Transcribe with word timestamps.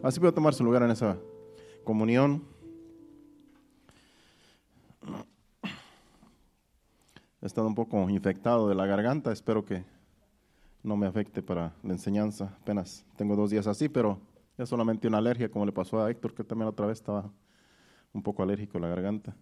Así 0.00 0.20
puede 0.20 0.32
tomar 0.32 0.54
su 0.54 0.62
lugar 0.62 0.82
en 0.84 0.92
esa 0.92 1.18
comunión. 1.82 2.44
He 7.42 7.46
estado 7.46 7.66
un 7.66 7.74
poco 7.74 8.08
infectado 8.08 8.68
de 8.68 8.76
la 8.76 8.86
garganta, 8.86 9.32
espero 9.32 9.64
que 9.64 9.84
no 10.84 10.96
me 10.96 11.06
afecte 11.06 11.42
para 11.42 11.74
la 11.82 11.92
enseñanza. 11.92 12.56
Apenas 12.60 13.04
tengo 13.16 13.34
dos 13.34 13.50
días 13.50 13.66
así, 13.66 13.88
pero 13.88 14.20
es 14.56 14.68
solamente 14.68 15.08
una 15.08 15.18
alergia, 15.18 15.50
como 15.50 15.66
le 15.66 15.72
pasó 15.72 16.00
a 16.00 16.10
Héctor, 16.10 16.32
que 16.32 16.44
también 16.44 16.68
otra 16.68 16.86
vez 16.86 16.98
estaba 16.98 17.32
un 18.12 18.22
poco 18.22 18.44
alérgico 18.44 18.78
a 18.78 18.82
la 18.82 18.88
garganta. 18.88 19.34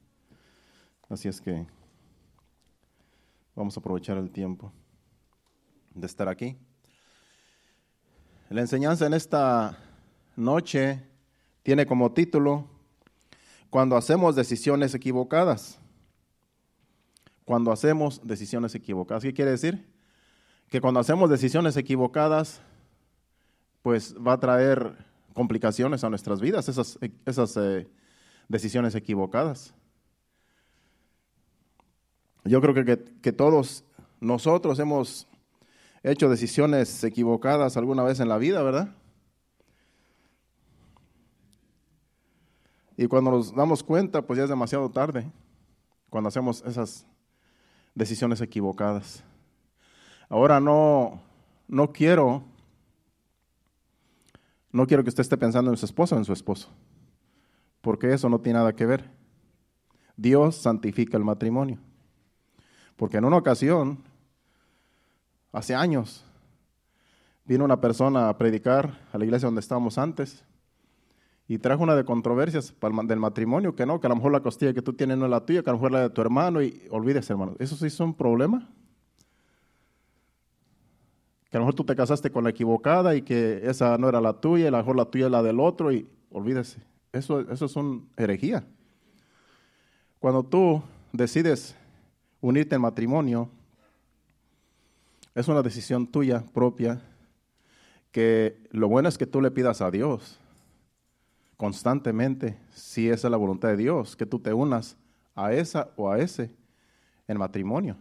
Así 1.11 1.29
es 1.29 1.39
que 1.39 1.67
vamos 3.55 3.77
a 3.77 3.81
aprovechar 3.81 4.17
el 4.17 4.31
tiempo 4.31 4.73
de 5.95 6.07
estar 6.07 6.29
aquí. 6.29 6.57
La 8.49 8.63
enseñanza 8.63 9.07
en 9.07 9.15
esta 9.15 9.86
noche 10.37 11.03
tiene 11.63 11.87
como 11.87 12.13
título 12.13 12.69
Cuando 13.71 13.97
hacemos 13.97 14.37
decisiones 14.37 14.95
equivocadas. 14.95 15.79
Cuando 17.45 17.73
hacemos 17.73 18.21
decisiones 18.25 18.75
equivocadas. 18.75 19.23
¿Qué 19.23 19.35
quiere 19.35 19.51
decir? 19.51 19.87
Que 20.69 20.81
cuando 20.81 21.01
hacemos 21.01 21.31
decisiones 21.31 21.77
equivocadas, 21.77 22.61
pues 23.83 24.15
va 24.17 24.35
a 24.35 24.41
traer 24.41 24.97
complicaciones 25.33 26.03
a 26.03 26.11
nuestras 26.11 26.41
vidas, 26.41 26.69
esas, 26.69 26.99
esas 27.25 27.57
eh, 27.57 27.89
decisiones 28.49 28.95
equivocadas. 28.95 29.75
Yo 32.45 32.61
creo 32.61 32.75
que, 32.75 33.05
que 33.21 33.33
todos 33.33 33.85
nosotros 34.21 34.79
hemos 34.79 35.29
hecho 36.03 36.29
decisiones 36.29 37.05
equivocadas 37.05 37.77
alguna 37.77 38.03
vez 38.03 38.21
en 38.21 38.29
la 38.29 38.39
vida, 38.39 38.63
¿verdad? 38.63 38.95
Y 42.97 43.07
cuando 43.07 43.31
nos 43.31 43.55
damos 43.55 43.83
cuenta, 43.83 44.23
pues 44.23 44.39
ya 44.39 44.45
es 44.45 44.51
demasiado 44.51 44.89
tarde, 44.91 45.31
cuando 46.09 46.29
hacemos 46.29 46.63
esas 46.65 47.07
decisiones 47.95 48.41
equivocadas. 48.41 49.23
Ahora 50.29 50.61
no, 50.61 51.21
no 51.69 51.93
quiero, 51.93 52.43
no 54.73 54.87
quiero 54.87 55.03
que 55.03 55.11
usted 55.11 55.21
esté 55.21 55.37
pensando 55.37 55.71
en 55.71 55.77
su 55.77 55.85
esposa 55.85 56.15
o 56.15 56.19
en 56.19 56.25
su 56.25 56.33
esposo, 56.33 56.71
porque 57.83 58.13
eso 58.13 58.29
no 58.29 58.41
tiene 58.41 58.59
nada 58.59 58.75
que 58.75 58.87
ver. 58.87 59.11
Dios 60.17 60.57
santifica 60.57 61.19
el 61.19 61.25
matrimonio. 61.25 61.79
Porque 62.97 63.19
en 63.19 63.27
una 63.27 63.37
ocasión, 63.37 64.03
hace 65.53 65.75
años, 65.75 66.25
vino 67.45 67.65
una 67.65 67.79
persona 67.79 68.31
a 68.31 68.39
predicar 68.39 68.99
a 69.13 69.19
la 69.19 69.25
iglesia 69.27 69.47
donde 69.47 69.61
estábamos 69.61 69.99
antes 69.99 70.43
y 71.49 71.59
trajo 71.59 71.83
una 71.83 71.95
de 71.95 72.05
controversias 72.05 72.75
del 73.05 73.21
matrimonio, 73.21 73.77
que 73.77 73.87
no, 73.87 74.01
que 74.01 74.07
a 74.07 74.11
lo 74.11 74.17
mejor 74.17 74.33
la 74.33 74.41
costilla 74.41 74.75
que 74.75 74.83
tú 74.83 74.95
tienes 74.95 75.17
no 75.17 75.27
es 75.27 75.31
la 75.31 75.45
tuya, 75.47 75.63
que 75.63 75.71
a 75.71 75.73
lo 75.73 75.79
mejor 75.79 75.91
es 75.91 75.93
la 75.93 76.01
de 76.03 76.11
tu 76.11 76.21
hermano, 76.21 76.61
y 76.61 76.83
olvídese, 76.91 77.33
hermano. 77.33 77.55
¿Eso 77.59 77.77
sí 77.77 77.87
es 77.87 78.01
un 78.01 78.15
problema? 78.15 78.69
Que 81.49 81.57
a 81.57 81.61
lo 81.61 81.67
mejor 81.67 81.75
tú 81.75 81.85
te 81.85 81.95
casaste 81.95 82.31
con 82.31 82.43
la 82.43 82.51
equivocada 82.51 83.15
y 83.15 83.23
que 83.23 83.61
esa 83.63 83.97
no 83.97 84.09
era 84.09 84.21
la 84.21 84.41
tuya, 84.41 84.65
y 84.65 84.69
a 84.69 84.71
lo 84.73 84.79
mejor 84.79 84.97
la 84.97 85.05
tuya 85.05 85.27
es 85.27 85.31
la 85.31 85.43
del 85.43 85.61
otro, 85.61 85.93
y 85.93 86.09
olvídese. 86.31 86.81
Eso, 87.13 87.41
eso 87.41 87.67
es 87.67 87.77
una 87.77 88.01
herejía. 88.17 88.67
Cuando 90.19 90.43
tú 90.43 90.83
decides 91.13 91.77
unirte 92.41 92.75
en 92.75 92.81
matrimonio, 92.81 93.49
es 95.33 95.47
una 95.47 95.63
decisión 95.63 96.09
tuya 96.09 96.43
propia, 96.53 97.01
que 98.11 98.67
lo 98.73 98.89
bueno 98.89 99.09
es 99.09 99.17
que 99.17 99.27
tú 99.27 99.41
le 99.41 99.53
pidas 99.53 99.81
a 99.81 99.93
Dios 99.93 100.41
constantemente, 101.57 102.59
si 102.71 103.09
esa 103.09 103.29
es 103.29 103.31
la 103.31 103.37
voluntad 103.37 103.69
de 103.69 103.77
Dios, 103.77 104.17
que 104.17 104.27
tú 104.27 104.39
te 104.39 104.53
unas 104.53 104.97
a 105.35 105.53
esa 105.53 105.91
o 105.97 106.11
a 106.11 106.19
ese 106.19 106.51
en 107.27 107.39
matrimonio. 107.39 107.97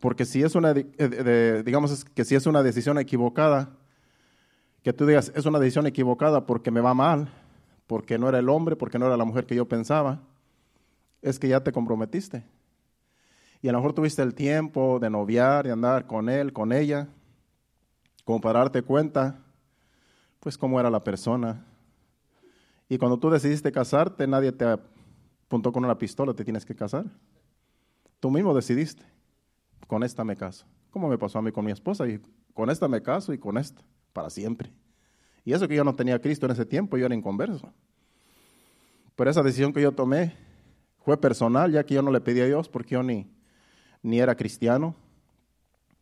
Porque 0.00 0.24
si 0.24 0.42
es 0.42 0.54
una, 0.54 0.72
digamos 0.72 2.04
que 2.04 2.24
si 2.24 2.34
es 2.34 2.46
una 2.46 2.62
decisión 2.62 2.98
equivocada, 2.98 3.70
que 4.82 4.92
tú 4.92 5.06
digas, 5.06 5.32
es 5.34 5.44
una 5.44 5.58
decisión 5.58 5.86
equivocada 5.86 6.46
porque 6.46 6.70
me 6.70 6.80
va 6.80 6.94
mal, 6.94 7.28
porque 7.86 8.18
no 8.18 8.28
era 8.28 8.38
el 8.38 8.48
hombre, 8.48 8.76
porque 8.76 8.98
no 8.98 9.06
era 9.06 9.16
la 9.16 9.24
mujer 9.24 9.46
que 9.46 9.56
yo 9.56 9.66
pensaba, 9.66 10.20
es 11.20 11.38
que 11.38 11.48
ya 11.48 11.64
te 11.64 11.72
comprometiste. 11.72 12.44
Y 13.60 13.68
a 13.68 13.72
lo 13.72 13.78
mejor 13.78 13.92
tuviste 13.92 14.22
el 14.22 14.34
tiempo 14.34 15.00
de 15.00 15.10
noviar, 15.10 15.66
de 15.66 15.72
andar 15.72 16.06
con 16.06 16.28
él, 16.28 16.52
con 16.52 16.72
ella, 16.72 17.08
como 18.24 18.40
para 18.40 18.60
darte 18.60 18.82
cuenta 18.82 19.42
pues 20.40 20.56
cómo 20.56 20.78
era 20.78 20.90
la 20.90 21.02
persona. 21.02 21.64
Y 22.88 22.98
cuando 22.98 23.18
tú 23.18 23.30
decidiste 23.30 23.72
casarte, 23.72 24.26
nadie 24.26 24.52
te 24.52 24.64
apuntó 24.64 25.72
con 25.72 25.84
una 25.84 25.98
pistola, 25.98 26.34
te 26.34 26.44
tienes 26.44 26.64
que 26.64 26.74
casar. 26.74 27.04
Tú 28.20 28.30
mismo 28.30 28.54
decidiste, 28.54 29.04
con 29.86 30.02
esta 30.02 30.24
me 30.24 30.36
caso. 30.36 30.66
¿Cómo 30.90 31.08
me 31.08 31.18
pasó 31.18 31.38
a 31.38 31.42
mí 31.42 31.52
con 31.52 31.64
mi 31.64 31.72
esposa? 31.72 32.08
Y 32.08 32.20
con 32.54 32.70
esta 32.70 32.88
me 32.88 33.02
caso 33.02 33.32
y 33.32 33.38
con 33.38 33.58
esta, 33.58 33.82
para 34.12 34.30
siempre. 34.30 34.72
Y 35.44 35.52
eso 35.52 35.68
que 35.68 35.74
yo 35.74 35.84
no 35.84 35.94
tenía 35.94 36.20
Cristo 36.20 36.46
en 36.46 36.52
ese 36.52 36.66
tiempo, 36.66 36.96
yo 36.96 37.06
era 37.06 37.14
inconverso. 37.14 37.72
Pero 39.16 39.30
esa 39.30 39.42
decisión 39.42 39.72
que 39.72 39.82
yo 39.82 39.92
tomé 39.92 40.34
fue 41.04 41.16
personal, 41.20 41.72
ya 41.72 41.84
que 41.84 41.94
yo 41.94 42.02
no 42.02 42.10
le 42.10 42.20
pedí 42.20 42.40
a 42.40 42.46
Dios 42.46 42.68
porque 42.68 42.94
yo 42.94 43.02
ni, 43.02 43.30
ni 44.02 44.20
era 44.20 44.34
cristiano. 44.34 44.94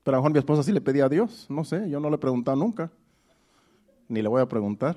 Pero 0.02 0.16
a 0.16 0.18
lo 0.18 0.22
mejor 0.22 0.32
mi 0.32 0.38
esposa 0.38 0.62
sí 0.62 0.72
le 0.72 0.80
pedía 0.80 1.06
a 1.06 1.08
Dios, 1.08 1.46
no 1.48 1.64
sé, 1.64 1.88
yo 1.90 1.98
no 1.98 2.10
le 2.10 2.16
he 2.16 2.18
preguntado 2.18 2.56
nunca 2.56 2.92
ni 4.08 4.22
le 4.22 4.28
voy 4.28 4.40
a 4.40 4.48
preguntar. 4.48 4.96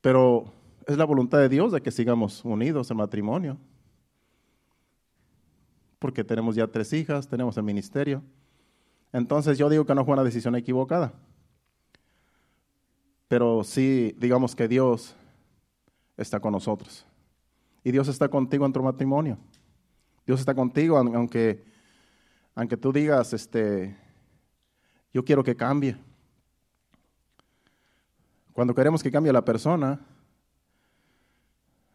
Pero 0.00 0.52
es 0.86 0.96
la 0.96 1.04
voluntad 1.04 1.38
de 1.38 1.48
Dios 1.48 1.72
de 1.72 1.82
que 1.82 1.90
sigamos 1.90 2.44
unidos 2.44 2.90
en 2.90 2.96
matrimonio. 2.96 3.58
Porque 5.98 6.24
tenemos 6.24 6.54
ya 6.54 6.66
tres 6.66 6.92
hijas, 6.92 7.28
tenemos 7.28 7.56
el 7.56 7.64
ministerio. 7.64 8.22
Entonces 9.12 9.58
yo 9.58 9.68
digo 9.68 9.84
que 9.84 9.94
no 9.94 10.04
fue 10.04 10.14
una 10.14 10.24
decisión 10.24 10.54
equivocada. 10.54 11.12
Pero 13.26 13.64
sí, 13.64 14.14
digamos 14.18 14.54
que 14.56 14.68
Dios 14.68 15.14
está 16.16 16.40
con 16.40 16.52
nosotros. 16.52 17.04
Y 17.84 17.92
Dios 17.92 18.08
está 18.08 18.28
contigo 18.28 18.64
en 18.64 18.72
tu 18.72 18.82
matrimonio. 18.82 19.38
Dios 20.26 20.40
está 20.40 20.54
contigo, 20.54 20.98
aunque, 20.98 21.64
aunque 22.54 22.76
tú 22.76 22.92
digas, 22.92 23.32
este, 23.32 23.96
yo 25.12 25.24
quiero 25.24 25.42
que 25.42 25.56
cambie. 25.56 25.96
Cuando 28.58 28.74
queremos 28.74 29.04
que 29.04 29.12
cambie 29.12 29.32
la 29.32 29.44
persona, 29.44 30.00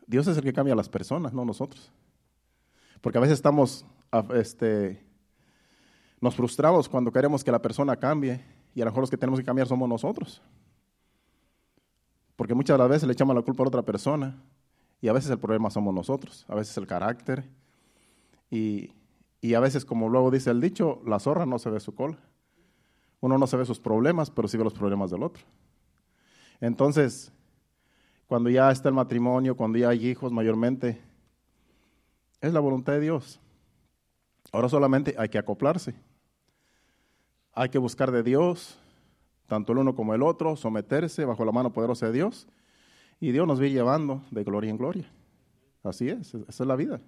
Dios 0.08 0.26
es 0.28 0.38
el 0.38 0.44
que 0.46 0.54
cambia 0.54 0.72
a 0.72 0.78
las 0.78 0.88
personas, 0.88 1.34
no 1.34 1.44
nosotros. 1.44 1.92
Porque 3.02 3.18
a 3.18 3.22
veces 3.22 3.34
estamos, 3.34 3.86
este, 4.34 5.06
nos 6.22 6.38
frustramos 6.38 6.88
cuando 6.88 7.12
queremos 7.12 7.44
que 7.44 7.52
la 7.52 7.62
persona 7.62 7.98
cambie 7.98 8.40
y 8.74 8.80
a 8.80 8.86
lo 8.86 8.92
mejor 8.92 9.02
los 9.02 9.10
que 9.10 9.18
tenemos 9.18 9.42
que 9.42 9.46
cambiar 9.46 9.68
somos 9.68 9.90
nosotros. 9.90 10.42
Porque 12.38 12.54
muchas 12.54 12.76
de 12.76 12.78
las 12.78 12.90
veces 12.90 13.08
le 13.08 13.12
echamos 13.12 13.36
la 13.36 13.42
culpa 13.42 13.66
a 13.66 13.68
otra 13.68 13.82
persona 13.82 14.42
y 15.02 15.10
a 15.10 15.12
veces 15.12 15.32
el 15.32 15.40
problema 15.40 15.70
somos 15.70 15.94
nosotros, 15.94 16.46
a 16.48 16.56
veces 16.56 16.78
el 16.78 16.88
carácter 16.88 17.44
y, 18.50 18.94
y 19.42 19.56
a 19.56 19.60
veces, 19.60 19.84
como 19.84 20.08
luego 20.08 20.32
dice 20.32 20.52
el 20.52 20.62
dicho, 20.62 21.02
la 21.06 21.20
zorra 21.20 21.46
no 21.46 21.60
se 21.60 21.70
ve 21.70 21.82
su 21.82 21.94
cola. 21.94 22.20
Uno 23.20 23.38
no 23.38 23.48
se 23.48 23.58
ve 23.58 23.66
sus 23.66 23.82
problemas, 23.82 24.32
pero 24.32 24.48
sí 24.48 24.56
ve 24.56 24.64
los 24.64 24.74
problemas 24.74 25.12
del 25.12 25.24
otro. 25.24 25.44
Entonces, 26.64 27.30
cuando 28.26 28.50
ya 28.50 28.72
está 28.72 28.88
el 28.88 28.96
matrimonio, 28.96 29.58
cuando 29.58 29.78
ya 29.78 29.90
hay 29.90 30.08
hijos 30.08 30.32
mayormente, 30.32 30.98
es 32.40 32.54
la 32.54 32.62
voluntad 32.62 32.94
de 32.94 33.02
Dios. 33.02 33.42
Ahora 34.50 34.70
solamente 34.70 35.14
hay 35.18 35.28
que 35.28 35.38
acoplarse. 35.38 35.94
Hay 37.52 37.68
que 37.68 37.80
buscar 37.80 38.12
de 38.12 38.24
Dios, 38.24 38.80
tanto 39.48 39.74
el 39.74 39.80
uno 39.80 39.94
como 39.94 40.14
el 40.14 40.24
otro, 40.24 40.56
someterse 40.56 41.26
bajo 41.26 41.44
la 41.44 41.52
mano 41.52 41.74
poderosa 41.74 42.06
de 42.06 42.14
Dios. 42.14 42.48
Y 43.20 43.34
Dios 43.34 43.46
nos 43.46 43.60
va 43.60 43.68
llevando 43.68 44.22
de 44.32 44.46
gloria 44.46 44.70
en 44.70 44.78
gloria. 44.78 45.12
Así 45.84 46.08
es, 46.08 46.34
esa 46.34 46.64
es 46.64 46.66
la 46.66 46.78
vida. 46.78 47.02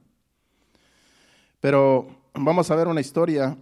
Pero 1.62 2.08
vamos 2.34 2.70
a 2.70 2.76
ver 2.76 2.90
una 2.90 3.00
historia 3.00 3.58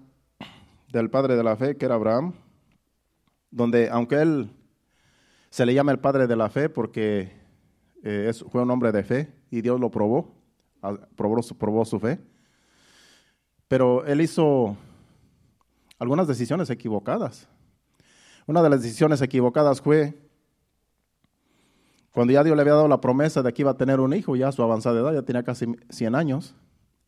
del 0.92 1.12
padre 1.12 1.36
de 1.36 1.44
la 1.44 1.56
fe, 1.56 1.78
que 1.78 1.86
era 1.86 1.94
Abraham, 1.94 2.34
donde 3.52 3.92
aunque 3.92 4.16
él 4.16 4.50
se 5.54 5.68
le 5.68 5.76
llama 5.76 5.92
el 5.92 6.00
padre 6.00 6.26
de 6.26 6.36
la 6.36 6.50
fe 6.50 6.68
porque 6.68 7.32
eh, 8.02 8.32
fue 8.50 8.64
un 8.64 8.72
hombre 8.72 8.92
de 8.92 9.04
fe 9.04 9.32
y 9.52 9.62
Dios 9.62 9.80
lo 9.80 9.92
probó, 9.92 10.34
probó, 11.16 11.42
probó 11.60 11.86
su 11.86 12.00
fe. 12.00 12.20
Pero 13.68 14.04
él 14.04 14.22
hizo 14.22 14.76
algunas 16.00 16.28
decisiones 16.28 16.72
equivocadas. 16.72 17.48
Una 18.48 18.64
de 18.64 18.70
las 18.72 18.82
decisiones 18.82 19.22
equivocadas 19.22 19.80
fue 19.80 20.28
cuando 22.12 22.34
ya 22.34 22.44
Dios 22.44 22.56
le 22.56 22.62
había 22.62 22.74
dado 22.74 22.88
la 22.88 23.00
promesa 23.00 23.44
de 23.44 23.54
que 23.54 23.62
iba 23.62 23.70
a 23.70 23.78
tener 23.78 24.00
un 24.00 24.12
hijo, 24.16 24.36
ya 24.36 24.48
a 24.48 24.52
su 24.52 24.64
avanzada 24.64 25.02
edad, 25.02 25.14
ya 25.14 25.22
tenía 25.22 25.44
casi 25.44 25.68
100 25.88 26.16
años, 26.16 26.56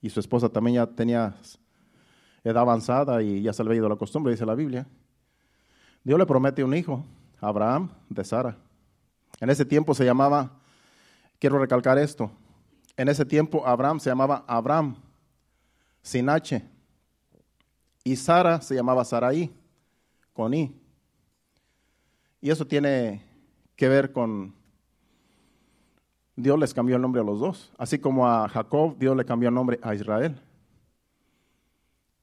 y 0.04 0.12
su 0.12 0.20
esposa 0.20 0.50
también 0.50 0.76
ya 0.76 0.86
tenía 0.86 1.36
edad 2.44 2.62
avanzada 2.62 3.24
y 3.24 3.42
ya 3.42 3.54
se 3.54 3.64
le 3.64 3.70
había 3.70 3.80
ido 3.80 3.90
la 3.90 3.96
costumbre, 3.96 4.34
dice 4.34 4.46
la 4.46 4.54
Biblia. 4.54 4.86
Dios 6.04 6.20
le 6.20 6.28
promete 6.28 6.64
un 6.64 6.76
hijo, 6.76 7.04
Abraham, 7.40 7.90
de 8.10 8.24
Sara. 8.24 8.58
En 9.40 9.50
ese 9.50 9.66
tiempo 9.66 9.94
se 9.94 10.06
llamaba, 10.06 10.52
quiero 11.40 11.60
recalcar 11.60 11.98
esto, 11.98 12.32
en 12.98 13.10
ese 13.10 13.26
tiempo 13.26 13.68
Abraham 13.68 14.00
se 14.00 14.10
llamaba 14.10 14.44
Abraham, 14.48 14.96
sin 16.02 16.30
H, 16.30 16.64
y 18.04 18.16
Sara 18.16 18.62
se 18.62 18.76
llamaba 18.76 19.04
Saraí, 19.04 19.54
con 20.34 20.54
I. 20.54 20.80
Y 22.42 22.50
eso 22.52 22.66
tiene 22.66 23.26
que 23.76 23.90
ver 23.90 24.12
con 24.12 24.54
Dios 26.38 26.60
les 26.60 26.74
cambió 26.74 26.98
el 26.98 27.02
nombre 27.02 27.22
a 27.22 27.24
los 27.24 27.40
dos, 27.40 27.72
así 27.78 27.98
como 27.98 28.28
a 28.28 28.48
Jacob 28.50 28.98
Dios 28.98 29.16
le 29.16 29.26
cambió 29.26 29.50
el 29.50 29.56
nombre 29.56 29.80
a 29.82 29.96
Israel. 29.96 30.40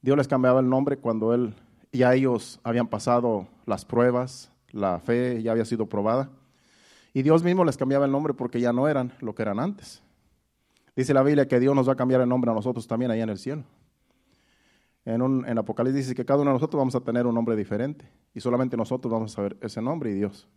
Dios 0.01 0.17
les 0.17 0.27
cambiaba 0.27 0.59
el 0.59 0.69
nombre 0.69 0.97
cuando 0.97 1.33
él 1.33 1.55
ya 1.91 2.13
ellos 2.13 2.59
habían 2.63 2.87
pasado 2.87 3.47
las 3.65 3.85
pruebas, 3.85 4.51
la 4.73 4.99
fe 4.99 5.41
ya 5.41 5.53
había 5.53 5.63
sido 5.63 5.87
probada. 5.87 6.29
Y 7.13 7.21
Dios 7.21 7.43
mismo 7.43 7.63
les 7.63 7.77
cambiaba 7.77 8.05
el 8.05 8.11
nombre 8.11 8.33
porque 8.33 8.59
ya 8.59 8.73
no 8.73 8.89
eran 8.89 9.13
lo 9.21 9.33
que 9.33 9.43
eran 9.43 9.59
antes. 9.59 10.01
Dice 10.95 11.13
la 11.13 11.23
Biblia 11.23 11.47
que 11.47 11.59
Dios 11.59 11.75
nos 11.75 11.87
va 11.87 11.93
a 11.93 11.95
cambiar 11.95 12.19
el 12.21 12.27
nombre 12.27 12.51
a 12.51 12.53
nosotros 12.53 12.87
también 12.87 13.11
allá 13.11 13.23
en 13.23 13.29
el 13.29 13.37
cielo. 13.37 13.63
En, 15.05 15.21
en 15.21 15.57
Apocalipsis 15.57 16.05
dice 16.05 16.15
que 16.15 16.25
cada 16.25 16.41
uno 16.41 16.51
de 16.51 16.55
nosotros 16.55 16.79
vamos 16.79 16.95
a 16.95 17.01
tener 17.01 17.25
un 17.27 17.35
nombre 17.35 17.55
diferente 17.55 18.09
y 18.33 18.39
solamente 18.39 18.75
nosotros 18.75 19.11
vamos 19.11 19.31
a 19.31 19.35
saber 19.35 19.57
ese 19.61 19.81
nombre 19.81 20.11
y 20.11 20.15
Dios. 20.15 20.47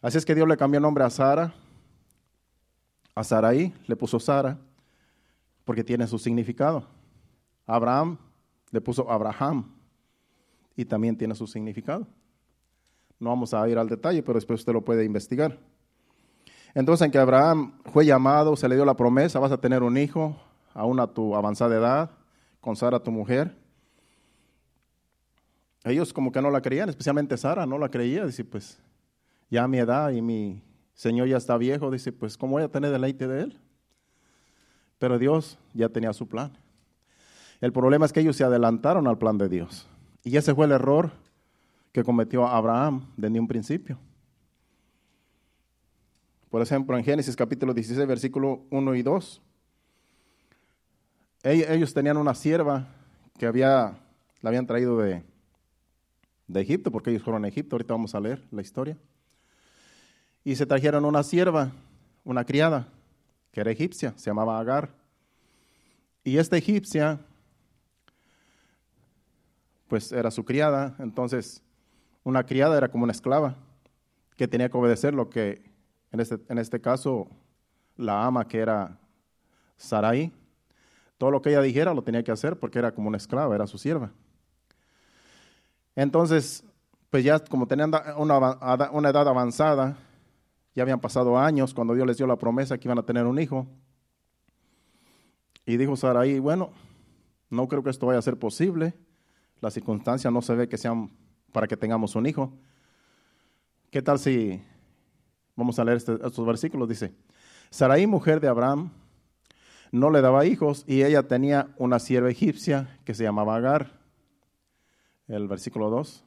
Así 0.00 0.18
es 0.18 0.24
que 0.24 0.34
Dios 0.34 0.48
le 0.48 0.56
cambió 0.56 0.78
el 0.78 0.82
nombre 0.82 1.04
a 1.04 1.10
Sara, 1.10 1.54
a 3.14 3.22
Saraí 3.22 3.72
le 3.86 3.94
puso 3.94 4.18
Sara 4.18 4.58
porque 5.64 5.84
tiene 5.84 6.06
su 6.06 6.18
significado. 6.18 6.86
Abraham 7.66 8.18
le 8.70 8.80
puso 8.80 9.08
Abraham 9.08 9.70
y 10.74 10.84
también 10.84 11.16
tiene 11.16 11.34
su 11.34 11.46
significado. 11.46 12.06
No 13.22 13.30
vamos 13.30 13.54
a 13.54 13.68
ir 13.68 13.78
al 13.78 13.88
detalle, 13.88 14.20
pero 14.20 14.34
después 14.34 14.58
usted 14.58 14.72
lo 14.72 14.80
puede 14.80 15.04
investigar. 15.04 15.56
Entonces, 16.74 17.04
en 17.04 17.12
que 17.12 17.18
Abraham 17.18 17.74
fue 17.92 18.04
llamado, 18.04 18.56
se 18.56 18.68
le 18.68 18.74
dio 18.74 18.84
la 18.84 18.96
promesa, 18.96 19.38
vas 19.38 19.52
a 19.52 19.60
tener 19.60 19.84
un 19.84 19.96
hijo, 19.96 20.36
aún 20.74 20.98
a 20.98 21.06
tu 21.06 21.36
avanzada 21.36 21.76
edad, 21.76 22.10
con 22.60 22.74
Sara 22.74 22.98
tu 22.98 23.12
mujer. 23.12 23.56
Ellos 25.84 26.12
como 26.12 26.32
que 26.32 26.42
no 26.42 26.50
la 26.50 26.60
creían, 26.62 26.88
especialmente 26.88 27.36
Sara 27.36 27.64
no 27.64 27.78
la 27.78 27.90
creía, 27.90 28.26
dice, 28.26 28.44
pues 28.44 28.80
ya 29.50 29.62
a 29.62 29.68
mi 29.68 29.78
edad 29.78 30.10
y 30.10 30.20
mi 30.20 30.60
Señor 30.92 31.28
ya 31.28 31.36
está 31.36 31.56
viejo, 31.56 31.92
dice, 31.92 32.10
pues 32.10 32.36
¿cómo 32.36 32.54
voy 32.54 32.64
a 32.64 32.72
tener 32.72 32.90
deleite 32.90 33.28
de 33.28 33.42
él? 33.42 33.60
Pero 34.98 35.20
Dios 35.20 35.60
ya 35.74 35.88
tenía 35.88 36.12
su 36.12 36.26
plan. 36.26 36.58
El 37.60 37.72
problema 37.72 38.04
es 38.04 38.12
que 38.12 38.18
ellos 38.18 38.34
se 38.34 38.42
adelantaron 38.42 39.06
al 39.06 39.18
plan 39.18 39.38
de 39.38 39.48
Dios. 39.48 39.86
Y 40.24 40.36
ese 40.36 40.56
fue 40.56 40.66
el 40.66 40.72
error 40.72 41.21
que 41.92 42.02
cometió 42.02 42.46
Abraham 42.46 43.06
desde 43.16 43.38
un 43.38 43.46
principio. 43.46 43.98
Por 46.50 46.62
ejemplo, 46.62 46.96
en 46.98 47.04
Génesis 47.04 47.36
capítulo 47.36 47.72
16, 47.72 48.06
versículo 48.06 48.64
1 48.70 48.94
y 48.94 49.02
2. 49.02 49.42
Ellos 51.44 51.94
tenían 51.94 52.16
una 52.16 52.34
sierva 52.34 52.88
que 53.38 53.46
había, 53.46 53.98
la 54.40 54.48
habían 54.48 54.66
traído 54.66 54.98
de, 54.98 55.22
de 56.46 56.60
Egipto, 56.60 56.90
porque 56.90 57.10
ellos 57.10 57.22
fueron 57.22 57.44
a 57.44 57.48
Egipto. 57.48 57.76
Ahorita 57.76 57.94
vamos 57.94 58.14
a 58.14 58.20
leer 58.20 58.42
la 58.50 58.62
historia. 58.62 58.96
Y 60.44 60.56
se 60.56 60.66
trajeron 60.66 61.04
una 61.04 61.22
sierva, 61.22 61.72
una 62.24 62.44
criada, 62.44 62.88
que 63.50 63.60
era 63.60 63.70
egipcia, 63.70 64.12
se 64.16 64.30
llamaba 64.30 64.58
Agar. 64.58 64.90
Y 66.24 66.36
esta 66.38 66.56
egipcia, 66.56 67.20
pues 69.88 70.10
era 70.12 70.30
su 70.30 70.44
criada, 70.44 70.96
entonces 70.98 71.62
una 72.24 72.44
criada 72.44 72.76
era 72.76 72.88
como 72.88 73.04
una 73.04 73.12
esclava, 73.12 73.56
que 74.36 74.48
tenía 74.48 74.68
que 74.68 74.76
obedecer 74.76 75.14
lo 75.14 75.28
que, 75.30 75.62
en 76.10 76.20
este, 76.20 76.38
en 76.48 76.58
este 76.58 76.80
caso, 76.80 77.28
la 77.96 78.24
ama 78.24 78.46
que 78.46 78.58
era 78.58 78.98
Sarai, 79.76 80.32
todo 81.18 81.30
lo 81.30 81.42
que 81.42 81.50
ella 81.50 81.62
dijera 81.62 81.94
lo 81.94 82.02
tenía 82.02 82.22
que 82.22 82.32
hacer 82.32 82.58
porque 82.58 82.78
era 82.78 82.92
como 82.92 83.08
una 83.08 83.16
esclava, 83.16 83.54
era 83.54 83.66
su 83.66 83.78
sierva. 83.78 84.10
Entonces, 85.94 86.64
pues 87.10 87.24
ya 87.24 87.38
como 87.38 87.66
tenían 87.66 87.92
una, 88.16 88.90
una 88.90 89.08
edad 89.10 89.28
avanzada, 89.28 89.96
ya 90.74 90.82
habían 90.82 91.00
pasado 91.00 91.38
años 91.38 91.74
cuando 91.74 91.94
Dios 91.94 92.06
les 92.06 92.16
dio 92.16 92.26
la 92.26 92.36
promesa 92.36 92.78
que 92.78 92.88
iban 92.88 92.98
a 92.98 93.04
tener 93.04 93.26
un 93.26 93.38
hijo. 93.38 93.66
Y 95.66 95.76
dijo 95.76 95.96
Sarai, 95.96 96.38
bueno, 96.38 96.70
no 97.50 97.68
creo 97.68 97.82
que 97.82 97.90
esto 97.90 98.06
vaya 98.06 98.18
a 98.18 98.22
ser 98.22 98.38
posible. 98.38 98.94
Las 99.60 99.74
circunstancias 99.74 100.32
no 100.32 100.42
se 100.42 100.54
ve 100.54 100.68
que 100.68 100.78
sean 100.78 101.10
para 101.52 101.68
que 101.68 101.76
tengamos 101.76 102.16
un 102.16 102.26
hijo. 102.26 102.52
¿Qué 103.90 104.02
tal 104.02 104.18
si 104.18 104.60
vamos 105.54 105.78
a 105.78 105.84
leer 105.84 105.98
este, 105.98 106.14
estos 106.14 106.46
versículos? 106.46 106.88
Dice, 106.88 107.12
Sarai, 107.70 108.06
mujer 108.06 108.40
de 108.40 108.48
Abraham, 108.48 108.90
no 109.92 110.10
le 110.10 110.22
daba 110.22 110.46
hijos 110.46 110.84
y 110.86 111.02
ella 111.02 111.22
tenía 111.28 111.68
una 111.76 111.98
sierva 111.98 112.30
egipcia 112.30 112.98
que 113.04 113.14
se 113.14 113.22
llamaba 113.22 113.56
Agar. 113.56 114.00
El 115.28 115.46
versículo 115.46 115.90
2. 115.90 116.24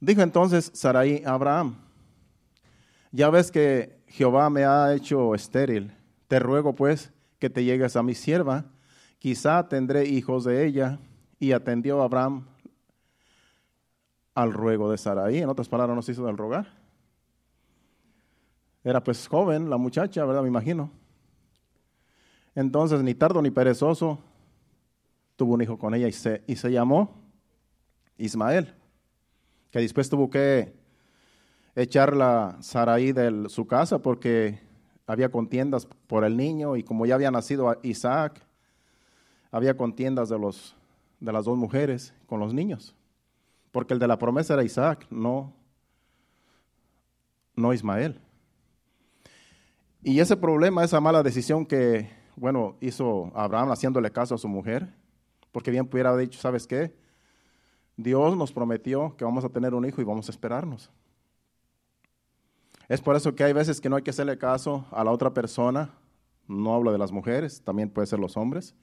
Dijo 0.00 0.20
entonces 0.20 0.70
Sarai 0.74 1.22
a 1.24 1.34
Abraham, 1.34 1.76
ya 3.12 3.30
ves 3.30 3.50
que 3.50 4.02
Jehová 4.08 4.50
me 4.50 4.64
ha 4.64 4.94
hecho 4.94 5.34
estéril, 5.34 5.92
te 6.28 6.38
ruego 6.38 6.74
pues 6.74 7.12
que 7.38 7.50
te 7.50 7.62
llegues 7.62 7.94
a 7.96 8.02
mi 8.02 8.14
sierva, 8.14 8.64
quizá 9.18 9.68
tendré 9.68 10.06
hijos 10.06 10.44
de 10.44 10.66
ella. 10.66 10.98
Y 11.42 11.50
atendió 11.50 12.00
Abraham 12.00 12.46
al 14.32 14.52
ruego 14.52 14.88
de 14.88 14.96
Sarai. 14.96 15.38
En 15.38 15.48
otras 15.48 15.68
palabras, 15.68 15.96
nos 15.96 16.08
hizo 16.08 16.24
del 16.24 16.36
rogar. 16.36 16.68
Era 18.84 19.02
pues 19.02 19.26
joven 19.26 19.68
la 19.68 19.76
muchacha, 19.76 20.24
¿verdad? 20.24 20.42
Me 20.42 20.46
imagino. 20.46 20.92
Entonces, 22.54 23.02
ni 23.02 23.16
tardo 23.16 23.42
ni 23.42 23.50
perezoso, 23.50 24.20
tuvo 25.34 25.54
un 25.54 25.62
hijo 25.62 25.76
con 25.80 25.96
ella 25.96 26.06
y 26.06 26.12
se, 26.12 26.44
y 26.46 26.54
se 26.54 26.70
llamó 26.70 27.10
Ismael, 28.18 28.72
que 29.72 29.80
después 29.80 30.08
tuvo 30.08 30.30
que 30.30 30.72
echar 31.74 32.14
la 32.14 32.56
Sarai 32.60 33.10
de 33.10 33.48
su 33.48 33.66
casa 33.66 33.98
porque 33.98 34.60
había 35.08 35.28
contiendas 35.28 35.88
por 36.06 36.22
el 36.22 36.36
niño 36.36 36.76
y 36.76 36.84
como 36.84 37.04
ya 37.04 37.16
había 37.16 37.32
nacido 37.32 37.76
Isaac, 37.82 38.40
había 39.50 39.76
contiendas 39.76 40.28
de, 40.28 40.38
los, 40.38 40.76
de 41.22 41.32
las 41.32 41.44
dos 41.44 41.56
mujeres 41.56 42.12
con 42.26 42.40
los 42.40 42.52
niños. 42.52 42.94
Porque 43.70 43.94
el 43.94 44.00
de 44.00 44.08
la 44.08 44.18
promesa 44.18 44.54
era 44.54 44.64
Isaac, 44.64 45.06
no, 45.08 45.54
no 47.54 47.72
Ismael. 47.72 48.20
Y 50.02 50.18
ese 50.18 50.36
problema, 50.36 50.82
esa 50.82 51.00
mala 51.00 51.22
decisión 51.22 51.64
que, 51.64 52.10
bueno, 52.34 52.76
hizo 52.80 53.30
Abraham 53.36 53.70
haciéndole 53.70 54.10
caso 54.10 54.34
a 54.34 54.38
su 54.38 54.48
mujer, 54.48 54.92
porque 55.52 55.70
bien 55.70 55.86
pudiera 55.86 56.10
haber 56.10 56.28
dicho, 56.28 56.40
¿sabes 56.40 56.66
qué? 56.66 56.92
Dios 57.96 58.36
nos 58.36 58.52
prometió 58.52 59.16
que 59.16 59.24
vamos 59.24 59.44
a 59.44 59.48
tener 59.48 59.74
un 59.74 59.84
hijo 59.84 60.00
y 60.00 60.04
vamos 60.04 60.28
a 60.28 60.32
esperarnos. 60.32 60.90
Es 62.88 63.00
por 63.00 63.14
eso 63.14 63.34
que 63.36 63.44
hay 63.44 63.52
veces 63.52 63.80
que 63.80 63.88
no 63.88 63.94
hay 63.94 64.02
que 64.02 64.10
hacerle 64.10 64.36
caso 64.38 64.86
a 64.90 65.04
la 65.04 65.12
otra 65.12 65.32
persona. 65.32 65.94
No 66.48 66.74
hablo 66.74 66.90
de 66.90 66.98
las 66.98 67.12
mujeres, 67.12 67.62
también 67.62 67.88
puede 67.88 68.08
ser 68.08 68.18
los 68.18 68.36
hombres. 68.36 68.74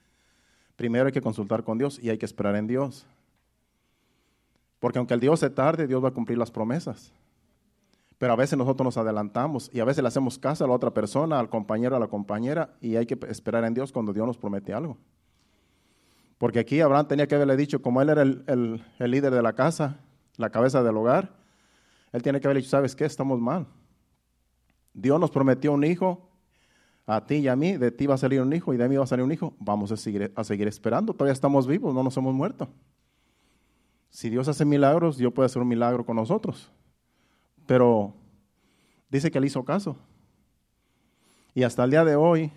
Primero 0.80 1.08
hay 1.08 1.12
que 1.12 1.20
consultar 1.20 1.66
con 1.66 1.78
Dios 1.78 2.00
y 2.02 2.10
hay 2.10 2.18
que 2.18 2.26
esperar 2.26 2.56
en 2.56 2.66
Dios. 2.66 3.06
Porque 4.80 4.98
aunque 4.98 5.14
el 5.14 5.20
Dios 5.20 5.42
se 5.42 5.50
tarde, 5.50 5.88
Dios 5.88 6.02
va 6.02 6.08
a 6.08 6.14
cumplir 6.14 6.38
las 6.38 6.52
promesas. 6.52 7.12
Pero 8.18 8.32
a 8.32 8.38
veces 8.38 8.58
nosotros 8.58 8.86
nos 8.86 8.96
adelantamos 8.96 9.70
y 9.74 9.82
a 9.82 9.84
veces 9.84 10.02
le 10.02 10.08
hacemos 10.08 10.40
caso 10.40 10.64
a 10.64 10.70
la 10.70 10.74
otra 10.74 10.94
persona, 10.94 11.38
al 11.38 11.50
compañero, 11.50 11.98
a 11.98 12.00
la 12.00 12.08
compañera, 12.08 12.78
y 12.80 12.96
hay 12.96 13.06
que 13.06 13.20
esperar 13.28 13.66
en 13.66 13.74
Dios 13.74 13.92
cuando 13.92 14.14
Dios 14.14 14.26
nos 14.26 14.38
promete 14.38 14.74
algo. 14.74 14.98
Porque 16.38 16.60
aquí 16.60 16.80
Abraham 16.80 17.10
tenía 17.10 17.28
que 17.28 17.36
haberle 17.36 17.58
dicho, 17.58 17.82
como 17.82 18.02
él 18.02 18.08
era 18.08 18.22
el, 18.22 18.82
líder 19.00 19.34
de 19.34 19.42
la 19.42 19.52
casa, 19.52 19.98
la 20.38 20.50
cabeza 20.50 20.82
del 20.82 20.96
hogar, 20.96 21.34
él 22.14 22.24
tiene 22.24 22.40
que 22.40 22.48
haberle 22.48 22.62
dicho, 22.62 22.72
¿sabes 22.72 22.96
qué? 22.96 23.04
Estamos 23.04 23.42
mal. 23.42 23.68
Dios 24.94 25.20
nos 25.20 25.30
prometió 25.30 25.74
un 25.74 25.84
hijo, 25.84 26.29
a 27.16 27.26
ti 27.26 27.36
y 27.38 27.48
a 27.48 27.56
mí, 27.56 27.76
de 27.76 27.90
ti 27.90 28.06
va 28.06 28.14
a 28.14 28.18
salir 28.18 28.40
un 28.40 28.54
hijo 28.54 28.72
y 28.72 28.78
de 28.78 28.88
mí 28.88 28.96
va 28.96 29.04
a 29.04 29.08
salir 29.08 29.26
un 29.26 29.32
hijo. 29.32 29.56
Vamos 29.60 29.92
a 29.92 29.98
seguir, 29.98 30.32
a 30.36 30.44
seguir 30.44 30.68
esperando, 30.68 31.14
todavía 31.14 31.34
estamos 31.34 31.66
vivos, 31.66 31.94
no 31.94 32.04
nos 32.04 32.16
hemos 32.18 32.36
muerto. 32.36 32.70
Si 34.12 34.30
Dios 34.30 34.48
hace 34.48 34.64
milagros, 34.64 35.18
Dios 35.18 35.34
puede 35.34 35.48
hacer 35.48 35.60
un 35.60 35.68
milagro 35.68 36.06
con 36.06 36.16
nosotros. 36.16 36.72
Pero 37.66 38.14
dice 39.10 39.32
que 39.32 39.40
él 39.40 39.46
hizo 39.46 39.66
caso. 39.66 39.98
Y 41.56 41.64
hasta 41.64 41.84
el 41.84 41.90
día 41.90 42.06
de 42.06 42.16
hoy, 42.16 42.52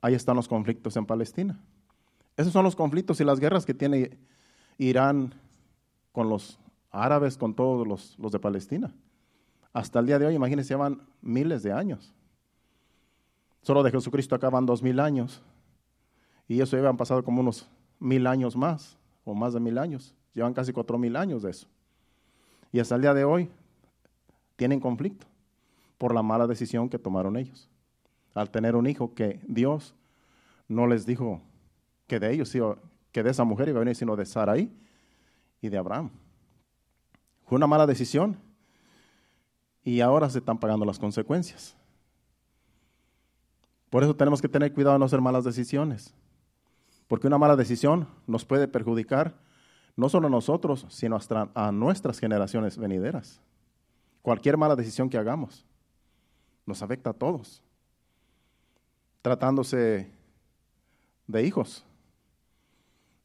ahí 0.00 0.14
están 0.14 0.36
los 0.36 0.48
conflictos 0.48 0.96
en 0.96 1.04
Palestina. 1.04 1.60
Esos 2.38 2.52
son 2.54 2.64
los 2.64 2.74
conflictos 2.74 3.20
y 3.20 3.24
las 3.24 3.40
guerras 3.40 3.66
que 3.66 3.74
tiene 3.74 4.18
Irán 4.78 5.34
con 6.12 6.30
los 6.30 6.58
árabes, 6.90 7.36
con 7.36 7.54
todos 7.54 7.86
los, 7.86 8.18
los 8.18 8.32
de 8.32 8.38
Palestina. 8.38 8.94
Hasta 9.74 9.98
el 9.98 10.06
día 10.06 10.18
de 10.18 10.26
hoy, 10.26 10.34
imagínense, 10.34 10.72
llevan 10.72 11.02
miles 11.20 11.62
de 11.62 11.72
años. 11.72 12.14
Solo 13.62 13.82
de 13.82 13.90
Jesucristo 13.90 14.34
acaban 14.34 14.66
dos 14.66 14.82
mil 14.82 15.00
años. 15.00 15.42
Y 16.48 16.60
eso 16.60 16.76
ya 16.76 16.88
han 16.88 16.96
pasado 16.96 17.22
como 17.24 17.40
unos 17.40 17.68
mil 17.98 18.26
años 18.26 18.56
más, 18.56 18.98
o 19.24 19.34
más 19.34 19.54
de 19.54 19.60
mil 19.60 19.78
años. 19.78 20.14
llevan 20.34 20.54
casi 20.54 20.72
cuatro 20.72 20.98
mil 20.98 21.16
años 21.16 21.42
de 21.42 21.50
eso. 21.50 21.68
Y 22.72 22.80
hasta 22.80 22.96
el 22.96 23.02
día 23.02 23.14
de 23.14 23.24
hoy 23.24 23.50
tienen 24.56 24.80
conflicto 24.80 25.26
por 25.98 26.14
la 26.14 26.22
mala 26.22 26.46
decisión 26.46 26.88
que 26.88 26.98
tomaron 26.98 27.36
ellos. 27.36 27.68
Al 28.34 28.50
tener 28.50 28.74
un 28.76 28.86
hijo 28.86 29.14
que 29.14 29.40
Dios 29.46 29.94
no 30.68 30.86
les 30.86 31.06
dijo 31.06 31.40
que 32.06 32.18
de 32.18 32.32
ellos, 32.32 32.52
que 33.12 33.22
de 33.22 33.30
esa 33.30 33.44
mujer 33.44 33.68
iba 33.68 33.78
a 33.78 33.80
venir, 33.80 33.94
sino 33.94 34.16
de 34.16 34.26
Sarai 34.26 34.70
y 35.60 35.68
de 35.68 35.78
Abraham. 35.78 36.10
Fue 37.44 37.56
una 37.56 37.66
mala 37.66 37.86
decisión 37.86 38.36
y 39.84 40.00
ahora 40.00 40.30
se 40.30 40.38
están 40.38 40.58
pagando 40.58 40.84
las 40.86 40.98
consecuencias. 40.98 41.76
Por 43.92 44.02
eso 44.02 44.16
tenemos 44.16 44.40
que 44.40 44.48
tener 44.48 44.72
cuidado 44.72 44.94
de 44.94 45.00
no 45.00 45.04
hacer 45.04 45.20
malas 45.20 45.44
decisiones, 45.44 46.14
porque 47.08 47.26
una 47.26 47.36
mala 47.36 47.56
decisión 47.56 48.08
nos 48.26 48.42
puede 48.42 48.66
perjudicar 48.66 49.34
no 49.96 50.08
solo 50.08 50.28
a 50.28 50.30
nosotros, 50.30 50.86
sino 50.88 51.18
a 51.54 51.72
nuestras 51.72 52.18
generaciones 52.18 52.78
venideras. 52.78 53.42
Cualquier 54.22 54.56
mala 54.56 54.76
decisión 54.76 55.10
que 55.10 55.18
hagamos 55.18 55.66
nos 56.64 56.82
afecta 56.82 57.10
a 57.10 57.12
todos. 57.12 57.62
Tratándose 59.20 60.10
de 61.26 61.42
hijos. 61.42 61.84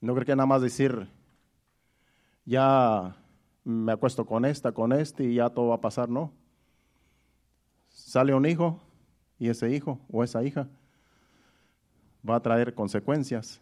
No 0.01 0.13
creo 0.15 0.25
que 0.25 0.35
nada 0.35 0.47
más 0.47 0.61
decir, 0.61 1.09
ya 2.43 3.15
me 3.63 3.93
acuesto 3.93 4.25
con 4.25 4.43
esta, 4.43 4.73
con 4.73 4.91
este 4.91 5.23
y 5.23 5.35
ya 5.35 5.49
todo 5.49 5.69
va 5.69 5.75
a 5.75 5.81
pasar, 5.81 6.09
no. 6.09 6.33
Sale 7.87 8.33
un 8.33 8.45
hijo 8.45 8.81
y 9.39 9.49
ese 9.49 9.71
hijo 9.71 9.99
o 10.11 10.23
esa 10.23 10.43
hija 10.43 10.67
va 12.27 12.35
a 12.35 12.41
traer 12.41 12.73
consecuencias 12.73 13.61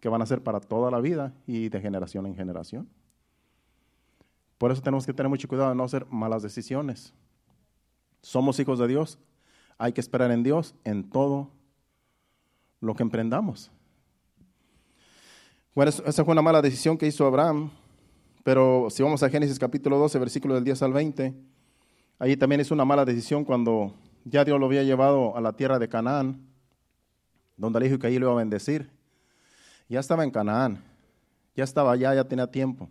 que 0.00 0.08
van 0.08 0.22
a 0.22 0.26
ser 0.26 0.42
para 0.42 0.60
toda 0.60 0.90
la 0.90 1.00
vida 1.00 1.32
y 1.46 1.68
de 1.68 1.80
generación 1.80 2.26
en 2.26 2.34
generación. 2.34 2.88
Por 4.58 4.72
eso 4.72 4.82
tenemos 4.82 5.06
que 5.06 5.12
tener 5.12 5.28
mucho 5.28 5.48
cuidado 5.48 5.70
de 5.70 5.76
no 5.76 5.84
hacer 5.84 6.06
malas 6.10 6.42
decisiones. 6.42 7.14
Somos 8.22 8.58
hijos 8.60 8.78
de 8.78 8.88
Dios, 8.88 9.18
hay 9.78 9.92
que 9.92 10.00
esperar 10.00 10.30
en 10.30 10.42
Dios 10.42 10.74
en 10.84 11.08
todo 11.08 11.50
lo 12.80 12.94
que 12.94 13.02
emprendamos. 13.02 13.70
Bueno, 15.74 15.90
esa 15.90 16.24
fue 16.24 16.32
una 16.32 16.42
mala 16.42 16.60
decisión 16.60 16.98
que 16.98 17.06
hizo 17.06 17.26
Abraham, 17.26 17.70
pero 18.42 18.88
si 18.90 19.02
vamos 19.02 19.22
a 19.22 19.30
Génesis 19.30 19.58
capítulo 19.58 19.98
12, 19.98 20.18
versículo 20.18 20.54
del 20.54 20.64
10 20.64 20.82
al 20.82 20.92
20, 20.92 21.34
ahí 22.18 22.36
también 22.36 22.60
es 22.60 22.70
una 22.70 22.84
mala 22.84 23.04
decisión 23.04 23.44
cuando 23.44 23.94
ya 24.24 24.44
Dios 24.44 24.58
lo 24.58 24.66
había 24.66 24.82
llevado 24.82 25.36
a 25.36 25.40
la 25.40 25.52
tierra 25.52 25.78
de 25.78 25.88
Canaán, 25.88 26.40
donde 27.56 27.80
le 27.80 27.86
dijo 27.86 27.98
que 27.98 28.06
allí 28.06 28.18
lo 28.18 28.26
iba 28.26 28.32
a 28.32 28.38
bendecir. 28.38 28.90
Ya 29.88 30.00
estaba 30.00 30.24
en 30.24 30.30
Canaán, 30.30 30.82
ya 31.54 31.64
estaba 31.64 31.92
allá, 31.92 32.14
ya 32.14 32.24
tenía 32.24 32.46
tiempo. 32.46 32.88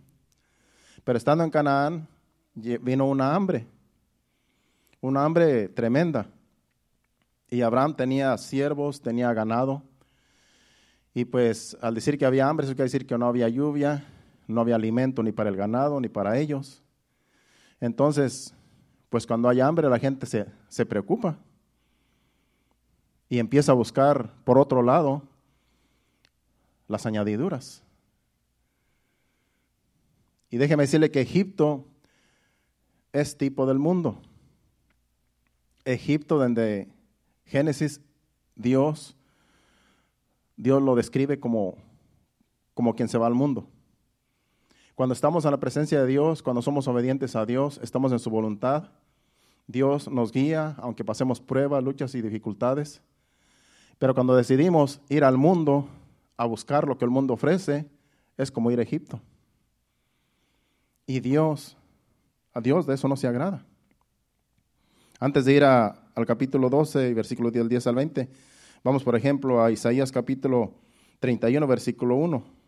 Pero 1.04 1.16
estando 1.16 1.44
en 1.44 1.50
Canaán, 1.50 2.06
vino 2.54 3.06
una 3.06 3.34
hambre, 3.34 3.66
una 5.00 5.24
hambre 5.24 5.68
tremenda. 5.68 6.26
Y 7.48 7.62
Abraham 7.62 7.96
tenía 7.96 8.36
siervos, 8.38 9.00
tenía 9.00 9.32
ganado. 9.32 9.82
Y 11.14 11.24
pues 11.24 11.76
al 11.80 11.94
decir 11.94 12.16
que 12.16 12.26
había 12.26 12.48
hambre, 12.48 12.66
eso 12.66 12.74
quiere 12.74 12.86
decir 12.86 13.06
que 13.06 13.18
no 13.18 13.26
había 13.26 13.48
lluvia, 13.48 14.04
no 14.46 14.60
había 14.60 14.76
alimento 14.76 15.22
ni 15.22 15.32
para 15.32 15.50
el 15.50 15.56
ganado 15.56 16.00
ni 16.00 16.08
para 16.08 16.38
ellos. 16.38 16.82
Entonces, 17.80 18.54
pues 19.10 19.26
cuando 19.26 19.48
hay 19.48 19.60
hambre 19.60 19.88
la 19.90 19.98
gente 19.98 20.24
se, 20.24 20.46
se 20.68 20.86
preocupa 20.86 21.36
y 23.28 23.38
empieza 23.38 23.72
a 23.72 23.74
buscar 23.74 24.32
por 24.44 24.58
otro 24.58 24.82
lado 24.82 25.22
las 26.88 27.06
añadiduras. 27.06 27.82
Y 30.50 30.56
déjeme 30.56 30.84
decirle 30.84 31.10
que 31.10 31.20
Egipto 31.20 31.84
es 33.12 33.36
tipo 33.36 33.66
del 33.66 33.78
mundo. 33.78 34.20
Egipto, 35.84 36.38
donde 36.38 36.88
Génesis, 37.46 38.00
Dios, 38.56 39.16
Dios 40.56 40.82
lo 40.82 40.94
describe 40.96 41.38
como, 41.38 41.76
como 42.74 42.94
quien 42.94 43.08
se 43.08 43.18
va 43.18 43.28
al 43.28 43.34
mundo. 43.34 43.68
Cuando 45.00 45.14
estamos 45.14 45.46
en 45.46 45.52
la 45.52 45.60
presencia 45.60 46.02
de 46.02 46.06
Dios, 46.06 46.42
cuando 46.42 46.60
somos 46.60 46.86
obedientes 46.86 47.34
a 47.34 47.46
Dios, 47.46 47.80
estamos 47.82 48.12
en 48.12 48.18
su 48.18 48.28
voluntad, 48.28 48.90
Dios 49.66 50.10
nos 50.10 50.30
guía, 50.30 50.74
aunque 50.76 51.06
pasemos 51.06 51.40
pruebas, 51.40 51.82
luchas 51.82 52.14
y 52.14 52.20
dificultades. 52.20 53.00
Pero 53.98 54.14
cuando 54.14 54.36
decidimos 54.36 55.00
ir 55.08 55.24
al 55.24 55.38
mundo 55.38 55.88
a 56.36 56.44
buscar 56.44 56.86
lo 56.86 56.98
que 56.98 57.06
el 57.06 57.10
mundo 57.10 57.32
ofrece, 57.32 57.88
es 58.36 58.50
como 58.50 58.70
ir 58.70 58.78
a 58.78 58.82
Egipto. 58.82 59.22
Y 61.06 61.20
Dios, 61.20 61.78
a 62.52 62.60
Dios 62.60 62.86
de 62.86 62.92
eso 62.92 63.08
no 63.08 63.16
se 63.16 63.26
agrada. 63.26 63.64
Antes 65.18 65.46
de 65.46 65.54
ir 65.54 65.64
al 65.64 66.26
capítulo 66.26 66.68
12, 66.68 67.14
versículo 67.14 67.50
10 67.50 67.86
al 67.86 67.94
20, 67.94 68.28
vamos 68.84 69.02
por 69.02 69.16
ejemplo 69.16 69.64
a 69.64 69.70
Isaías 69.70 70.12
capítulo 70.12 70.74
31, 71.20 71.66
versículo 71.66 72.16
1, 72.16 72.59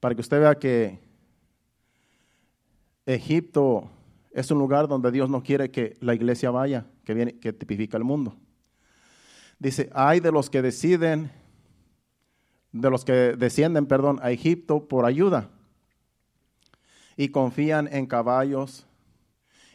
para 0.00 0.14
que 0.14 0.20
usted 0.20 0.40
vea 0.40 0.54
que 0.54 0.98
Egipto 3.06 3.90
es 4.32 4.50
un 4.50 4.58
lugar 4.58 4.86
donde 4.86 5.10
Dios 5.10 5.30
no 5.30 5.42
quiere 5.42 5.70
que 5.70 5.96
la 6.00 6.14
iglesia 6.14 6.50
vaya, 6.50 6.86
que, 7.04 7.14
viene, 7.14 7.38
que 7.38 7.52
tipifica 7.52 7.96
el 7.96 8.04
mundo. 8.04 8.36
Dice, 9.58 9.90
hay 9.92 10.20
de 10.20 10.30
los 10.30 10.50
que 10.50 10.62
deciden, 10.62 11.32
de 12.70 12.90
los 12.90 13.04
que 13.04 13.34
descienden, 13.36 13.86
perdón, 13.86 14.20
a 14.22 14.30
Egipto 14.30 14.86
por 14.86 15.04
ayuda 15.04 15.50
y 17.16 17.30
confían 17.30 17.88
en 17.92 18.06
caballos 18.06 18.86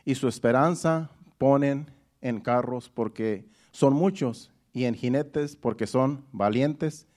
y 0.06 0.16
su 0.16 0.28
esperanza 0.28 1.10
ponen 1.38 1.92
en 2.22 2.40
carros 2.40 2.90
porque 2.90 3.46
son 3.72 3.94
muchos 3.94 4.52
y 4.72 4.86
en 4.86 4.96
jinetes 4.96 5.58
porque 5.58 5.88
son 5.88 6.24
valientes 6.32 7.08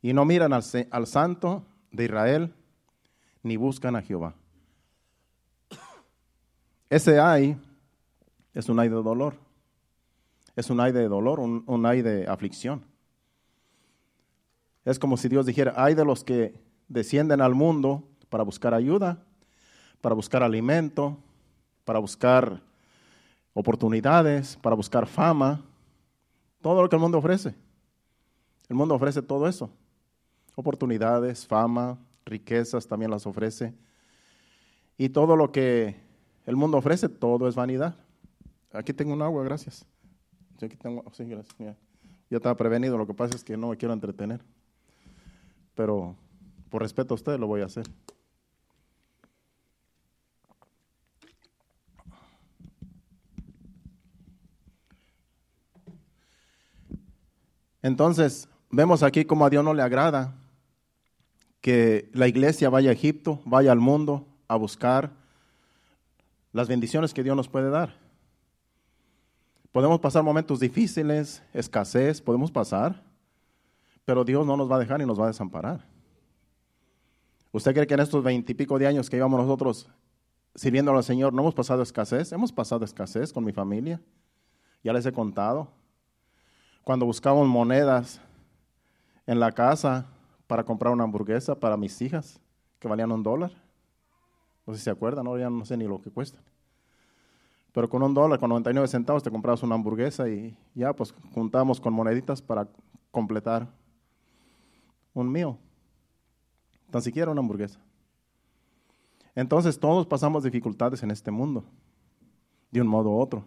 y 0.00 0.14
no 0.14 0.24
miran 0.24 0.54
al, 0.54 0.64
al 0.90 1.06
santo 1.06 1.66
de 1.90 2.04
Israel 2.04 2.54
ni 3.42 3.56
buscan 3.56 3.96
a 3.96 4.02
Jehová. 4.02 4.34
Ese 6.88 7.20
ay 7.20 7.56
es 8.52 8.68
un 8.68 8.80
ay 8.80 8.88
de 8.88 8.96
dolor, 8.96 9.36
es 10.56 10.70
un 10.70 10.80
ay 10.80 10.92
de 10.92 11.08
dolor, 11.08 11.38
un, 11.40 11.62
un 11.66 11.86
ay 11.86 12.02
de 12.02 12.26
aflicción. 12.26 12.84
Es 14.84 14.98
como 14.98 15.16
si 15.16 15.28
Dios 15.28 15.46
dijera, 15.46 15.74
ay 15.76 15.94
de 15.94 16.04
los 16.04 16.24
que 16.24 16.54
descienden 16.88 17.40
al 17.40 17.54
mundo 17.54 18.02
para 18.28 18.42
buscar 18.42 18.74
ayuda, 18.74 19.22
para 20.00 20.14
buscar 20.14 20.42
alimento, 20.42 21.16
para 21.84 21.98
buscar 21.98 22.60
oportunidades, 23.54 24.56
para 24.56 24.76
buscar 24.76 25.06
fama, 25.06 25.62
todo 26.60 26.82
lo 26.82 26.88
que 26.88 26.96
el 26.96 27.02
mundo 27.02 27.18
ofrece. 27.18 27.54
El 28.68 28.76
mundo 28.76 28.94
ofrece 28.94 29.22
todo 29.22 29.48
eso. 29.48 29.70
Oportunidades, 30.54 31.46
fama, 31.46 31.98
riquezas 32.24 32.86
también 32.86 33.10
las 33.10 33.26
ofrece. 33.26 33.74
Y 34.98 35.08
todo 35.08 35.36
lo 35.36 35.52
que 35.52 35.96
el 36.46 36.56
mundo 36.56 36.78
ofrece, 36.78 37.08
todo 37.08 37.48
es 37.48 37.54
vanidad. 37.54 37.96
Aquí 38.72 38.92
tengo 38.92 39.12
un 39.12 39.22
agua, 39.22 39.42
gracias. 39.44 39.86
Aquí 40.60 40.76
tengo, 40.76 41.04
sí, 41.12 41.24
gracias. 41.24 41.56
Ya 42.28 42.36
estaba 42.36 42.56
prevenido, 42.56 42.98
lo 42.98 43.06
que 43.06 43.14
pasa 43.14 43.34
es 43.34 43.42
que 43.42 43.56
no 43.56 43.68
me 43.68 43.76
quiero 43.76 43.94
entretener. 43.94 44.42
Pero 45.74 46.16
por 46.68 46.82
respeto 46.82 47.14
a 47.14 47.16
usted 47.16 47.38
lo 47.38 47.46
voy 47.46 47.62
a 47.62 47.66
hacer. 47.66 47.86
Entonces, 57.82 58.48
vemos 58.70 59.02
aquí 59.02 59.24
como 59.24 59.44
a 59.44 59.50
Dios 59.50 59.64
no 59.64 59.74
le 59.74 59.82
agrada 59.82 60.34
que 61.60 62.08
la 62.14 62.28
iglesia 62.28 62.70
vaya 62.70 62.90
a 62.90 62.92
Egipto, 62.92 63.40
vaya 63.44 63.72
al 63.72 63.80
mundo 63.80 64.26
a 64.48 64.56
buscar 64.56 65.10
las 66.52 66.68
bendiciones 66.68 67.12
que 67.12 67.22
Dios 67.22 67.36
nos 67.36 67.48
puede 67.48 67.70
dar. 67.70 67.94
Podemos 69.72 70.00
pasar 70.00 70.22
momentos 70.22 70.58
difíciles, 70.58 71.42
escasez, 71.52 72.20
podemos 72.20 72.50
pasar, 72.50 73.02
pero 74.04 74.24
Dios 74.24 74.46
no 74.46 74.56
nos 74.56 74.70
va 74.70 74.76
a 74.76 74.80
dejar 74.80 75.00
y 75.00 75.06
nos 75.06 75.20
va 75.20 75.24
a 75.24 75.28
desamparar. 75.28 75.84
¿Usted 77.52 77.72
cree 77.74 77.86
que 77.86 77.94
en 77.94 78.00
estos 78.00 78.24
veintipico 78.24 78.78
de 78.78 78.86
años 78.86 79.10
que 79.10 79.16
llevamos 79.16 79.40
nosotros 79.40 79.88
sirviendo 80.54 80.92
al 80.92 81.04
Señor 81.04 81.32
no 81.32 81.42
hemos 81.42 81.54
pasado 81.54 81.82
escasez? 81.82 82.32
Hemos 82.32 82.52
pasado 82.52 82.84
escasez 82.84 83.32
con 83.32 83.44
mi 83.44 83.52
familia. 83.52 84.00
Ya 84.82 84.92
les 84.92 85.04
he 85.06 85.12
contado 85.12 85.68
cuando 86.82 87.06
buscábamos 87.06 87.46
monedas 87.46 88.20
en 89.30 89.38
la 89.38 89.52
casa 89.52 90.08
para 90.48 90.64
comprar 90.64 90.92
una 90.92 91.04
hamburguesa 91.04 91.54
para 91.54 91.76
mis 91.76 92.02
hijas, 92.02 92.40
que 92.80 92.88
valían 92.88 93.12
un 93.12 93.22
dólar. 93.22 93.52
No 94.66 94.72
sé 94.72 94.80
si 94.80 94.84
se 94.86 94.90
acuerdan, 94.90 95.24
¿no? 95.24 95.38
ya 95.38 95.48
no 95.48 95.64
sé 95.64 95.76
ni 95.76 95.84
lo 95.84 96.00
que 96.00 96.10
cuestan. 96.10 96.42
Pero 97.70 97.88
con 97.88 98.02
un 98.02 98.12
dólar, 98.12 98.40
con 98.40 98.48
99 98.48 98.88
centavos, 98.88 99.22
te 99.22 99.30
comprabas 99.30 99.62
una 99.62 99.76
hamburguesa 99.76 100.28
y 100.28 100.58
ya 100.74 100.92
pues 100.92 101.14
juntábamos 101.32 101.80
con 101.80 101.94
moneditas 101.94 102.42
para 102.42 102.66
completar 103.12 103.68
un 105.14 105.30
mío. 105.30 105.56
Tan 106.90 107.00
siquiera 107.00 107.30
una 107.30 107.40
hamburguesa. 107.40 107.78
Entonces 109.36 109.78
todos 109.78 110.08
pasamos 110.08 110.42
dificultades 110.42 111.04
en 111.04 111.12
este 111.12 111.30
mundo, 111.30 111.62
de 112.72 112.80
un 112.80 112.88
modo 112.88 113.10
u 113.10 113.20
otro. 113.20 113.44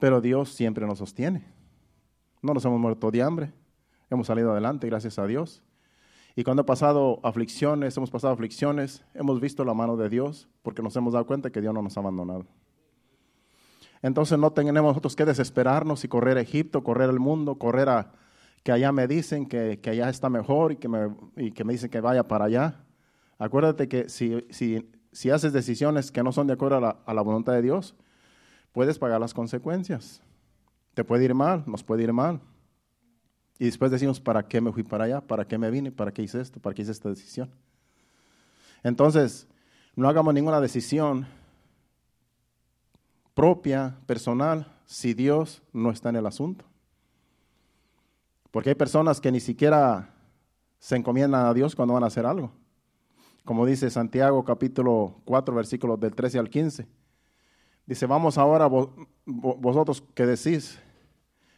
Pero 0.00 0.20
Dios 0.20 0.48
siempre 0.52 0.84
nos 0.88 0.98
sostiene. 0.98 1.44
No 2.42 2.52
nos 2.52 2.64
hemos 2.64 2.80
muerto 2.80 3.12
de 3.12 3.22
hambre, 3.22 3.52
hemos 4.10 4.26
salido 4.26 4.52
adelante, 4.52 4.86
gracias 4.86 5.18
a 5.18 5.26
Dios. 5.26 5.62
Y 6.34 6.44
cuando 6.44 6.62
he 6.62 6.64
pasado 6.66 7.18
aflicciones, 7.22 7.96
hemos 7.96 8.10
pasado 8.10 8.34
aflicciones, 8.34 9.04
hemos 9.14 9.40
visto 9.40 9.64
la 9.64 9.72
mano 9.72 9.96
de 9.96 10.08
Dios 10.10 10.48
porque 10.62 10.82
nos 10.82 10.94
hemos 10.96 11.14
dado 11.14 11.26
cuenta 11.26 11.50
que 11.50 11.62
Dios 11.62 11.72
no 11.72 11.82
nos 11.82 11.96
ha 11.96 12.00
abandonado. 12.00 12.46
Entonces 14.02 14.38
no 14.38 14.52
tenemos 14.52 14.90
nosotros 14.90 15.16
que 15.16 15.24
desesperarnos 15.24 16.04
y 16.04 16.08
correr 16.08 16.36
a 16.36 16.42
Egipto, 16.42 16.84
correr 16.84 17.08
al 17.08 17.18
mundo, 17.18 17.56
correr 17.56 17.88
a 17.88 18.12
que 18.62 18.72
allá 18.72 18.92
me 18.92 19.06
dicen 19.06 19.46
que, 19.46 19.80
allá 19.86 20.10
está 20.10 20.28
mejor 20.28 20.72
y 20.72 20.76
que, 20.76 20.88
me, 20.88 21.08
y 21.36 21.52
que 21.52 21.64
me 21.64 21.72
dicen 21.72 21.88
que 21.88 22.00
vaya 22.00 22.28
para 22.28 22.44
allá. 22.46 22.84
Acuérdate 23.38 23.88
que 23.88 24.08
si, 24.08 24.44
si, 24.50 24.90
si 25.12 25.30
haces 25.30 25.52
decisiones 25.52 26.12
que 26.12 26.22
no 26.22 26.32
son 26.32 26.48
de 26.48 26.52
acuerdo 26.52 26.76
a 26.76 26.80
la, 26.80 26.96
a 27.06 27.14
la 27.14 27.22
voluntad 27.22 27.52
de 27.54 27.62
Dios, 27.62 27.96
puedes 28.72 28.98
pagar 28.98 29.20
las 29.20 29.32
consecuencias. 29.32 30.20
Te 30.94 31.04
puede 31.04 31.24
ir 31.24 31.34
mal, 31.34 31.64
nos 31.66 31.82
puede 31.82 32.02
ir 32.02 32.12
mal. 32.12 32.40
Y 33.58 33.64
después 33.66 33.90
decimos, 33.90 34.20
¿para 34.20 34.46
qué 34.46 34.60
me 34.60 34.72
fui 34.72 34.82
para 34.82 35.04
allá? 35.04 35.20
¿Para 35.20 35.46
qué 35.46 35.56
me 35.56 35.70
vine? 35.70 35.90
¿Para 35.90 36.12
qué 36.12 36.22
hice 36.22 36.40
esto? 36.40 36.60
¿Para 36.60 36.74
qué 36.74 36.82
hice 36.82 36.92
esta 36.92 37.08
decisión? 37.08 37.50
Entonces, 38.82 39.46
no 39.94 40.08
hagamos 40.08 40.34
ninguna 40.34 40.60
decisión 40.60 41.26
propia, 43.34 43.98
personal, 44.06 44.72
si 44.84 45.14
Dios 45.14 45.62
no 45.72 45.90
está 45.90 46.10
en 46.10 46.16
el 46.16 46.26
asunto. 46.26 46.64
Porque 48.50 48.70
hay 48.70 48.74
personas 48.74 49.20
que 49.20 49.32
ni 49.32 49.40
siquiera 49.40 50.14
se 50.78 50.96
encomiendan 50.96 51.46
a 51.46 51.54
Dios 51.54 51.74
cuando 51.74 51.94
van 51.94 52.04
a 52.04 52.08
hacer 52.08 52.26
algo. 52.26 52.52
Como 53.44 53.64
dice 53.64 53.90
Santiago 53.90 54.44
capítulo 54.44 55.20
4, 55.24 55.54
versículos 55.54 56.00
del 56.00 56.14
13 56.14 56.38
al 56.38 56.50
15. 56.50 56.86
Dice, 57.86 58.06
vamos 58.06 58.38
ahora 58.38 58.68
vosotros 59.24 60.02
que 60.14 60.26
decís, 60.26 60.78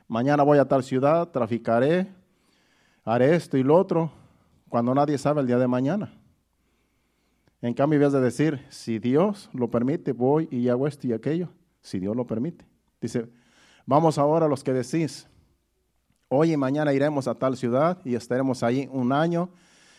mañana 0.08 0.42
voy 0.42 0.58
a 0.58 0.66
tal 0.66 0.82
ciudad, 0.82 1.28
traficaré, 1.28 2.08
haré 3.04 3.36
esto 3.36 3.56
y 3.56 3.62
lo 3.62 3.76
otro, 3.76 4.10
cuando 4.68 4.94
nadie 4.94 5.18
sabe 5.18 5.42
el 5.42 5.46
día 5.46 5.58
de 5.58 5.68
mañana. 5.68 6.12
En 7.60 7.74
cambio, 7.74 8.00
vas 8.00 8.12
de 8.12 8.20
decir, 8.20 8.64
si 8.70 8.98
Dios 8.98 9.50
lo 9.52 9.70
permite, 9.70 10.12
voy 10.12 10.48
y 10.50 10.68
hago 10.68 10.86
esto 10.86 11.06
y 11.06 11.12
aquello, 11.12 11.48
si 11.82 11.98
Dios 11.98 12.16
lo 12.16 12.26
permite. 12.26 12.64
Dice, 13.00 13.28
vamos 13.84 14.18
ahora 14.18 14.46
a 14.46 14.48
los 14.48 14.64
que 14.64 14.72
decís, 14.72 15.28
hoy 16.28 16.52
y 16.52 16.56
mañana 16.56 16.92
iremos 16.92 17.26
a 17.28 17.34
tal 17.34 17.56
ciudad 17.56 17.98
y 18.04 18.14
estaremos 18.14 18.62
allí 18.62 18.88
un 18.92 19.12
año 19.12 19.50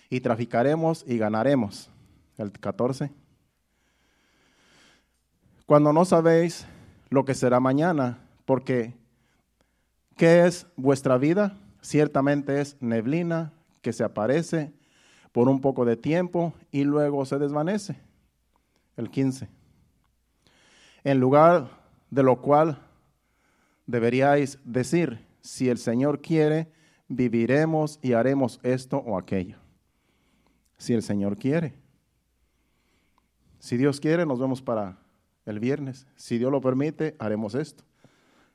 y 0.10 0.22
traficaremos 0.22 1.04
y 1.08 1.18
ganaremos. 1.18 1.90
El 2.38 2.52
14. 2.52 3.12
Cuando 5.66 5.92
no 5.92 6.06
sabéis 6.06 6.66
lo 7.10 7.26
que 7.26 7.36
será 7.36 7.60
mañana, 7.60 8.20
porque 8.46 8.99
¿Qué 10.20 10.46
es 10.46 10.68
vuestra 10.76 11.18
vida? 11.18 11.58
Ciertamente 11.80 12.60
es 12.60 12.76
neblina 12.82 13.54
que 13.82 13.94
se 13.94 14.04
aparece 14.04 14.74
por 15.32 15.48
un 15.48 15.62
poco 15.62 15.86
de 15.86 15.96
tiempo 15.96 16.54
y 16.74 16.84
luego 16.84 17.24
se 17.26 17.40
desvanece. 17.40 17.96
El 18.98 19.10
15. 19.10 19.48
En 21.06 21.22
lugar 21.22 21.70
de 22.10 22.24
lo 22.24 22.42
cual 22.42 22.80
deberíais 23.88 24.60
decir, 24.66 25.26
si 25.40 25.70
el 25.70 25.78
Señor 25.78 26.20
quiere, 26.20 26.70
viviremos 27.08 27.98
y 28.02 28.12
haremos 28.12 28.60
esto 28.62 28.98
o 28.98 29.18
aquello. 29.18 29.56
Si 30.78 30.94
el 30.94 31.02
Señor 31.02 31.38
quiere. 31.38 31.76
Si 33.60 33.78
Dios 33.78 34.02
quiere, 34.02 34.26
nos 34.26 34.38
vemos 34.38 34.62
para 34.62 35.00
el 35.46 35.62
viernes. 35.62 36.08
Si 36.18 36.38
Dios 36.38 36.52
lo 36.52 36.60
permite, 36.60 37.16
haremos 37.20 37.56
esto. 37.56 37.86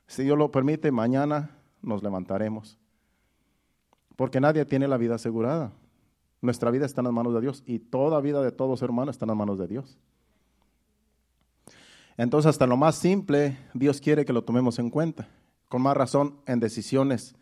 Si 0.07 0.23
Dios 0.23 0.37
lo 0.37 0.51
permite, 0.51 0.91
mañana 0.91 1.57
nos 1.81 2.03
levantaremos. 2.03 2.77
Porque 4.15 4.39
nadie 4.39 4.65
tiene 4.65 4.87
la 4.87 4.97
vida 4.97 5.15
asegurada. 5.15 5.71
Nuestra 6.41 6.71
vida 6.71 6.85
está 6.85 7.01
en 7.01 7.05
las 7.05 7.13
manos 7.13 7.33
de 7.33 7.41
Dios 7.41 7.63
y 7.65 7.79
toda 7.79 8.21
vida 8.21 8.41
de 8.41 8.51
todos 8.51 8.81
hermanos 8.81 9.15
está 9.15 9.25
en 9.25 9.29
las 9.29 9.37
manos 9.37 9.57
de 9.57 9.67
Dios. 9.67 9.97
Entonces, 12.17 12.49
hasta 12.49 12.67
lo 12.67 12.77
más 12.77 12.95
simple, 12.95 13.57
Dios 13.73 13.99
quiere 13.99 14.25
que 14.25 14.33
lo 14.33 14.43
tomemos 14.43 14.79
en 14.79 14.89
cuenta. 14.89 15.27
Con 15.67 15.81
más 15.81 15.97
razón 15.97 16.37
en 16.45 16.59
decisiones 16.59 17.35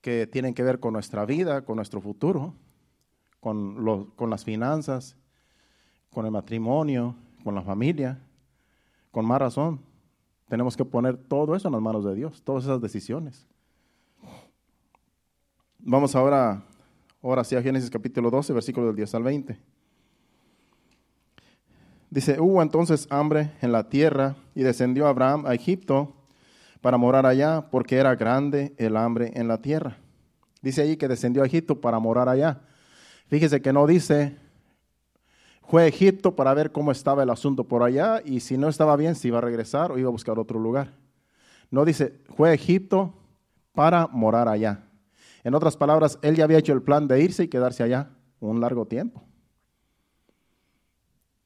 que 0.00 0.26
tienen 0.26 0.52
que 0.52 0.62
ver 0.62 0.80
con 0.80 0.92
nuestra 0.92 1.24
vida, 1.24 1.64
con 1.64 1.76
nuestro 1.76 2.00
futuro, 2.00 2.54
con, 3.40 4.10
con 4.16 4.28
las 4.28 4.44
finanzas, 4.44 5.16
con 6.10 6.26
el 6.26 6.32
matrimonio, 6.32 7.14
con 7.42 7.54
la 7.54 7.62
familia. 7.62 8.20
Con 9.10 9.24
más 9.24 9.38
razón, 9.38 9.80
tenemos 10.48 10.76
que 10.76 10.84
poner 10.84 11.16
todo 11.16 11.56
eso 11.56 11.68
en 11.68 11.72
las 11.72 11.82
manos 11.82 12.04
de 12.04 12.14
Dios, 12.14 12.42
todas 12.42 12.64
esas 12.64 12.80
decisiones. 12.80 13.46
Vamos 15.78 16.14
ahora, 16.14 16.62
ahora 17.22 17.44
sí 17.44 17.56
a 17.56 17.62
Génesis 17.62 17.90
capítulo 17.90 18.30
12, 18.30 18.52
versículo 18.52 18.86
del 18.86 18.96
10 18.96 19.14
al 19.14 19.22
20. 19.22 19.58
Dice, 22.10 22.40
hubo 22.40 22.62
entonces 22.62 23.06
hambre 23.10 23.50
en 23.60 23.72
la 23.72 23.88
tierra 23.88 24.36
y 24.54 24.62
descendió 24.62 25.08
Abraham 25.08 25.46
a 25.46 25.54
Egipto 25.54 26.14
para 26.80 26.96
morar 26.96 27.26
allá 27.26 27.70
porque 27.70 27.96
era 27.96 28.14
grande 28.14 28.74
el 28.78 28.96
hambre 28.96 29.32
en 29.34 29.48
la 29.48 29.60
tierra. 29.60 29.98
Dice 30.62 30.82
ahí 30.82 30.96
que 30.96 31.08
descendió 31.08 31.42
a 31.42 31.46
Egipto 31.46 31.80
para 31.80 31.98
morar 31.98 32.28
allá. 32.28 32.60
Fíjese 33.26 33.60
que 33.60 33.72
no 33.72 33.86
dice, 33.86 34.36
fue 35.68 35.82
a 35.82 35.86
Egipto 35.86 36.36
para 36.36 36.54
ver 36.54 36.72
cómo 36.72 36.92
estaba 36.92 37.22
el 37.22 37.30
asunto 37.30 37.64
por 37.64 37.82
allá 37.82 38.20
y 38.24 38.40
si 38.40 38.58
no 38.58 38.68
estaba 38.68 38.96
bien, 38.96 39.14
si 39.14 39.28
iba 39.28 39.38
a 39.38 39.42
regresar 39.42 39.90
o 39.90 39.98
iba 39.98 40.08
a 40.08 40.12
buscar 40.12 40.38
otro 40.38 40.58
lugar. 40.58 40.92
No 41.70 41.84
dice, 41.84 42.20
fue 42.36 42.50
a 42.50 42.54
Egipto 42.54 43.14
para 43.72 44.06
morar 44.08 44.48
allá. 44.48 44.84
En 45.42 45.54
otras 45.54 45.76
palabras, 45.76 46.18
él 46.22 46.36
ya 46.36 46.44
había 46.44 46.58
hecho 46.58 46.72
el 46.72 46.82
plan 46.82 47.08
de 47.08 47.22
irse 47.22 47.44
y 47.44 47.48
quedarse 47.48 47.82
allá 47.82 48.10
un 48.40 48.60
largo 48.60 48.86
tiempo. 48.86 49.22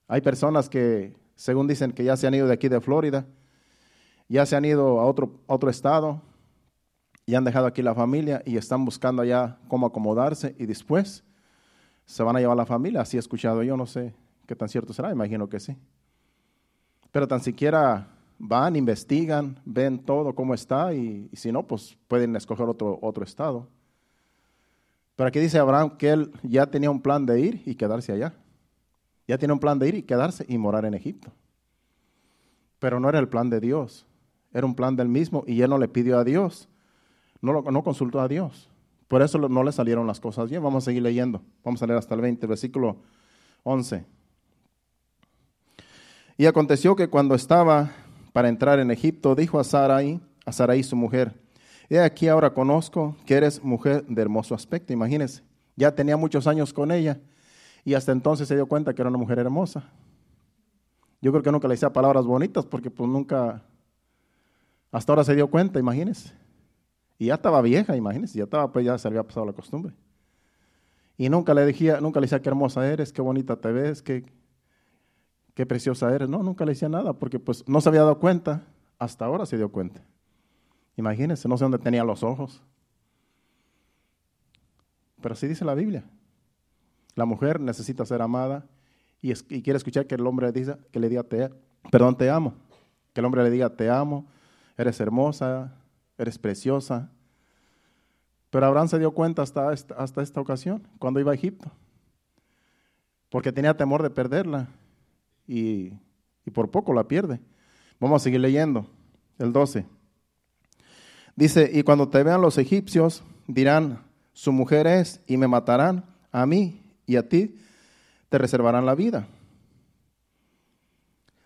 Hay 0.06 0.20
personas 0.20 0.68
que, 0.68 1.16
según 1.36 1.66
dicen, 1.66 1.92
que 1.92 2.04
ya 2.04 2.16
se 2.16 2.26
han 2.26 2.34
ido 2.34 2.46
de 2.46 2.54
aquí 2.54 2.68
de 2.68 2.80
Florida, 2.80 3.26
ya 4.28 4.46
se 4.46 4.56
han 4.56 4.64
ido 4.64 5.00
a 5.00 5.04
otro, 5.04 5.40
otro 5.46 5.70
estado 5.70 6.22
y 7.24 7.34
han 7.34 7.44
dejado 7.44 7.66
aquí 7.66 7.82
la 7.82 7.94
familia 7.94 8.42
y 8.44 8.56
están 8.56 8.84
buscando 8.84 9.22
allá 9.22 9.58
cómo 9.68 9.86
acomodarse 9.86 10.54
y 10.58 10.66
después 10.66 11.24
se 12.08 12.22
van 12.22 12.34
a 12.36 12.40
llevar 12.40 12.54
a 12.54 12.62
la 12.62 12.66
familia. 12.66 13.02
Así 13.02 13.18
he 13.18 13.20
escuchado 13.20 13.62
yo, 13.62 13.76
no 13.76 13.84
sé 13.84 14.14
qué 14.46 14.56
tan 14.56 14.68
cierto 14.68 14.94
será, 14.94 15.12
imagino 15.12 15.46
que 15.46 15.60
sí. 15.60 15.76
Pero 17.12 17.28
tan 17.28 17.40
siquiera 17.40 18.08
van, 18.38 18.76
investigan, 18.76 19.60
ven 19.66 19.98
todo 19.98 20.34
cómo 20.34 20.54
está 20.54 20.94
y, 20.94 21.28
si 21.34 21.52
no, 21.52 21.66
pues 21.66 21.98
pueden 22.08 22.34
escoger 22.34 22.66
otro, 22.66 22.98
otro 23.02 23.24
estado. 23.24 23.68
Pero 25.16 25.28
aquí 25.28 25.38
dice 25.38 25.58
Abraham 25.58 25.98
que 25.98 26.10
él 26.10 26.32
ya 26.42 26.66
tenía 26.66 26.90
un 26.90 27.02
plan 27.02 27.26
de 27.26 27.40
ir 27.40 27.62
y 27.66 27.74
quedarse 27.74 28.10
allá. 28.10 28.32
Ya 29.26 29.36
tiene 29.36 29.52
un 29.52 29.60
plan 29.60 29.78
de 29.78 29.88
ir 29.88 29.94
y 29.96 30.02
quedarse 30.02 30.46
y 30.48 30.56
morar 30.56 30.86
en 30.86 30.94
Egipto. 30.94 31.30
Pero 32.78 33.00
no 33.00 33.10
era 33.10 33.18
el 33.18 33.28
plan 33.28 33.50
de 33.50 33.60
Dios, 33.60 34.06
era 34.54 34.64
un 34.64 34.74
plan 34.74 34.96
del 34.96 35.08
mismo 35.08 35.44
y 35.46 35.60
él 35.60 35.68
no 35.68 35.76
le 35.76 35.88
pidió 35.88 36.18
a 36.18 36.24
Dios, 36.24 36.70
no, 37.42 37.52
lo, 37.52 37.62
no 37.70 37.82
consultó 37.82 38.18
a 38.20 38.28
Dios. 38.28 38.70
Por 39.08 39.22
eso 39.22 39.38
no 39.38 39.64
le 39.64 39.72
salieron 39.72 40.06
las 40.06 40.20
cosas 40.20 40.50
bien. 40.50 40.62
Vamos 40.62 40.84
a 40.84 40.86
seguir 40.86 41.02
leyendo. 41.02 41.42
Vamos 41.64 41.82
a 41.82 41.86
leer 41.86 41.98
hasta 41.98 42.14
el 42.14 42.20
20, 42.20 42.46
versículo 42.46 42.98
11. 43.64 44.04
Y 46.36 46.46
aconteció 46.46 46.94
que 46.94 47.08
cuando 47.08 47.34
estaba 47.34 47.90
para 48.32 48.48
entrar 48.48 48.78
en 48.78 48.90
Egipto, 48.90 49.34
dijo 49.34 49.58
a 49.58 49.64
Sarai, 49.64 50.20
a 50.44 50.52
Sarai 50.52 50.82
su 50.82 50.94
mujer, 50.94 51.34
He 51.90 51.98
aquí 51.98 52.28
ahora 52.28 52.52
conozco 52.52 53.16
que 53.24 53.34
eres 53.34 53.64
mujer 53.64 54.04
de 54.06 54.20
hermoso 54.20 54.54
aspecto, 54.54 54.92
imagínense. 54.92 55.42
Ya 55.74 55.94
tenía 55.94 56.16
muchos 56.16 56.46
años 56.46 56.72
con 56.72 56.90
ella 56.90 57.18
y 57.84 57.94
hasta 57.94 58.12
entonces 58.12 58.46
se 58.46 58.54
dio 58.54 58.66
cuenta 58.66 58.94
que 58.94 59.00
era 59.00 59.08
una 59.08 59.18
mujer 59.18 59.38
hermosa. 59.38 59.90
Yo 61.22 61.32
creo 61.32 61.42
que 61.42 61.50
nunca 61.50 61.66
le 61.66 61.74
decía 61.74 61.92
palabras 61.92 62.26
bonitas 62.26 62.66
porque 62.66 62.90
pues 62.90 63.08
nunca, 63.08 63.62
hasta 64.92 65.12
ahora 65.12 65.24
se 65.24 65.34
dio 65.34 65.48
cuenta, 65.48 65.78
imagínense. 65.78 66.34
Y 67.18 67.26
ya 67.26 67.34
estaba 67.34 67.60
vieja, 67.60 67.96
imagínense, 67.96 68.38
ya 68.38 68.44
estaba, 68.44 68.70
pues 68.70 68.86
ya 68.86 68.96
se 68.96 69.08
había 69.08 69.24
pasado 69.24 69.44
la 69.44 69.52
costumbre. 69.52 69.94
Y 71.16 71.28
nunca 71.28 71.52
le 71.52 71.66
decía, 71.66 72.00
nunca 72.00 72.20
le 72.20 72.26
decía 72.26 72.40
qué 72.40 72.48
hermosa 72.48 72.88
eres, 72.88 73.12
qué 73.12 73.20
bonita 73.20 73.56
te 73.56 73.72
ves, 73.72 74.02
qué, 74.02 74.24
qué 75.54 75.66
preciosa 75.66 76.14
eres. 76.14 76.28
No, 76.28 76.44
nunca 76.44 76.64
le 76.64 76.72
decía 76.72 76.88
nada 76.88 77.12
porque 77.12 77.40
pues 77.40 77.66
no 77.68 77.80
se 77.80 77.88
había 77.88 78.02
dado 78.02 78.20
cuenta, 78.20 78.62
hasta 79.00 79.24
ahora 79.24 79.44
se 79.44 79.56
dio 79.56 79.70
cuenta. 79.70 80.00
Imagínense, 80.96 81.48
no 81.48 81.56
sé 81.56 81.64
dónde 81.64 81.78
tenía 81.78 82.04
los 82.04 82.22
ojos. 82.22 82.62
Pero 85.20 85.32
así 85.32 85.48
dice 85.48 85.64
la 85.64 85.74
Biblia. 85.74 86.04
La 87.16 87.24
mujer 87.24 87.58
necesita 87.60 88.06
ser 88.06 88.22
amada 88.22 88.64
y, 89.20 89.34
quiere 89.34 89.76
escuchar 89.76 90.06
que 90.06 90.14
el 90.14 90.24
hombre 90.24 90.52
diga, 90.52 90.78
que 90.92 91.00
le 91.00 91.08
diga, 91.08 91.24
te, 91.24 91.50
perdón, 91.90 92.16
te 92.16 92.30
amo. 92.30 92.54
Que 93.12 93.20
el 93.20 93.26
hombre 93.26 93.42
le 93.42 93.50
diga, 93.50 93.70
te 93.70 93.90
amo, 93.90 94.26
eres 94.76 95.00
hermosa, 95.00 95.72
eres 96.18 96.38
preciosa. 96.38 97.10
Pero 98.50 98.66
Abraham 98.66 98.88
se 98.88 98.98
dio 98.98 99.12
cuenta 99.12 99.42
hasta 99.42 99.72
esta 100.22 100.40
ocasión, 100.40 100.86
cuando 100.98 101.20
iba 101.20 101.32
a 101.32 101.34
Egipto. 101.34 101.70
Porque 103.30 103.52
tenía 103.52 103.76
temor 103.76 104.02
de 104.02 104.10
perderla. 104.10 104.68
y, 105.46 105.92
y 106.48 106.50
por 106.50 106.70
poco 106.70 106.94
la 106.94 107.04
pierde. 107.06 107.40
Vamos 108.00 108.22
a 108.22 108.24
seguir 108.24 108.40
leyendo, 108.40 108.86
el 109.38 109.52
12. 109.52 109.84
Dice, 111.36 111.70
y 111.72 111.82
cuando 111.82 112.08
te 112.08 112.22
vean 112.22 112.40
los 112.40 112.56
egipcios, 112.56 113.22
dirán, 113.46 114.02
su 114.32 114.50
mujer 114.50 114.86
es, 114.86 115.20
y 115.26 115.36
me 115.36 115.46
matarán 115.46 116.04
a 116.32 116.46
mí 116.46 116.82
y 117.06 117.16
a 117.16 117.28
ti, 117.28 117.58
te 118.30 118.38
reservarán 118.38 118.86
la 118.86 118.94
vida. 118.94 119.28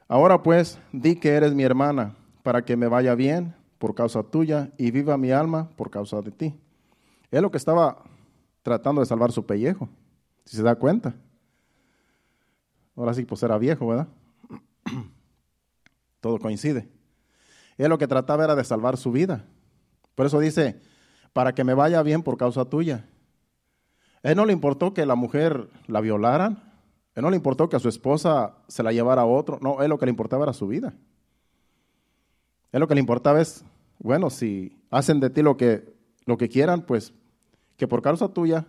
Ahora 0.06 0.42
pues, 0.42 0.78
di 0.92 1.16
que 1.16 1.30
eres 1.30 1.52
mi 1.52 1.64
hermana, 1.64 2.14
para 2.44 2.64
que 2.64 2.76
me 2.76 2.86
vaya 2.86 3.14
bien 3.14 3.54
por 3.82 3.96
causa 3.96 4.22
tuya 4.22 4.70
y 4.78 4.92
viva 4.92 5.18
mi 5.18 5.32
alma 5.32 5.68
por 5.70 5.90
causa 5.90 6.20
de 6.20 6.30
ti. 6.30 6.54
Es 7.32 7.42
lo 7.42 7.50
que 7.50 7.56
estaba 7.56 8.04
tratando 8.62 9.00
de 9.00 9.08
salvar 9.08 9.32
su 9.32 9.44
pellejo, 9.44 9.88
si 10.44 10.56
se 10.56 10.62
da 10.62 10.76
cuenta. 10.76 11.16
Ahora 12.94 13.12
sí, 13.12 13.24
pues 13.24 13.42
era 13.42 13.58
viejo, 13.58 13.88
¿verdad? 13.88 14.06
Todo 16.20 16.38
coincide. 16.38 16.88
Él 17.76 17.88
lo 17.88 17.98
que 17.98 18.06
trataba 18.06 18.44
era 18.44 18.54
de 18.54 18.62
salvar 18.62 18.96
su 18.96 19.10
vida. 19.10 19.46
Por 20.14 20.26
eso 20.26 20.38
dice, 20.38 20.80
para 21.32 21.52
que 21.52 21.64
me 21.64 21.74
vaya 21.74 22.04
bien 22.04 22.22
por 22.22 22.36
causa 22.36 22.64
tuya. 22.64 23.08
Él 24.22 24.36
no 24.36 24.46
le 24.46 24.52
importó 24.52 24.94
que 24.94 25.06
la 25.06 25.16
mujer 25.16 25.70
la 25.88 26.00
violaran. 26.00 26.62
Él 27.16 27.22
no 27.24 27.30
le 27.30 27.36
importó 27.36 27.68
que 27.68 27.74
a 27.74 27.80
su 27.80 27.88
esposa 27.88 28.58
se 28.68 28.84
la 28.84 28.92
llevara 28.92 29.22
a 29.22 29.26
otro. 29.26 29.58
No, 29.60 29.82
él 29.82 29.88
lo 29.88 29.98
que 29.98 30.06
le 30.06 30.10
importaba 30.10 30.44
era 30.44 30.52
su 30.52 30.68
vida. 30.68 30.94
Él 32.70 32.78
lo 32.78 32.86
que 32.86 32.94
le 32.94 33.00
importaba 33.00 33.40
es, 33.40 33.64
bueno, 34.02 34.30
si 34.30 34.76
hacen 34.90 35.20
de 35.20 35.30
ti 35.30 35.42
lo 35.42 35.56
que, 35.56 35.94
lo 36.26 36.36
que 36.36 36.48
quieran, 36.48 36.82
pues 36.82 37.14
que 37.76 37.86
por 37.86 38.02
causa 38.02 38.28
tuya 38.28 38.66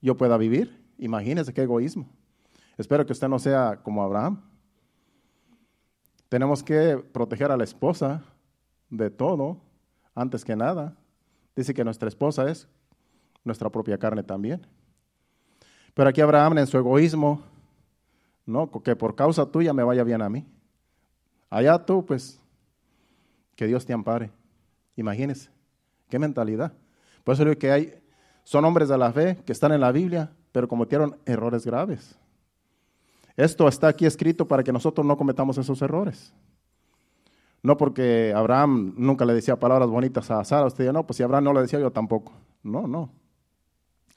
yo 0.00 0.16
pueda 0.16 0.36
vivir. 0.38 0.82
Imagínese 0.98 1.52
qué 1.52 1.62
egoísmo. 1.62 2.08
Espero 2.78 3.04
que 3.04 3.12
usted 3.12 3.28
no 3.28 3.38
sea 3.38 3.80
como 3.82 4.02
Abraham. 4.02 4.40
Tenemos 6.30 6.62
que 6.62 6.96
proteger 7.12 7.50
a 7.50 7.56
la 7.58 7.64
esposa 7.64 8.24
de 8.88 9.10
todo, 9.10 9.60
antes 10.14 10.44
que 10.44 10.56
nada. 10.56 10.96
Dice 11.54 11.74
que 11.74 11.84
nuestra 11.84 12.08
esposa 12.08 12.50
es 12.50 12.66
nuestra 13.44 13.68
propia 13.68 13.98
carne 13.98 14.22
también. 14.22 14.66
Pero 15.92 16.08
aquí 16.08 16.22
Abraham 16.22 16.58
en 16.58 16.66
su 16.66 16.78
egoísmo, 16.78 17.42
no, 18.46 18.70
que 18.82 18.96
por 18.96 19.14
causa 19.14 19.44
tuya 19.44 19.74
me 19.74 19.82
vaya 19.82 20.02
bien 20.02 20.22
a 20.22 20.30
mí. 20.30 20.46
Allá 21.50 21.84
tú, 21.84 22.06
pues, 22.06 22.40
que 23.54 23.66
Dios 23.66 23.84
te 23.84 23.92
ampare. 23.92 24.30
Imagínese, 24.96 25.50
qué 26.08 26.18
mentalidad. 26.18 26.72
Por 27.24 27.34
eso 27.34 27.44
digo 27.44 27.58
que 27.58 27.70
hay, 27.70 28.02
son 28.44 28.64
hombres 28.64 28.88
de 28.88 28.98
la 28.98 29.12
fe 29.12 29.38
que 29.46 29.52
están 29.52 29.72
en 29.72 29.80
la 29.80 29.92
Biblia, 29.92 30.32
pero 30.52 30.68
cometieron 30.68 31.16
errores 31.24 31.64
graves. 31.64 32.18
Esto 33.36 33.66
está 33.68 33.88
aquí 33.88 34.04
escrito 34.04 34.46
para 34.46 34.62
que 34.62 34.72
nosotros 34.72 35.06
no 35.06 35.16
cometamos 35.16 35.56
esos 35.58 35.80
errores. 35.80 36.34
No 37.62 37.76
porque 37.76 38.32
Abraham 38.36 38.94
nunca 38.96 39.24
le 39.24 39.34
decía 39.34 39.58
palabras 39.58 39.88
bonitas 39.88 40.30
a 40.30 40.44
Sara, 40.44 40.66
usted 40.66 40.84
dice, 40.84 40.92
no, 40.92 41.06
pues 41.06 41.16
si 41.16 41.22
Abraham 41.22 41.44
no 41.44 41.52
le 41.52 41.62
decía 41.62 41.78
yo 41.78 41.90
tampoco. 41.92 42.32
No, 42.62 42.86
no. 42.86 43.10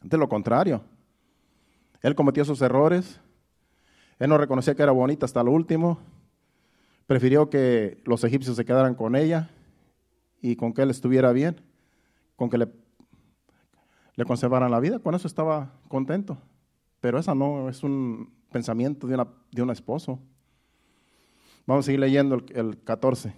De 0.02 0.18
lo 0.18 0.28
contrario. 0.28 0.82
Él 2.02 2.16
cometió 2.16 2.44
esos 2.44 2.62
errores. 2.62 3.20
Él 4.20 4.30
no 4.30 4.38
reconocía 4.38 4.76
que 4.76 4.84
era 4.84 4.92
bonita 4.92 5.26
hasta 5.26 5.44
lo 5.44 5.52
último. 5.52 6.00
Prefirió 7.08 7.50
que 7.50 8.02
los 8.06 8.24
egipcios 8.24 8.56
se 8.56 8.66
quedaran 8.66 8.96
con 8.96 9.16
ella 9.16 9.50
y 10.46 10.56
con 10.56 10.74
que 10.74 10.84
él 10.84 10.92
estuviera 10.92 11.32
bien, 11.32 11.60
con 12.36 12.52
que 12.52 12.60
le, 12.60 14.26
conservaran 14.26 14.70
la 14.70 14.80
vida. 14.80 15.00
Con 15.00 15.16
eso 15.16 15.28
estaba 15.28 15.72
contento. 15.88 16.38
Pero 17.02 17.18
esa 17.18 17.34
no 17.34 17.68
es 17.68 17.82
un 17.82 18.32
pensamiento 18.52 19.08
de, 19.08 19.16
una, 19.16 19.28
de 19.52 19.64
un 19.64 19.72
esposo. 19.72 20.20
Vamos 21.66 21.84
a 21.84 21.88
seguir 21.88 22.00
leyendo 22.00 22.36
el, 22.36 22.46
el 22.56 22.84
14. 22.84 23.34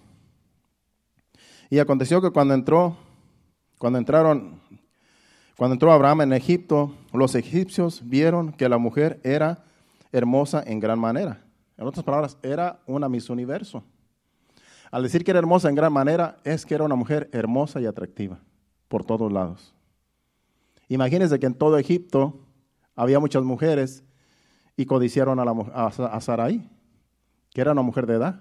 Y 1.70 1.78
aconteció 1.78 2.20
que 2.20 2.30
cuando 2.30 2.52
entró, 2.52 2.98
cuando 3.78 3.98
entraron, 3.98 4.60
cuando 5.56 5.76
entró 5.76 5.90
Abraham 5.90 6.20
en 6.20 6.34
Egipto, 6.34 6.92
los 7.14 7.34
egipcios 7.34 8.02
vieron 8.04 8.52
que 8.52 8.68
la 8.68 8.76
mujer 8.76 9.18
era 9.24 9.64
hermosa 10.12 10.62
en 10.66 10.78
gran 10.78 10.98
manera. 10.98 11.42
En 11.78 11.86
otras 11.86 12.04
palabras, 12.04 12.36
era 12.42 12.80
una 12.86 13.08
Miss 13.08 13.30
Universo. 13.30 13.82
Al 14.90 15.02
decir 15.02 15.24
que 15.24 15.30
era 15.30 15.38
hermosa 15.38 15.68
en 15.68 15.74
gran 15.74 15.92
manera, 15.92 16.38
es 16.44 16.64
que 16.64 16.74
era 16.74 16.84
una 16.84 16.94
mujer 16.94 17.28
hermosa 17.32 17.80
y 17.80 17.86
atractiva 17.86 18.40
por 18.88 19.04
todos 19.04 19.30
lados. 19.30 19.74
Imagínense 20.88 21.38
que 21.38 21.46
en 21.46 21.54
todo 21.54 21.76
Egipto 21.78 22.40
había 22.96 23.20
muchas 23.20 23.44
mujeres 23.44 24.02
y 24.76 24.86
codiciaron 24.86 25.38
a, 25.40 25.44
la, 25.44 25.52
a 25.52 26.20
Sarai, 26.20 26.68
que 27.50 27.60
era 27.60 27.72
una 27.72 27.82
mujer 27.82 28.06
de 28.06 28.14
edad, 28.14 28.40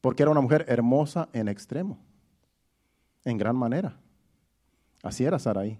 porque 0.00 0.22
era 0.22 0.30
una 0.30 0.40
mujer 0.40 0.64
hermosa 0.68 1.28
en 1.32 1.48
extremo, 1.48 1.98
en 3.24 3.36
gran 3.36 3.56
manera. 3.56 3.98
Así 5.02 5.24
era 5.24 5.38
Sarai. 5.38 5.78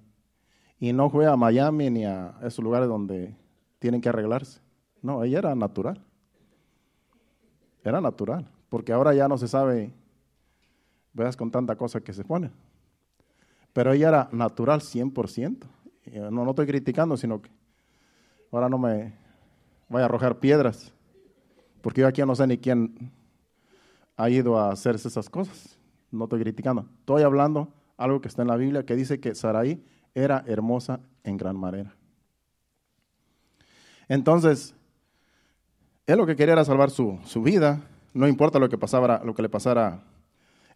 Y 0.78 0.92
no 0.92 1.10
fue 1.10 1.26
a 1.26 1.36
Miami 1.36 1.90
ni 1.90 2.04
a 2.04 2.34
esos 2.42 2.64
lugares 2.64 2.88
donde 2.88 3.36
tienen 3.78 4.00
que 4.00 4.08
arreglarse. 4.08 4.60
No, 5.02 5.22
ella 5.22 5.38
era 5.38 5.54
natural. 5.54 6.02
Era 7.84 8.00
natural, 8.00 8.50
porque 8.70 8.94
ahora 8.94 9.12
ya 9.12 9.28
no 9.28 9.36
se 9.36 9.48
sabe, 9.48 9.92
veas 11.12 11.36
con 11.36 11.50
tanta 11.50 11.76
cosa 11.76 12.00
que 12.00 12.14
se 12.14 12.24
pone. 12.24 12.50
Pero 13.74 13.92
ella 13.92 14.08
era 14.08 14.28
natural 14.32 14.80
100%. 14.80 15.66
No, 16.12 16.30
no 16.30 16.50
estoy 16.50 16.66
criticando, 16.66 17.16
sino 17.18 17.42
que 17.42 17.50
Ahora 18.52 18.68
no 18.68 18.78
me 18.78 19.12
vaya 19.88 20.04
a 20.04 20.06
arrojar 20.06 20.40
piedras, 20.40 20.92
porque 21.82 22.00
yo 22.00 22.08
aquí 22.08 22.20
no 22.22 22.34
sé 22.34 22.46
ni 22.46 22.58
quién 22.58 23.12
ha 24.16 24.28
ido 24.28 24.58
a 24.58 24.72
hacerse 24.72 25.08
esas 25.08 25.30
cosas. 25.30 25.78
No 26.10 26.24
estoy 26.24 26.40
criticando. 26.40 26.86
Estoy 27.00 27.22
hablando 27.22 27.72
algo 27.96 28.20
que 28.20 28.28
está 28.28 28.42
en 28.42 28.48
la 28.48 28.56
Biblia 28.56 28.84
que 28.84 28.96
dice 28.96 29.20
que 29.20 29.34
Sarai 29.34 29.82
era 30.14 30.42
hermosa 30.46 31.00
en 31.22 31.36
gran 31.36 31.56
manera. 31.56 31.94
Entonces, 34.08 34.74
él 36.06 36.18
lo 36.18 36.26
que 36.26 36.34
quería 36.34 36.54
era 36.54 36.64
salvar 36.64 36.90
su, 36.90 37.20
su 37.24 37.42
vida, 37.42 37.80
no 38.12 38.28
importa 38.28 38.58
lo 38.58 38.68
que, 38.68 38.78
pasara, 38.78 39.22
lo 39.24 39.34
que 39.34 39.42
le 39.42 39.48
pasara. 39.48 40.02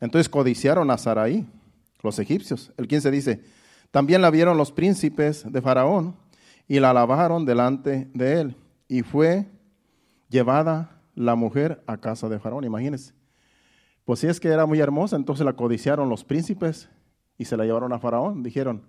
Entonces 0.01 0.29
codiciaron 0.29 0.91
a 0.91 0.99
Sarai, 0.99 1.47
los 2.03 2.19
egipcios. 2.19 2.73
El 2.77 2.87
15 2.87 3.11
dice, 3.11 3.45
también 3.91 4.23
la 4.23 4.31
vieron 4.31 4.57
los 4.57 4.73
príncipes 4.73 5.51
de 5.51 5.63
Faraón 5.63 6.17
y 6.69 6.81
la 6.81 6.93
lavaron 6.93 7.45
delante 7.45 8.11
de 8.15 8.41
él. 8.41 8.57
Y 8.89 9.03
fue 9.03 9.47
llevada 10.29 11.01
la 11.15 11.35
mujer 11.35 11.83
a 11.87 11.97
casa 11.97 12.29
de 12.29 12.39
Faraón, 12.39 12.65
imagínense. 12.65 13.15
Pues 14.05 14.21
si 14.21 14.27
es 14.27 14.39
que 14.39 14.49
era 14.49 14.67
muy 14.67 14.81
hermosa, 14.81 15.17
entonces 15.17 15.47
la 15.47 15.55
codiciaron 15.55 16.09
los 16.09 16.25
príncipes 16.25 16.89
y 17.39 17.47
se 17.47 17.57
la 17.57 17.65
llevaron 17.65 17.93
a 17.93 17.99
Faraón. 17.99 18.43
Dijeron, 18.43 18.83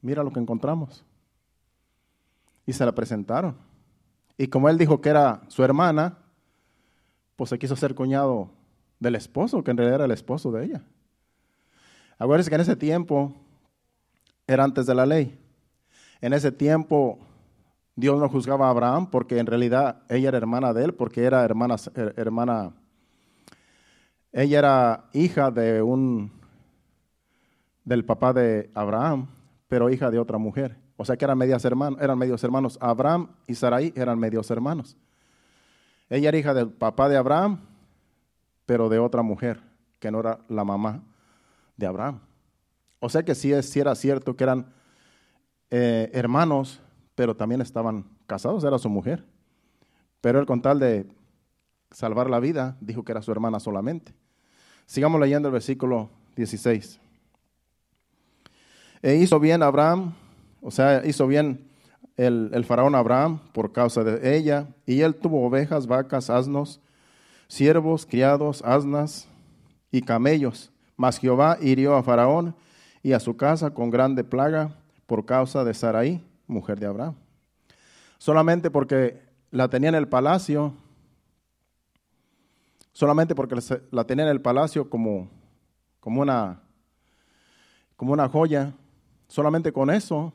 mira 0.00 0.22
lo 0.22 0.32
que 0.32 0.40
encontramos. 0.40 1.04
Y 2.66 2.72
se 2.72 2.84
la 2.86 2.92
presentaron. 2.92 3.56
Y 4.38 4.46
como 4.46 4.68
él 4.68 4.78
dijo 4.78 5.00
que 5.00 5.10
era 5.10 5.42
su 5.48 5.62
hermana, 5.62 6.18
pues 7.36 7.50
se 7.50 7.58
quiso 7.58 7.76
ser 7.76 7.94
cuñado 7.94 8.50
del 9.00 9.14
esposo, 9.14 9.62
que 9.62 9.70
en 9.70 9.76
realidad 9.76 9.96
era 9.96 10.04
el 10.04 10.10
esposo 10.10 10.52
de 10.52 10.64
ella. 10.64 10.82
Acuérdense 12.18 12.50
que 12.50 12.54
en 12.54 12.60
ese 12.60 12.76
tiempo 12.76 13.34
era 14.46 14.64
antes 14.64 14.86
de 14.86 14.94
la 14.94 15.06
ley. 15.06 15.38
En 16.20 16.32
ese 16.32 16.52
tiempo 16.52 17.18
Dios 17.96 18.18
no 18.18 18.28
juzgaba 18.28 18.66
a 18.66 18.70
Abraham 18.70 19.10
porque 19.10 19.38
en 19.38 19.46
realidad 19.46 20.02
ella 20.08 20.28
era 20.28 20.38
hermana 20.38 20.72
de 20.72 20.84
él, 20.84 20.94
porque 20.94 21.24
era 21.24 21.44
hermana, 21.44 21.76
hermana 22.16 22.72
ella 24.32 24.58
era 24.58 25.04
hija 25.12 25.50
de 25.50 25.80
un 25.80 26.32
del 27.84 28.04
papá 28.04 28.32
de 28.32 28.70
Abraham, 28.74 29.28
pero 29.68 29.90
hija 29.90 30.10
de 30.10 30.18
otra 30.18 30.38
mujer. 30.38 30.76
O 30.96 31.04
sea 31.04 31.16
que 31.16 31.24
eran 31.24 31.38
medias 31.38 31.64
hermanos, 31.64 32.00
eran 32.00 32.18
medios 32.18 32.42
hermanos. 32.42 32.78
Abraham 32.80 33.28
y 33.46 33.54
Sarai 33.54 33.92
eran 33.94 34.18
medios 34.18 34.50
hermanos. 34.50 34.96
Ella 36.08 36.28
era 36.28 36.38
hija 36.38 36.54
del 36.54 36.70
papá 36.70 37.08
de 37.08 37.16
Abraham, 37.16 37.60
pero 38.66 38.88
de 38.88 38.98
otra 38.98 39.22
mujer, 39.22 39.60
que 39.98 40.10
no 40.10 40.20
era 40.20 40.38
la 40.48 40.64
mamá 40.64 41.02
de 41.76 41.86
Abraham. 41.86 42.20
O 43.00 43.08
sea 43.08 43.22
que 43.22 43.34
sí, 43.34 43.52
era 43.52 43.94
cierto 43.94 44.36
que 44.36 44.44
eran 44.44 44.72
eh, 45.70 46.10
hermanos, 46.12 46.80
pero 47.14 47.36
también 47.36 47.60
estaban 47.60 48.06
casados, 48.26 48.64
era 48.64 48.78
su 48.78 48.88
mujer. 48.88 49.24
Pero 50.20 50.40
él 50.40 50.46
con 50.46 50.62
tal 50.62 50.78
de 50.78 51.06
salvar 51.90 52.30
la 52.30 52.40
vida, 52.40 52.76
dijo 52.80 53.04
que 53.04 53.12
era 53.12 53.22
su 53.22 53.30
hermana 53.30 53.60
solamente. 53.60 54.14
Sigamos 54.86 55.20
leyendo 55.20 55.48
el 55.48 55.52
versículo 55.52 56.10
16. 56.36 57.00
E 59.02 59.16
hizo 59.16 59.38
bien 59.38 59.62
Abraham, 59.62 60.14
o 60.62 60.70
sea, 60.70 61.04
hizo 61.04 61.26
bien 61.26 61.68
el, 62.16 62.64
faraón 62.64 62.94
Abraham 62.94 63.40
por 63.52 63.72
causa 63.72 64.04
de 64.04 64.36
ella, 64.36 64.68
y 64.86 65.00
él 65.00 65.14
tuvo 65.14 65.44
ovejas, 65.44 65.86
vacas, 65.86 66.30
asnos, 66.30 66.80
siervos, 67.48 68.06
criados, 68.06 68.62
asnas 68.62 69.28
y 69.90 70.02
camellos. 70.02 70.70
Mas 70.96 71.18
Jehová 71.18 71.58
hirió 71.60 71.96
a 71.96 72.02
faraón 72.02 72.54
y 73.02 73.12
a 73.12 73.20
su 73.20 73.36
casa 73.36 73.74
con 73.74 73.90
grande 73.90 74.22
plaga 74.24 74.76
por 75.06 75.24
causa 75.24 75.64
de 75.64 75.74
Sarai, 75.74 76.24
mujer 76.46 76.78
de 76.78 76.86
Abraham. 76.86 77.14
Solamente 78.18 78.70
porque 78.70 79.20
la 79.50 79.68
tenía 79.68 79.88
en 79.88 79.94
el 79.96 80.08
palacio, 80.08 80.72
solamente 82.92 83.34
porque 83.34 83.56
la 83.90 84.04
tenía 84.04 84.24
en 84.24 84.30
el 84.30 84.40
palacio 84.40 84.88
como, 84.88 85.28
como, 86.00 86.22
una, 86.22 86.60
como 87.96 88.12
una 88.12 88.28
joya, 88.28 88.72
solamente 89.26 89.72
con 89.72 89.90
eso 89.90 90.32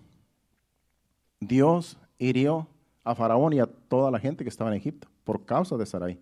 Dios 1.40 1.98
hirió 2.18 2.68
a 3.04 3.16
Faraón 3.16 3.54
y 3.54 3.60
a 3.60 3.66
toda 3.66 4.12
la 4.12 4.20
gente 4.20 4.44
que 4.44 4.50
estaba 4.50 4.70
en 4.70 4.78
Egipto 4.78 5.08
por 5.24 5.46
causa 5.46 5.78
de 5.78 5.86
Sarai, 5.86 6.20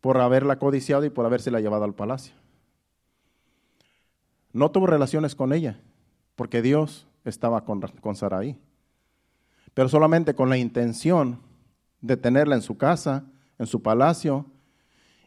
por 0.00 0.18
haberla 0.18 0.58
codiciado 0.58 1.04
y 1.04 1.10
por 1.10 1.26
habérsela 1.26 1.60
llevado 1.60 1.84
al 1.84 1.94
palacio. 1.94 2.34
No 4.52 4.70
tuvo 4.70 4.86
relaciones 4.86 5.34
con 5.34 5.52
ella, 5.52 5.80
porque 6.36 6.62
Dios 6.62 7.06
estaba 7.24 7.64
con, 7.64 7.80
con 7.80 8.16
Sarai, 8.16 8.58
pero 9.74 9.88
solamente 9.88 10.34
con 10.34 10.48
la 10.48 10.58
intención 10.58 11.40
de 12.00 12.16
tenerla 12.16 12.54
en 12.54 12.62
su 12.62 12.76
casa, 12.76 13.24
en 13.58 13.66
su 13.66 13.82
palacio, 13.82 14.46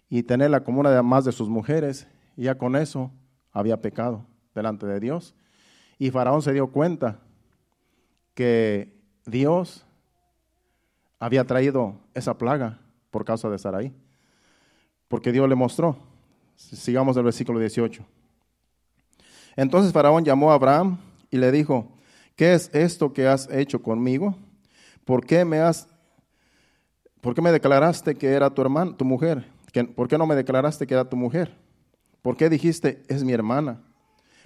y 0.10 0.22
tenerla 0.22 0.64
como 0.64 0.80
una 0.80 0.92
de 0.92 1.02
más 1.02 1.26
de 1.26 1.32
sus 1.32 1.50
mujeres, 1.50 2.08
ya 2.36 2.56
con 2.56 2.76
eso 2.76 3.12
había 3.52 3.82
pecado 3.82 4.28
delante 4.54 4.86
de 4.86 5.00
Dios. 5.00 5.34
Y 5.98 6.12
Faraón 6.12 6.44
se 6.44 6.54
dio 6.54 6.68
cuenta 6.68 7.20
que 8.36 8.94
Dios 9.26 9.86
había 11.20 11.46
traído 11.46 11.96
esa 12.14 12.38
plaga 12.38 12.80
por 13.12 13.24
causa 13.26 13.50
de 13.50 13.58
Sarai, 13.58 13.94
porque 15.08 15.32
Dios 15.32 15.48
le 15.48 15.56
mostró. 15.56 15.98
Sigamos 16.56 17.18
el 17.18 17.24
versículo 17.24 17.60
18. 17.60 18.04
Entonces 19.56 19.94
Faraón 19.94 20.26
llamó 20.26 20.52
a 20.52 20.56
Abraham 20.56 20.98
y 21.30 21.38
le 21.38 21.52
dijo, 21.52 21.92
¿qué 22.36 22.54
es 22.54 22.70
esto 22.74 23.14
que 23.14 23.28
has 23.28 23.50
hecho 23.52 23.82
conmigo? 23.82 24.36
¿Por 25.06 25.26
qué 25.26 25.46
me 25.46 25.60
has 25.60 25.88
¿Por 27.24 27.34
qué 27.34 27.42
me 27.42 27.54
declaraste 27.54 28.16
que 28.16 28.28
era 28.34 28.50
tu 28.50 28.62
hermana, 28.62 28.98
tu 28.98 29.06
mujer? 29.06 29.46
¿Por 29.96 30.10
qué 30.10 30.18
no 30.18 30.28
me 30.28 30.36
declaraste 30.36 30.86
que 30.86 30.94
era 30.94 31.08
tu 31.08 31.16
mujer? 31.16 31.56
¿Por 32.22 32.36
qué 32.36 32.50
dijiste 32.50 33.02
es 33.08 33.24
mi 33.24 33.32
hermana? 33.32 33.80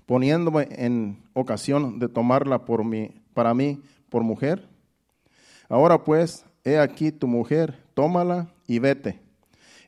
Poniéndome 0.06 0.68
en 0.70 1.24
ocasión 1.34 1.98
de 1.98 2.08
tomarla 2.08 2.66
por 2.66 2.84
mí, 2.84 3.20
para 3.34 3.56
mí 3.56 3.82
por 4.10 4.24
mujer. 4.24 4.68
Ahora 5.70 6.04
pues, 6.04 6.46
he 6.64 6.78
aquí 6.78 7.12
tu 7.12 7.28
mujer, 7.28 7.78
tómala 7.94 8.48
y 8.68 8.80
vete. 8.80 9.20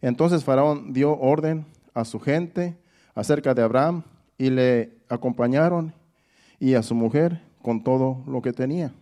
Entonces 0.01 0.43
Faraón 0.43 0.93
dio 0.93 1.17
orden 1.17 1.65
a 1.93 2.05
su 2.05 2.19
gente 2.19 2.77
acerca 3.15 3.53
de 3.53 3.62
Abraham 3.62 4.03
y 4.38 4.49
le 4.49 4.97
acompañaron 5.10 5.93
y 6.60 6.73
a 6.73 6.84
su 6.84 6.95
mujer 6.95 7.41
con 7.62 7.84
todo 7.84 8.23
lo 8.27 8.41
que 8.41 8.53
tenía. 8.53 8.93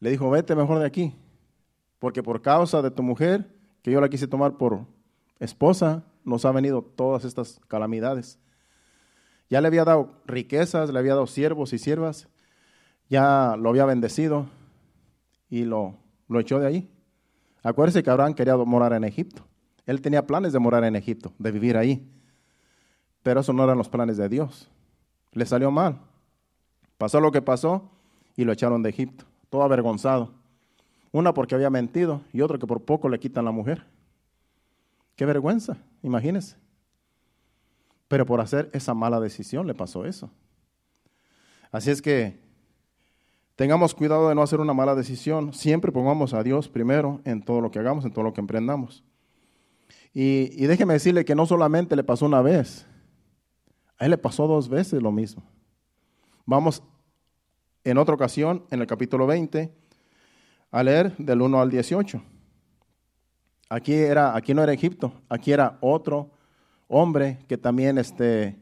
Le 0.00 0.10
dijo, 0.10 0.30
vete 0.30 0.56
mejor 0.56 0.78
de 0.80 0.86
aquí, 0.86 1.14
porque 1.98 2.22
por 2.22 2.42
causa 2.42 2.82
de 2.82 2.90
tu 2.90 3.02
mujer, 3.02 3.46
que 3.82 3.90
yo 3.90 4.00
la 4.00 4.08
quise 4.08 4.26
tomar 4.26 4.56
por 4.56 4.86
esposa, 5.38 6.02
nos 6.24 6.44
ha 6.44 6.52
venido 6.52 6.82
todas 6.82 7.24
estas 7.24 7.60
calamidades. 7.68 8.38
Ya 9.48 9.60
le 9.60 9.68
había 9.68 9.84
dado 9.84 10.20
riquezas, 10.24 10.90
le 10.90 10.98
había 10.98 11.14
dado 11.14 11.26
siervos 11.26 11.72
y 11.72 11.78
siervas, 11.78 12.28
ya 13.12 13.56
lo 13.58 13.68
había 13.68 13.84
bendecido 13.84 14.46
y 15.50 15.66
lo, 15.66 15.96
lo 16.28 16.40
echó 16.40 16.58
de 16.58 16.66
ahí. 16.66 16.90
Acuérdese 17.62 18.02
que 18.02 18.08
Abraham 18.08 18.32
quería 18.32 18.56
morar 18.56 18.94
en 18.94 19.04
Egipto. 19.04 19.44
Él 19.84 20.00
tenía 20.00 20.26
planes 20.26 20.54
de 20.54 20.58
morar 20.58 20.82
en 20.84 20.96
Egipto, 20.96 21.34
de 21.38 21.50
vivir 21.50 21.76
ahí. 21.76 22.10
Pero 23.22 23.40
eso 23.40 23.52
no 23.52 23.64
eran 23.64 23.76
los 23.76 23.90
planes 23.90 24.16
de 24.16 24.30
Dios. 24.30 24.70
Le 25.32 25.44
salió 25.44 25.70
mal. 25.70 25.98
Pasó 26.96 27.20
lo 27.20 27.30
que 27.30 27.42
pasó 27.42 27.90
y 28.34 28.44
lo 28.44 28.52
echaron 28.52 28.82
de 28.82 28.88
Egipto, 28.88 29.26
todo 29.50 29.62
avergonzado. 29.62 30.32
Una 31.10 31.34
porque 31.34 31.54
había 31.54 31.68
mentido 31.68 32.22
y 32.32 32.40
otro 32.40 32.58
que 32.58 32.66
por 32.66 32.80
poco 32.82 33.10
le 33.10 33.20
quitan 33.20 33.44
la 33.44 33.50
mujer. 33.50 33.84
Qué 35.16 35.26
vergüenza, 35.26 35.76
imagínese. 36.02 36.56
Pero 38.08 38.24
por 38.24 38.40
hacer 38.40 38.70
esa 38.72 38.94
mala 38.94 39.20
decisión 39.20 39.66
le 39.66 39.74
pasó 39.74 40.06
eso. 40.06 40.30
Así 41.70 41.90
es 41.90 42.00
que 42.00 42.40
tengamos 43.62 43.94
cuidado 43.94 44.28
de 44.28 44.34
no 44.34 44.42
hacer 44.42 44.58
una 44.58 44.74
mala 44.74 44.96
decisión. 44.96 45.52
Siempre 45.52 45.92
pongamos 45.92 46.34
a 46.34 46.42
Dios 46.42 46.68
primero 46.68 47.20
en 47.24 47.44
todo 47.44 47.60
lo 47.60 47.70
que 47.70 47.78
hagamos, 47.78 48.04
en 48.04 48.12
todo 48.12 48.24
lo 48.24 48.32
que 48.32 48.40
emprendamos. 48.40 49.04
Y, 50.12 50.66
déjeme 50.66 50.94
decirle 50.94 51.24
que 51.24 51.36
no 51.36 51.46
solamente 51.46 51.94
le 51.94 52.02
pasó 52.02 52.26
una 52.26 52.42
vez, 52.42 52.88
a 54.00 54.04
él 54.04 54.10
le 54.10 54.18
pasó 54.18 54.48
dos 54.48 54.68
veces 54.68 55.00
lo 55.00 55.12
mismo. 55.12 55.44
Vamos 56.44 56.82
en 57.84 57.98
otra 57.98 58.16
ocasión, 58.16 58.66
en 58.72 58.80
el 58.80 58.88
capítulo 58.88 59.28
20, 59.28 59.72
a 60.72 60.82
leer 60.82 61.16
del 61.18 61.40
1 61.40 61.60
al 61.60 61.70
18. 61.70 62.20
Aquí, 63.68 63.94
era, 63.94 64.34
aquí 64.34 64.54
no 64.54 64.64
era 64.64 64.72
Egipto, 64.72 65.12
aquí 65.28 65.52
era 65.52 65.78
otro 65.80 66.32
hombre 66.88 67.38
que 67.46 67.56
también, 67.56 67.96
este, 67.98 68.58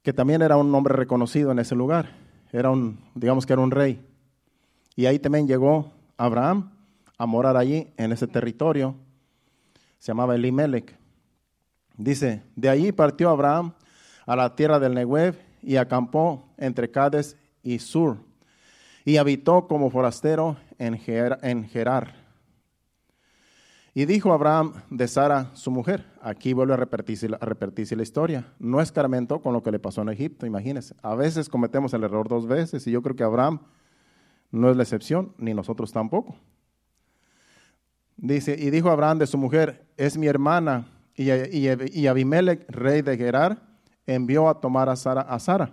que 0.00 0.14
también 0.14 0.40
era 0.40 0.56
un 0.56 0.74
hombre 0.74 0.94
reconocido 0.94 1.52
en 1.52 1.58
ese 1.58 1.74
lugar. 1.74 2.24
Era 2.56 2.70
un, 2.70 2.98
digamos 3.14 3.44
que 3.44 3.52
era 3.52 3.60
un 3.60 3.70
rey. 3.70 4.00
Y 4.94 5.04
ahí 5.04 5.18
también 5.18 5.46
llegó 5.46 5.92
Abraham 6.16 6.70
a 7.18 7.26
morar 7.26 7.56
allí, 7.56 7.92
en 7.98 8.12
ese 8.12 8.26
territorio. 8.26 8.94
Se 9.98 10.08
llamaba 10.08 10.34
Elimelech. 10.34 10.96
Dice, 11.98 12.42
de 12.54 12.68
allí 12.70 12.92
partió 12.92 13.28
Abraham 13.28 13.74
a 14.24 14.36
la 14.36 14.54
tierra 14.54 14.78
del 14.78 14.94
Negev 14.94 15.38
y 15.62 15.76
acampó 15.76 16.44
entre 16.56 16.90
Cades 16.90 17.36
y 17.62 17.78
Sur 17.78 18.16
y 19.04 19.18
habitó 19.18 19.68
como 19.68 19.88
forastero 19.88 20.56
en, 20.78 20.98
Gerar. 20.98 22.25
Y 23.96 24.04
dijo 24.04 24.34
Abraham 24.34 24.74
de 24.90 25.08
Sara, 25.08 25.52
su 25.54 25.70
mujer, 25.70 26.04
aquí 26.20 26.52
vuelve 26.52 26.74
a 26.74 26.76
repetirse, 26.76 27.96
la 27.96 28.02
historia, 28.02 28.52
no 28.58 28.82
escarmentó 28.82 29.40
con 29.40 29.54
lo 29.54 29.62
que 29.62 29.70
le 29.70 29.78
pasó 29.78 30.02
en 30.02 30.10
Egipto, 30.10 30.44
imagínense. 30.44 30.94
A 31.00 31.14
veces 31.14 31.48
cometemos 31.48 31.94
el 31.94 32.04
error 32.04 32.28
dos 32.28 32.46
veces 32.46 32.86
y 32.86 32.90
yo 32.90 33.00
creo 33.00 33.16
que 33.16 33.22
Abraham 33.22 33.60
no 34.50 34.70
es 34.70 34.76
la 34.76 34.82
excepción, 34.82 35.32
ni 35.38 35.54
nosotros 35.54 35.94
tampoco. 35.94 36.36
Dice, 38.18 38.54
y 38.58 38.68
dijo 38.68 38.90
Abraham 38.90 39.18
de 39.18 39.26
su 39.26 39.38
mujer, 39.38 39.86
es 39.96 40.18
mi 40.18 40.26
hermana, 40.26 40.88
y, 41.14 41.30
y, 41.30 42.06
Abimelech, 42.06 42.68
rey 42.68 43.00
de 43.00 43.16
Gerar, 43.16 43.62
envió 44.06 44.50
a 44.50 44.60
tomar 44.60 44.90
a 44.90 44.96
Sara. 44.96 45.22
A 45.22 45.38
Sara. 45.38 45.70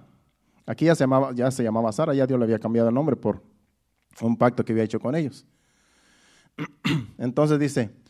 Aquí 0.65 0.85
ya 0.85 0.95
se, 0.95 1.03
llamaba, 1.03 1.33
ya 1.33 1.51
se 1.51 1.61
llamaba 1.61 1.91
Sara, 1.91 2.13
ya 2.13 2.25
Dios 2.25 2.39
le 2.39 2.45
había 2.45 2.59
cambiado 2.59 2.87
el 2.87 2.95
nombre 2.95 3.17
por 3.17 3.43
un 4.21 4.37
pacto 4.37 4.63
que 4.63 4.71
había 4.71 4.85
hecho 4.85 5.01
con 5.01 5.13
ellos. 5.13 5.45
Entonces 7.17 7.59
dice, 7.59 8.02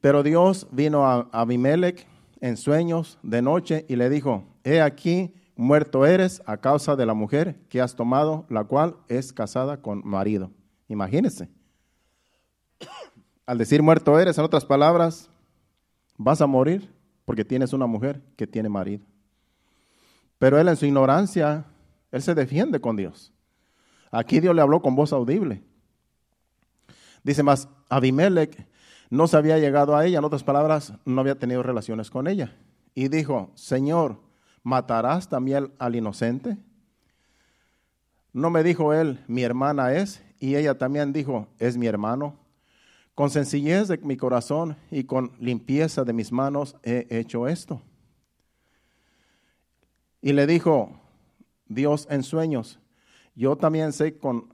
pero 0.00 0.22
Dios 0.22 0.66
vino 0.70 1.06
a 1.06 1.28
Abimelech 1.32 2.06
en 2.40 2.56
sueños 2.56 3.18
de 3.22 3.42
noche 3.42 3.84
y 3.88 3.96
le 3.96 4.10
dijo, 4.10 4.44
he 4.64 4.80
aquí, 4.80 5.34
muerto 5.56 6.04
eres 6.06 6.42
a 6.46 6.56
causa 6.56 6.96
de 6.96 7.06
la 7.06 7.14
mujer 7.14 7.56
que 7.68 7.80
has 7.80 7.94
tomado, 7.94 8.46
la 8.48 8.64
cual 8.64 8.96
es 9.08 9.32
casada 9.32 9.80
con 9.80 10.02
marido. 10.04 10.50
Imagínense. 10.88 11.48
Al 13.46 13.58
decir 13.58 13.82
muerto 13.82 14.18
eres, 14.18 14.38
en 14.38 14.44
otras 14.44 14.64
palabras, 14.64 15.30
vas 16.16 16.40
a 16.40 16.46
morir 16.46 16.90
porque 17.24 17.44
tienes 17.44 17.72
una 17.72 17.86
mujer 17.86 18.20
que 18.36 18.46
tiene 18.46 18.68
marido. 18.68 19.04
Pero 20.38 20.58
él 20.58 20.68
en 20.68 20.76
su 20.76 20.86
ignorancia 20.86 21.64
él 22.14 22.22
se 22.22 22.34
defiende 22.34 22.80
con 22.80 22.94
Dios. 22.94 23.32
Aquí 24.12 24.38
Dios 24.38 24.54
le 24.54 24.62
habló 24.62 24.80
con 24.80 24.94
voz 24.94 25.12
audible. 25.12 25.62
Dice 27.24 27.42
más, 27.42 27.68
Abimelech 27.88 28.64
no 29.10 29.26
se 29.26 29.36
había 29.36 29.58
llegado 29.58 29.96
a 29.96 30.06
ella, 30.06 30.18
en 30.18 30.24
otras 30.24 30.44
palabras, 30.44 30.94
no 31.04 31.20
había 31.20 31.38
tenido 31.38 31.62
relaciones 31.62 32.10
con 32.10 32.26
ella. 32.26 32.56
Y 32.94 33.08
dijo, 33.08 33.50
Señor, 33.54 34.20
¿matarás 34.62 35.28
también 35.28 35.72
al 35.78 35.96
inocente? 35.96 36.56
No 38.32 38.50
me 38.50 38.62
dijo 38.62 38.92
él, 38.92 39.22
mi 39.28 39.42
hermana 39.42 39.92
es, 39.94 40.22
y 40.40 40.56
ella 40.56 40.76
también 40.76 41.12
dijo, 41.12 41.48
es 41.58 41.76
mi 41.76 41.86
hermano. 41.86 42.38
Con 43.14 43.30
sencillez 43.30 43.88
de 43.88 43.98
mi 43.98 44.16
corazón 44.16 44.76
y 44.90 45.04
con 45.04 45.32
limpieza 45.38 46.04
de 46.04 46.12
mis 46.12 46.32
manos 46.32 46.76
he 46.82 47.06
hecho 47.10 47.46
esto. 47.46 47.80
Y 50.20 50.32
le 50.32 50.46
dijo, 50.46 51.00
Dios 51.66 52.06
en 52.10 52.22
sueños. 52.22 52.80
Yo 53.34 53.56
también 53.56 53.92
sé 53.92 54.16
con, 54.18 54.53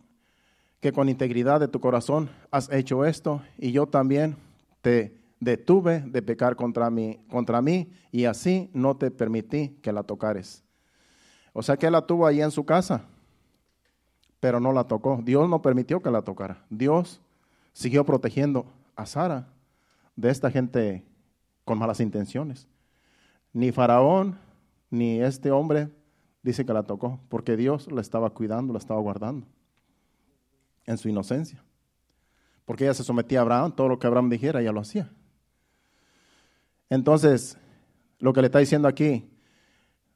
que 0.80 0.92
con 0.92 1.08
integridad 1.08 1.60
de 1.60 1.68
tu 1.68 1.78
corazón 1.78 2.30
has 2.50 2.70
hecho 2.72 3.04
esto 3.04 3.42
y 3.58 3.70
yo 3.72 3.86
también 3.86 4.36
te 4.80 5.20
detuve 5.38 6.00
de 6.00 6.22
pecar 6.22 6.56
contra 6.56 6.90
mí, 6.90 7.20
contra 7.28 7.60
mí 7.60 7.92
y 8.10 8.24
así 8.24 8.70
no 8.72 8.96
te 8.96 9.10
permití 9.10 9.78
que 9.82 9.92
la 9.92 10.02
tocares. 10.02 10.64
O 11.52 11.62
sea 11.62 11.76
que 11.76 11.90
la 11.90 12.06
tuvo 12.06 12.26
ahí 12.26 12.40
en 12.40 12.50
su 12.50 12.64
casa, 12.64 13.04
pero 14.40 14.58
no 14.58 14.72
la 14.72 14.84
tocó. 14.84 15.20
Dios 15.22 15.48
no 15.48 15.60
permitió 15.60 16.00
que 16.00 16.10
la 16.10 16.22
tocara. 16.22 16.64
Dios 16.70 17.20
siguió 17.72 18.04
protegiendo 18.04 18.66
a 18.96 19.04
Sara 19.04 19.48
de 20.16 20.30
esta 20.30 20.50
gente 20.50 21.04
con 21.64 21.78
malas 21.78 22.00
intenciones. 22.00 22.66
Ni 23.52 23.70
Faraón, 23.72 24.38
ni 24.88 25.20
este 25.20 25.50
hombre 25.50 25.90
dice 26.42 26.64
que 26.64 26.72
la 26.72 26.84
tocó, 26.84 27.20
porque 27.28 27.56
Dios 27.56 27.90
la 27.92 28.00
estaba 28.00 28.30
cuidando, 28.30 28.72
la 28.72 28.78
estaba 28.78 29.00
guardando 29.00 29.46
en 30.86 30.98
su 30.98 31.08
inocencia. 31.08 31.62
porque 32.64 32.84
ella 32.84 32.94
se 32.94 33.02
sometía 33.02 33.40
a 33.40 33.42
Abraham, 33.42 33.74
todo 33.74 33.88
lo 33.88 33.98
que 33.98 34.06
Abraham 34.06 34.30
dijera, 34.30 34.60
ella 34.60 34.70
lo 34.70 34.80
hacía. 34.80 35.10
Entonces, 36.88 37.58
lo 38.20 38.32
que 38.32 38.42
le 38.42 38.46
está 38.46 38.60
diciendo 38.60 38.86
aquí, 38.86 39.28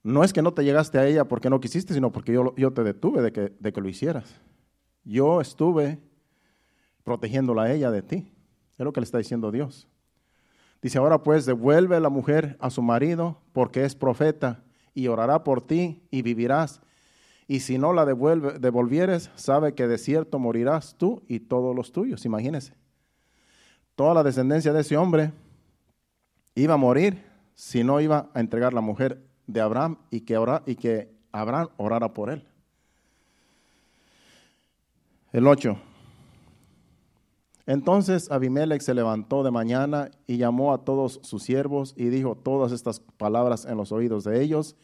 no 0.05 0.23
es 0.23 0.33
que 0.33 0.43
no 0.43 0.55
te 0.55 0.63
llegaste 0.63 0.99
a 0.99 1.07
ella 1.07 1.25
porque 1.25 1.51
no 1.51 1.59
quisiste, 1.59 1.95
sino 1.95 2.13
porque 2.13 2.33
yo, 2.33 2.55
yo 2.57 2.73
te 2.73 2.85
detuve 2.85 3.23
de 3.23 3.33
que, 3.33 3.53
de 3.59 3.73
que 3.73 3.81
lo 3.81 3.89
hicieras. 3.89 4.41
Yo 5.03 5.41
estuve 5.41 5.99
protegiéndola 7.03 7.65
a 7.65 7.73
ella 7.73 7.91
de 7.91 8.03
ti. 8.03 8.33
Es 8.79 8.85
lo 8.85 8.93
que 8.93 9.01
le 9.01 9.05
está 9.05 9.19
diciendo 9.19 9.51
Dios. 9.51 9.89
Dice, 10.83 10.99
ahora 10.99 11.23
pues 11.23 11.47
devuelve 11.47 11.99
la 12.01 12.11
mujer 12.11 12.57
a 12.61 12.71
su 12.71 12.83
marido 12.83 13.41
porque 13.53 13.85
es 13.85 13.95
profeta 13.95 14.63
y 14.93 15.09
orará 15.09 15.43
por 15.43 15.63
ti 15.63 16.07
y 16.11 16.23
vivirás. 16.23 16.83
Y 17.47 17.61
si 17.61 17.79
no 17.79 17.93
la 17.93 18.05
devuelve, 18.05 18.59
devolvieres, 18.59 19.31
sabe 19.35 19.75
que 19.75 19.87
de 19.87 19.99
cierto 19.99 20.39
morirás 20.39 20.95
tú 20.97 21.23
y 21.29 21.41
todos 21.41 21.77
los 21.77 21.93
tuyos. 21.93 22.25
Imagínese. 22.25 22.75
Toda 23.95 24.15
la 24.15 24.23
descendencia 24.23 24.73
de 24.73 24.81
ese 24.81 24.97
hombre 24.97 25.33
iba 26.55 26.75
a 26.75 26.79
morir 26.79 27.23
si 27.55 27.85
no 27.85 28.01
iba 28.01 28.31
a 28.35 28.41
entregar 28.41 28.73
la 28.73 28.81
mujer 28.81 29.23
de 29.47 29.61
Abraham 29.61 29.99
y 30.11 30.23
que, 30.23 30.39
y 30.67 30.75
que 30.77 31.15
Abraham 31.33 31.69
orara 31.77 32.13
por 32.13 32.31
él. 32.31 32.47
El 35.33 35.47
8. 35.47 35.77
Entonces 37.67 38.31
Abimelech 38.31 38.83
se 38.83 38.95
levantó 38.95 39.43
de 39.43 39.51
mañana 39.51 40.11
y 40.27 40.37
llamó 40.37 40.73
a 40.73 40.85
todos 40.85 41.21
sus 41.23 41.43
siervos 41.43 41.95
y 41.97 42.07
dijo 42.07 42.37
todas 42.37 42.73
estas 42.73 43.01
palabras 43.01 43.65
en 43.65 43.77
los 43.77 43.91
oídos 43.91 44.25
de 44.25 44.43
ellos 44.43 44.77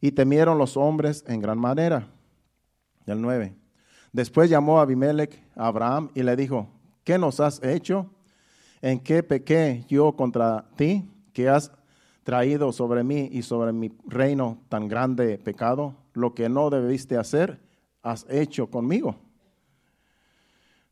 y 0.00 0.12
temieron 0.12 0.58
los 0.58 0.76
hombres 0.76 1.24
en 1.26 1.40
gran 1.40 1.58
manera. 1.58 2.08
El 3.06 3.20
9. 3.20 3.54
Después 4.12 4.48
llamó 4.48 4.80
Abimelech 4.80 5.42
a 5.56 5.66
Abraham 5.66 6.10
y 6.14 6.22
le 6.22 6.36
dijo, 6.36 6.68
¿qué 7.04 7.18
nos 7.18 7.40
has 7.40 7.62
hecho? 7.62 8.10
¿En 8.80 9.00
qué 9.00 9.22
pequé 9.22 9.84
yo 9.88 10.12
contra 10.12 10.66
ti 10.76 11.08
que 11.32 11.48
has 11.48 11.72
traído 12.24 12.72
sobre 12.72 13.04
mí 13.04 13.28
y 13.30 13.42
sobre 13.42 13.72
mi 13.72 13.92
reino 14.06 14.58
tan 14.68 14.88
grande 14.88 15.38
pecado, 15.38 15.94
lo 16.14 16.34
que 16.34 16.48
no 16.48 16.70
debiste 16.70 17.16
hacer, 17.16 17.60
has 18.02 18.26
hecho 18.28 18.68
conmigo. 18.68 19.16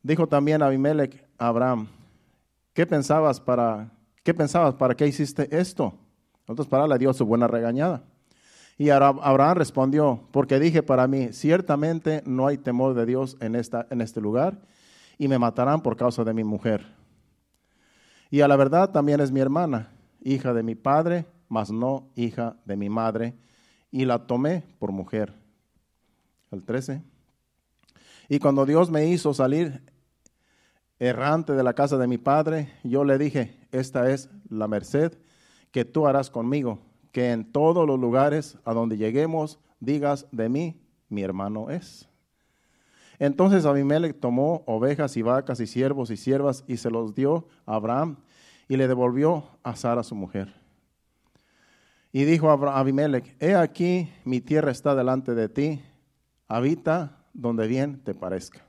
Dijo 0.01 0.27
también 0.27 0.61
Abimelech 0.61 1.25
a 1.37 1.47
Abraham, 1.47 1.87
¿qué 2.73 2.85
pensabas 2.85 3.39
para 3.39 3.91
qué 4.23 4.33
pensabas 4.33 4.75
para 4.75 4.95
qué 4.95 5.07
hiciste 5.07 5.47
esto? 5.57 5.93
Entonces 6.47 6.67
para 6.67 6.87
le 6.87 6.97
dio 6.97 7.13
su 7.13 7.25
buena 7.25 7.47
regañada. 7.47 8.03
Y 8.77 8.89
Abraham 8.89 9.57
respondió, 9.57 10.27
porque 10.31 10.59
dije 10.59 10.83
para 10.83 11.07
mí, 11.07 11.31
ciertamente 11.31 12.23
no 12.25 12.47
hay 12.47 12.57
temor 12.57 12.95
de 12.95 13.05
Dios 13.05 13.37
en, 13.39 13.55
esta, 13.55 13.87
en 13.89 14.01
este 14.01 14.19
lugar 14.19 14.59
y 15.17 15.27
me 15.27 15.39
matarán 15.39 15.81
por 15.81 15.95
causa 15.95 16.23
de 16.23 16.33
mi 16.33 16.43
mujer. 16.43 16.85
Y 18.31 18.41
a 18.41 18.47
la 18.47 18.55
verdad 18.55 18.91
también 18.91 19.19
es 19.19 19.31
mi 19.31 19.39
hermana 19.39 19.91
hija 20.23 20.53
de 20.53 20.63
mi 20.63 20.75
padre, 20.75 21.25
mas 21.49 21.71
no 21.71 22.09
hija 22.15 22.55
de 22.65 22.77
mi 22.77 22.89
madre, 22.89 23.35
y 23.91 24.05
la 24.05 24.25
tomé 24.25 24.63
por 24.79 24.91
mujer. 24.91 25.33
El 26.51 26.63
13. 26.63 27.01
Y 28.29 28.39
cuando 28.39 28.65
Dios 28.65 28.89
me 28.89 29.07
hizo 29.07 29.33
salir 29.33 29.83
errante 30.99 31.53
de 31.53 31.63
la 31.63 31.73
casa 31.73 31.97
de 31.97 32.07
mi 32.07 32.17
padre, 32.17 32.73
yo 32.83 33.03
le 33.03 33.17
dije, 33.17 33.67
esta 33.71 34.09
es 34.09 34.29
la 34.49 34.67
merced 34.67 35.17
que 35.71 35.85
tú 35.85 36.07
harás 36.07 36.29
conmigo, 36.29 36.79
que 37.13 37.31
en 37.31 37.49
todos 37.49 37.87
los 37.87 37.97
lugares 37.97 38.57
a 38.65 38.73
donde 38.73 38.97
lleguemos 38.97 39.59
digas 39.79 40.27
de 40.31 40.49
mí, 40.49 40.81
mi 41.07 41.21
hermano 41.21 41.69
es. 41.69 42.09
Entonces 43.19 43.65
Abimelech 43.65 44.19
tomó 44.19 44.63
ovejas 44.65 45.15
y 45.15 45.21
vacas 45.21 45.59
y 45.59 45.67
siervos 45.67 46.09
y 46.09 46.17
siervas 46.17 46.65
y 46.67 46.77
se 46.77 46.89
los 46.89 47.13
dio 47.13 47.47
a 47.65 47.75
Abraham 47.75 48.17
y 48.67 48.77
le 48.77 48.87
devolvió 48.87 49.47
a 49.61 49.75
Sara 49.75 50.03
su 50.03 50.15
mujer. 50.15 50.53
Y 52.11 52.25
dijo 52.25 52.49
a 52.49 52.79
Abimelech, 52.79 53.35
he 53.39 53.55
aquí 53.55 54.09
mi 54.25 54.41
tierra 54.41 54.71
está 54.71 54.95
delante 54.95 55.35
de 55.35 55.49
ti, 55.49 55.81
habita 56.47 57.25
donde 57.33 57.67
bien 57.67 58.03
te 58.03 58.15
parezca. 58.15 58.65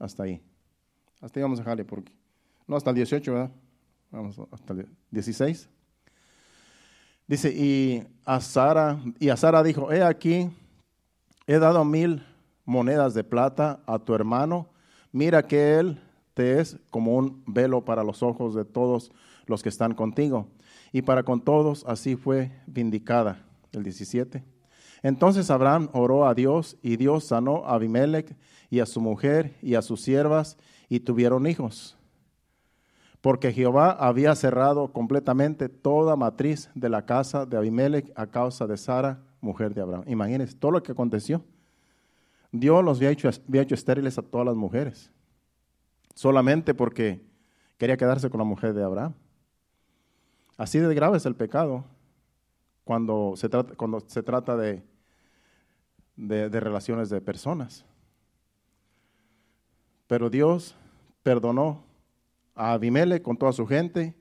Hasta 0.00 0.24
ahí. 0.24 0.42
Hasta 1.20 1.38
ahí 1.38 1.42
vamos 1.42 1.60
a 1.60 1.62
dejarle 1.62 1.84
porque 1.84 2.12
no 2.66 2.76
hasta 2.76 2.90
el 2.90 2.96
18, 2.96 3.32
¿verdad? 3.32 3.50
Vamos 4.10 4.40
hasta 4.50 4.72
el 4.72 4.88
16. 5.12 5.68
Dice, 7.28 7.52
y 7.54 8.02
a 8.24 8.40
Sara, 8.40 8.98
y 9.20 9.28
a 9.28 9.36
Sara 9.36 9.62
dijo, 9.62 9.92
he 9.92 10.02
aquí, 10.02 10.50
he 11.46 11.58
dado 11.60 11.84
mil 11.84 12.26
monedas 12.64 13.14
de 13.14 13.22
plata 13.22 13.80
a 13.86 14.00
tu 14.00 14.14
hermano, 14.14 14.66
mira 15.12 15.46
que 15.46 15.78
él 15.78 16.00
es 16.38 16.78
como 16.90 17.16
un 17.16 17.42
velo 17.46 17.84
para 17.84 18.04
los 18.04 18.22
ojos 18.22 18.54
de 18.54 18.64
todos 18.64 19.12
los 19.46 19.62
que 19.62 19.68
están 19.68 19.94
contigo. 19.94 20.46
Y 20.92 21.02
para 21.02 21.22
con 21.22 21.40
todos 21.40 21.84
así 21.86 22.16
fue 22.16 22.52
vindicada. 22.66 23.44
El 23.72 23.82
17. 23.82 24.42
Entonces 25.02 25.50
Abraham 25.50 25.90
oró 25.92 26.26
a 26.26 26.34
Dios 26.34 26.76
y 26.82 26.96
Dios 26.96 27.24
sanó 27.24 27.64
a 27.66 27.74
Abimelech 27.74 28.34
y 28.70 28.80
a 28.80 28.86
su 28.86 29.00
mujer 29.00 29.54
y 29.62 29.74
a 29.74 29.82
sus 29.82 30.00
siervas 30.00 30.56
y 30.88 31.00
tuvieron 31.00 31.46
hijos. 31.46 31.97
Porque 33.28 33.52
Jehová 33.52 33.90
había 33.90 34.34
cerrado 34.34 34.90
completamente 34.90 35.68
toda 35.68 36.16
matriz 36.16 36.70
de 36.74 36.88
la 36.88 37.04
casa 37.04 37.44
de 37.44 37.58
Abimelech 37.58 38.10
a 38.16 38.28
causa 38.28 38.66
de 38.66 38.78
Sara, 38.78 39.20
mujer 39.42 39.74
de 39.74 39.82
Abraham. 39.82 40.04
Imagínense 40.06 40.56
todo 40.56 40.70
lo 40.70 40.82
que 40.82 40.92
aconteció. 40.92 41.44
Dios 42.52 42.82
los 42.82 42.96
había 42.96 43.10
hecho, 43.10 43.28
estériles 43.28 44.16
a 44.16 44.22
todas 44.22 44.46
las 44.46 44.56
mujeres 44.56 45.12
solamente 46.14 46.72
porque 46.72 47.20
quería 47.76 47.98
quedarse 47.98 48.30
con 48.30 48.38
la 48.38 48.44
mujer 48.44 48.72
de 48.72 48.82
Abraham. 48.82 49.12
Así 50.56 50.78
de 50.78 50.94
grave 50.94 51.18
es 51.18 51.26
el 51.26 51.36
pecado 51.36 51.84
cuando 52.82 53.34
se 53.36 53.50
trata, 53.50 53.74
cuando 53.74 54.00
se 54.06 54.22
trata 54.22 54.56
de, 54.56 54.82
de, 56.16 56.48
relaciones 56.48 57.10
de 57.10 57.20
personas. 57.20 57.84
Pero 60.06 60.30
Dios 60.30 60.74
perdonó 61.22 61.87
a 62.58 62.72
Abimele 62.72 63.22
con 63.22 63.36
toda 63.36 63.52
su 63.52 63.66
gente 63.66 64.16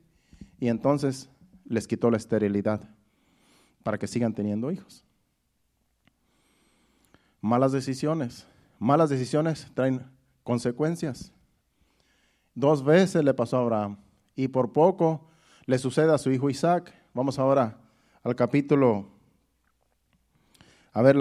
y 0.60 0.67
entonces 0.67 1.30
les 1.65 1.88
quitó 1.88 2.12
la 2.12 2.17
esterilidad 2.17 2.88
para 3.84 3.97
que 3.97 4.08
sigan 4.08 4.34
teniendo 4.34 4.71
hijos. 4.71 5.04
Malas 7.41 7.71
decisiones. 7.71 8.45
Malas 8.78 9.10
decisiones 9.10 9.67
traen 9.73 10.06
consecuencias. 10.43 11.34
Dos 12.54 12.84
veces 12.84 13.23
le 13.23 13.34
pasó 13.34 13.58
a 13.58 13.62
Abraham 13.62 13.97
y 14.36 14.47
por 14.47 14.71
poco 14.71 15.28
le 15.65 15.80
sucede 15.80 16.13
a 16.13 16.17
su 16.19 16.32
hijo 16.32 16.50
Isaac. 16.50 16.93
Vamos 17.13 17.39
ahora 17.39 17.78
al 18.23 18.36
capítulo, 18.36 19.08
a 20.93 21.02
ver, 21.02 21.15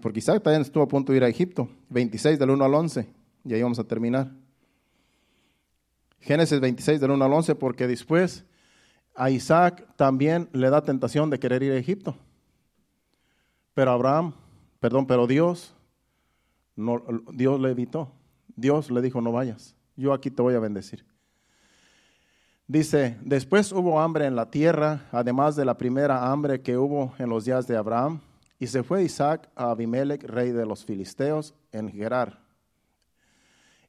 porque 0.00 0.20
Isaac 0.20 0.42
también 0.42 0.62
estuvo 0.62 0.84
a 0.84 0.88
punto 0.88 1.12
de 1.12 1.18
ir 1.18 1.24
a 1.24 1.28
Egipto, 1.28 1.68
26 1.90 2.38
del 2.38 2.50
1 2.50 2.64
al 2.64 2.74
11, 2.74 3.08
y 3.44 3.54
ahí 3.54 3.62
vamos 3.62 3.78
a 3.78 3.84
terminar. 3.84 4.41
Génesis 6.22 6.58
26 6.58 7.00
del 7.00 7.10
1 7.10 7.24
al 7.24 7.32
11, 7.32 7.54
porque 7.54 7.86
después 7.86 8.44
a 9.14 9.30
Isaac 9.30 9.86
también 9.96 10.48
le 10.52 10.70
da 10.70 10.82
tentación 10.82 11.30
de 11.30 11.38
querer 11.38 11.62
ir 11.62 11.72
a 11.72 11.76
Egipto. 11.76 12.16
Pero 13.74 13.90
Abraham, 13.90 14.32
perdón, 14.80 15.06
pero 15.06 15.26
Dios, 15.26 15.74
no, 16.74 17.02
Dios 17.32 17.60
le 17.60 17.70
evitó. 17.70 18.10
Dios 18.56 18.90
le 18.90 19.02
dijo, 19.02 19.20
no 19.20 19.32
vayas 19.32 19.74
yo 19.96 20.12
aquí 20.12 20.30
te 20.30 20.42
voy 20.42 20.54
a 20.54 20.60
bendecir. 20.60 21.04
Dice, 22.66 23.18
después 23.22 23.72
hubo 23.72 24.00
hambre 24.00 24.26
en 24.26 24.36
la 24.36 24.50
tierra, 24.50 25.08
además 25.12 25.56
de 25.56 25.64
la 25.64 25.76
primera 25.76 26.30
hambre 26.30 26.62
que 26.62 26.76
hubo 26.76 27.12
en 27.18 27.28
los 27.28 27.44
días 27.44 27.66
de 27.66 27.76
Abraham, 27.76 28.20
y 28.58 28.66
se 28.68 28.82
fue 28.82 29.02
Isaac 29.02 29.48
a 29.56 29.70
Abimelech, 29.70 30.22
rey 30.24 30.52
de 30.52 30.64
los 30.64 30.84
filisteos, 30.84 31.54
en 31.72 31.90
Gerar. 31.90 32.40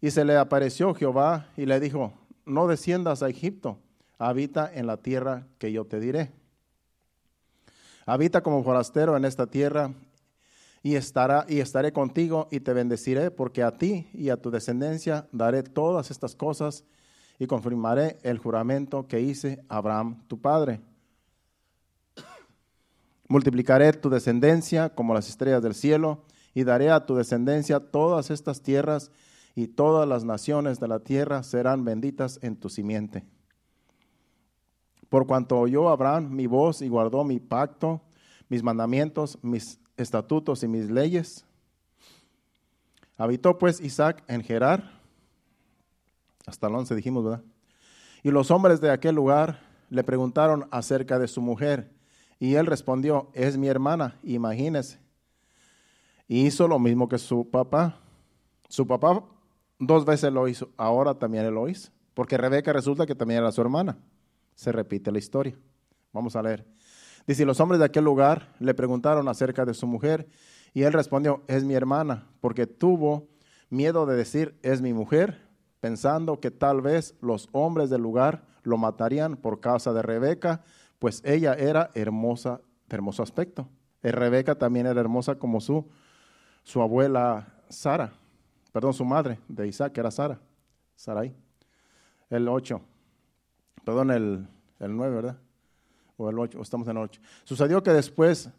Y 0.01 0.11
se 0.11 0.25
le 0.25 0.35
apareció 0.35 0.93
Jehová 0.93 1.47
y 1.55 1.65
le 1.65 1.79
dijo, 1.79 2.13
no 2.45 2.67
desciendas 2.67 3.23
a 3.23 3.29
Egipto, 3.29 3.79
habita 4.17 4.71
en 4.73 4.87
la 4.87 4.97
tierra 4.97 5.47
que 5.57 5.71
yo 5.71 5.85
te 5.85 5.99
diré. 5.99 6.31
Habita 8.05 8.41
como 8.41 8.63
forastero 8.63 9.15
en 9.15 9.25
esta 9.25 9.47
tierra 9.47 9.91
y, 10.81 10.95
estará, 10.95 11.45
y 11.47 11.59
estaré 11.59 11.93
contigo 11.93 12.47
y 12.51 12.59
te 12.59 12.73
bendeciré, 12.73 13.31
porque 13.31 13.63
a 13.63 13.77
ti 13.77 14.07
y 14.13 14.29
a 14.29 14.37
tu 14.37 14.51
descendencia 14.51 15.27
daré 15.31 15.63
todas 15.63 16.11
estas 16.11 16.35
cosas 16.35 16.83
y 17.39 17.47
confirmaré 17.47 18.17
el 18.23 18.37
juramento 18.37 19.07
que 19.07 19.21
hice 19.21 19.63
a 19.69 19.77
Abraham 19.77 20.23
tu 20.27 20.39
padre. 20.39 20.81
Multiplicaré 23.27 23.93
tu 23.93 24.09
descendencia 24.09 24.89
como 24.89 25.13
las 25.13 25.29
estrellas 25.29 25.63
del 25.63 25.73
cielo 25.73 26.25
y 26.53 26.63
daré 26.65 26.91
a 26.91 27.05
tu 27.05 27.15
descendencia 27.15 27.79
todas 27.79 28.29
estas 28.29 28.61
tierras 28.61 29.11
y 29.55 29.67
todas 29.67 30.07
las 30.07 30.23
naciones 30.23 30.79
de 30.79 30.87
la 30.87 30.99
tierra 30.99 31.43
serán 31.43 31.85
benditas 31.85 32.39
en 32.41 32.55
tu 32.55 32.69
simiente. 32.69 33.23
Por 35.09 35.27
cuanto 35.27 35.59
oyó 35.59 35.89
Abraham 35.89 36.29
mi 36.31 36.47
voz 36.47 36.81
y 36.81 36.87
guardó 36.87 37.23
mi 37.23 37.39
pacto, 37.39 38.01
mis 38.49 38.63
mandamientos, 38.63 39.37
mis 39.43 39.79
estatutos 39.95 40.63
y 40.63 40.67
mis 40.67 40.89
leyes. 40.89 41.45
Habitó 43.15 43.59
pues 43.59 43.79
Isaac 43.79 44.23
en 44.27 44.41
Gerar 44.41 44.99
Hasta 46.47 46.67
el 46.67 46.75
11 46.75 46.95
dijimos, 46.95 47.23
¿verdad? 47.23 47.43
Y 48.23 48.31
los 48.31 48.49
hombres 48.49 48.81
de 48.81 48.89
aquel 48.89 49.15
lugar 49.15 49.61
le 49.89 50.03
preguntaron 50.03 50.67
acerca 50.71 51.19
de 51.19 51.27
su 51.27 51.41
mujer. 51.41 51.91
Y 52.39 52.55
él 52.55 52.65
respondió, 52.65 53.29
es 53.33 53.57
mi 53.57 53.67
hermana, 53.67 54.19
imagínese. 54.23 54.99
Y 56.27 56.45
hizo 56.47 56.67
lo 56.67 56.79
mismo 56.79 57.07
que 57.07 57.19
su 57.19 57.49
papá. 57.49 57.99
Su 58.67 58.87
papá 58.87 59.23
dos 59.87 60.05
veces 60.05 60.31
lo 60.31 60.47
hizo, 60.47 60.69
ahora 60.77 61.13
también 61.15 61.53
lo 61.53 61.67
hizo. 61.67 61.91
Porque 62.13 62.37
Rebeca 62.37 62.73
resulta 62.73 63.05
que 63.05 63.15
también 63.15 63.39
era 63.39 63.51
su 63.51 63.61
hermana. 63.61 63.97
Se 64.55 64.71
repite 64.71 65.11
la 65.11 65.19
historia. 65.19 65.57
Vamos 66.11 66.35
a 66.35 66.43
leer. 66.43 66.65
Dice, 67.25 67.45
los 67.45 67.59
hombres 67.59 67.79
de 67.79 67.85
aquel 67.85 68.03
lugar 68.03 68.53
le 68.59 68.73
preguntaron 68.73 69.27
acerca 69.27 69.65
de 69.65 69.73
su 69.73 69.87
mujer 69.87 70.27
y 70.73 70.83
él 70.83 70.93
respondió, 70.93 71.43
es 71.47 71.63
mi 71.63 71.73
hermana, 71.73 72.27
porque 72.41 72.67
tuvo 72.67 73.29
miedo 73.69 74.05
de 74.05 74.15
decir, 74.15 74.57
es 74.61 74.81
mi 74.81 74.93
mujer, 74.93 75.39
pensando 75.79 76.39
que 76.39 76.51
tal 76.51 76.81
vez 76.81 77.15
los 77.21 77.49
hombres 77.51 77.89
del 77.89 78.01
lugar 78.01 78.43
lo 78.63 78.77
matarían 78.77 79.37
por 79.37 79.59
causa 79.59 79.93
de 79.93 80.01
Rebeca, 80.01 80.63
pues 80.99 81.21
ella 81.25 81.53
era 81.53 81.89
hermosa, 81.93 82.61
de 82.87 82.95
hermoso 82.95 83.23
aspecto. 83.23 83.69
Y 84.03 84.09
Rebeca 84.09 84.55
también 84.55 84.85
era 84.85 84.99
hermosa 84.99 85.35
como 85.35 85.61
su, 85.61 85.89
su 86.63 86.81
abuela 86.81 87.47
Sara, 87.69 88.13
perdón, 88.73 88.93
su 88.93 89.05
madre 89.05 89.39
de 89.47 89.65
Isaac, 89.65 89.93
que 89.93 90.01
era 90.01 90.11
Sara, 90.11 90.41
Sarai. 90.97 91.33
El 92.29 92.49
8, 92.49 92.81
perdón, 93.85 94.11
el, 94.11 94.47
el 94.79 94.97
9, 94.97 95.15
¿verdad? 95.15 95.37
o 96.17 96.29
el 96.29 96.37
8, 96.37 96.61
estamos 96.61 96.87
en 96.87 96.97
el 96.97 97.03
8. 97.03 97.21
Sucedió 97.43 97.83
que 97.83 97.91
después 97.91 98.49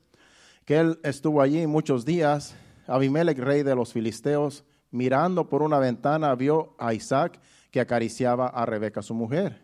que 0.65 0.79
él 0.79 0.99
estuvo 1.03 1.41
allí 1.41 1.67
muchos 1.67 2.05
días, 2.05 2.55
Abimelech, 2.87 3.39
rey 3.39 3.63
de 3.63 3.75
los 3.75 3.93
filisteos, 3.93 4.65
mirando 4.91 5.49
por 5.49 5.63
una 5.63 5.79
ventana, 5.79 6.35
vio 6.35 6.75
a 6.79 6.95
Isaac 6.95 7.41
que 7.71 7.81
acariciaba 7.81 8.49
a 8.49 8.65
Rebeca, 8.67 9.03
su 9.03 9.15
mujer. 9.15 9.61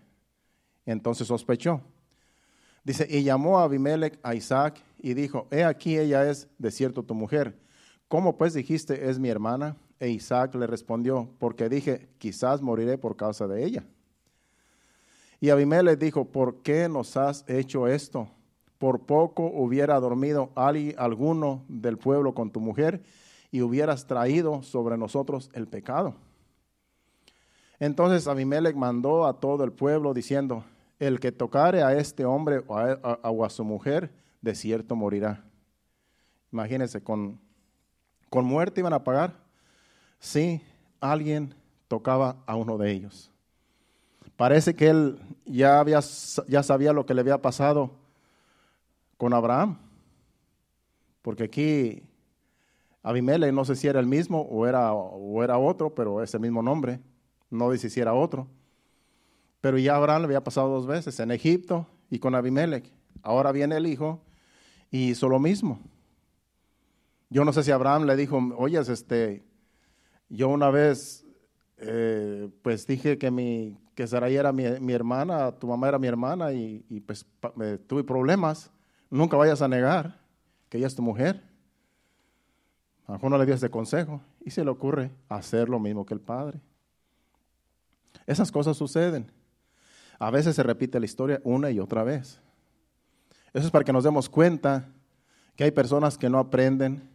Entonces 0.85 1.29
sospechó. 1.29 1.81
Dice, 2.83 3.07
y 3.09 3.23
llamó 3.23 3.59
a 3.59 3.65
Abimelech 3.65 4.19
a 4.23 4.35
Isaac 4.35 4.83
y 4.99 5.15
dijo, 5.15 5.47
he 5.51 5.65
aquí 5.65 5.99
ella 5.99 6.29
es 6.29 6.49
de 6.59 6.71
cierto 6.71 7.03
tu 7.03 7.15
mujer. 7.15 7.59
¿Cómo 8.09 8.37
pues 8.37 8.55
dijiste 8.55 9.09
es 9.09 9.19
mi 9.19 9.29
hermana? 9.29 9.77
E 10.01 10.09
Isaac 10.09 10.55
le 10.55 10.67
respondió, 10.67 11.29
porque 11.39 11.69
dije, 11.69 12.09
quizás 12.17 12.63
moriré 12.63 12.97
por 12.97 13.17
causa 13.17 13.47
de 13.47 13.65
ella. 13.65 13.85
Y 15.41 15.51
Abimelech 15.51 15.99
dijo, 15.99 16.25
¿por 16.25 16.63
qué 16.63 16.89
nos 16.89 17.19
has 17.19 17.45
hecho 17.47 17.87
esto? 17.87 18.29
Por 18.79 19.01
poco 19.01 19.45
hubiera 19.45 20.01
dormido 20.01 20.53
alguno 20.55 21.65
del 21.69 21.99
pueblo 21.99 22.35
con 22.35 22.51
tu 22.51 22.61
mujer 22.61 23.03
y 23.51 23.61
hubieras 23.61 24.07
traído 24.07 24.63
sobre 24.63 24.97
nosotros 24.97 25.51
el 25.53 25.69
pecado. 25.69 26.15
Entonces 27.79 28.27
Abimelech 28.27 28.77
mandó 28.77 29.27
a 29.27 29.39
todo 29.39 29.65
el 29.65 29.73
pueblo 29.73 30.15
diciendo, 30.15 30.65
el 30.99 31.21
que 31.21 31.31
tocare 31.31 31.83
a 31.83 31.95
este 31.95 32.25
hombre 32.25 32.63
o 32.67 33.45
a, 33.45 33.51
su 33.51 33.65
mujer, 33.65 34.11
de 34.41 34.55
cierto 34.55 34.97
morirá. 34.97 35.45
Imagínense, 36.53 37.03
con, 37.03 37.39
con 38.31 38.47
muerte 38.47 38.81
iban 38.81 38.95
a 38.95 39.05
pagar 39.05 39.50
si 40.21 40.63
alguien 41.01 41.55
tocaba 41.89 42.37
a 42.47 42.55
uno 42.55 42.79
de 42.79 42.93
ellos. 42.93 43.33
Parece 44.37 44.75
que 44.75 44.89
él 44.89 45.19
ya, 45.45 45.81
había, 45.81 46.01
ya 46.47 46.63
sabía 46.63 46.93
lo 46.93 47.05
que 47.05 47.15
le 47.15 47.23
había 47.23 47.43
pasado 47.43 47.91
con 49.17 49.35
Abraham, 49.35 49.77
porque 51.21 51.45
aquí 51.45 52.03
Abimelech 53.03 53.53
no 53.53 53.65
sé 53.65 53.77
si 53.77 53.89
era 53.89 54.01
el 54.01 54.07
mismo 54.07 54.43
o 54.43 54.67
era, 54.67 54.93
o 54.93 55.43
era 55.43 55.59
otro, 55.59 55.95
pero 55.95 56.23
es 56.23 56.33
el 56.33 56.41
mismo 56.41 56.63
nombre, 56.63 57.01
no 57.51 57.71
dice 57.71 57.91
si 57.91 58.01
era 58.01 58.15
otro. 58.15 58.47
Pero 59.61 59.77
ya 59.77 59.97
Abraham 59.97 60.23
le 60.23 60.27
había 60.27 60.45
pasado 60.45 60.69
dos 60.69 60.87
veces, 60.87 61.21
en 61.21 61.31
Egipto 61.31 61.87
y 62.09 62.19
con 62.19 62.35
Abimelech. 62.35 62.91
Ahora 63.23 63.53
viene 63.53 63.77
el 63.77 63.87
hijo 63.87 64.23
y 64.91 65.11
hizo 65.11 65.29
lo 65.29 65.39
mismo. 65.39 65.81
Yo 67.29 67.45
no 67.45 67.53
sé 67.53 67.63
si 67.63 67.71
Abraham 67.71 68.05
le 68.05 68.17
dijo, 68.17 68.41
oye, 68.57 68.79
este, 68.79 69.45
yo 70.31 70.49
una 70.49 70.71
vez, 70.71 71.27
eh, 71.77 72.49
pues 72.63 72.87
dije 72.87 73.19
que 73.19 73.31
mi, 73.31 73.77
que 73.95 74.07
Sarai 74.07 74.35
era 74.35 74.53
mi, 74.53 74.93
hermana, 74.93 75.53
tu 75.53 75.67
mamá 75.67 75.89
era 75.89 75.99
mi 75.99 76.07
hermana 76.07 76.53
y, 76.53 77.03
pues 77.07 77.27
tuve 77.87 78.05
problemas. 78.05 78.71
Nunca 79.11 79.37
vayas 79.37 79.61
a 79.61 79.69
negar 79.69 80.19
que 80.69 80.79
ella 80.79 80.87
es 80.87 80.95
tu 80.95 81.03
mujer. 81.03 81.43
A 83.07 83.19
lo 83.19 83.29
no 83.29 83.37
le 83.37 83.45
dio 83.45 83.55
ese 83.55 83.69
consejo 83.69 84.23
y 84.45 84.51
se 84.51 84.65
le 84.65 84.71
ocurre 84.71 85.11
hacer 85.29 85.69
lo 85.69 85.81
mismo 85.81 86.07
que 86.07 86.15
el 86.15 86.21
padre. 86.21 86.61
Esas 88.27 88.53
cosas 88.53 88.77
suceden. 88.77 89.31
A 90.21 90.31
veces 90.31 90.55
se 90.55 90.63
repite 90.63 91.01
la 91.01 91.07
historia 91.07 91.41
una 91.43 91.71
y 91.71 91.81
otra 91.81 92.05
vez. 92.05 92.41
Eso 93.53 93.67
es 93.67 93.71
para 93.71 93.85
que 93.85 93.93
nos 93.93 94.05
demos 94.05 94.29
cuenta 94.29 94.89
que 95.57 95.65
hay 95.65 95.73
personas 95.73 96.17
que 96.17 96.31
no 96.31 96.39
aprenden, 96.39 97.11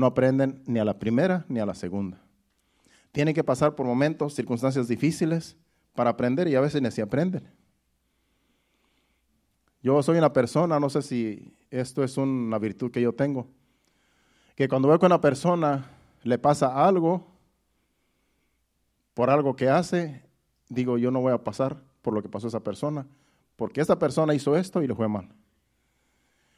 no 0.00 0.06
aprenden 0.06 0.62
ni 0.66 0.80
a 0.80 0.84
la 0.84 0.98
primera 0.98 1.44
ni 1.48 1.60
a 1.60 1.66
la 1.66 1.74
segunda. 1.74 2.20
Tienen 3.12 3.34
que 3.34 3.44
pasar 3.44 3.74
por 3.74 3.86
momentos, 3.86 4.34
circunstancias 4.34 4.88
difíciles 4.88 5.56
para 5.94 6.10
aprender 6.10 6.48
y 6.48 6.54
a 6.54 6.60
veces 6.60 6.82
ni 6.82 6.90
se 6.90 7.02
aprenden. 7.02 7.48
Yo 9.82 10.02
soy 10.02 10.18
una 10.18 10.32
persona, 10.32 10.80
no 10.80 10.90
sé 10.90 11.02
si 11.02 11.54
esto 11.70 12.02
es 12.04 12.16
una 12.16 12.58
virtud 12.58 12.90
que 12.90 13.00
yo 13.00 13.12
tengo, 13.12 13.46
que 14.54 14.68
cuando 14.68 14.88
veo 14.88 14.98
que 14.98 15.06
una 15.06 15.20
persona 15.20 15.90
le 16.22 16.38
pasa 16.38 16.86
algo, 16.86 17.26
por 19.14 19.30
algo 19.30 19.56
que 19.56 19.68
hace, 19.68 20.22
digo, 20.68 20.98
yo 20.98 21.10
no 21.10 21.20
voy 21.20 21.32
a 21.32 21.42
pasar 21.42 21.82
por 22.02 22.14
lo 22.14 22.22
que 22.22 22.28
pasó 22.28 22.46
a 22.46 22.48
esa 22.48 22.60
persona, 22.60 23.06
porque 23.56 23.80
esa 23.80 23.98
persona 23.98 24.34
hizo 24.34 24.56
esto 24.56 24.82
y 24.82 24.86
le 24.86 24.94
fue 24.94 25.08
mal. 25.08 25.28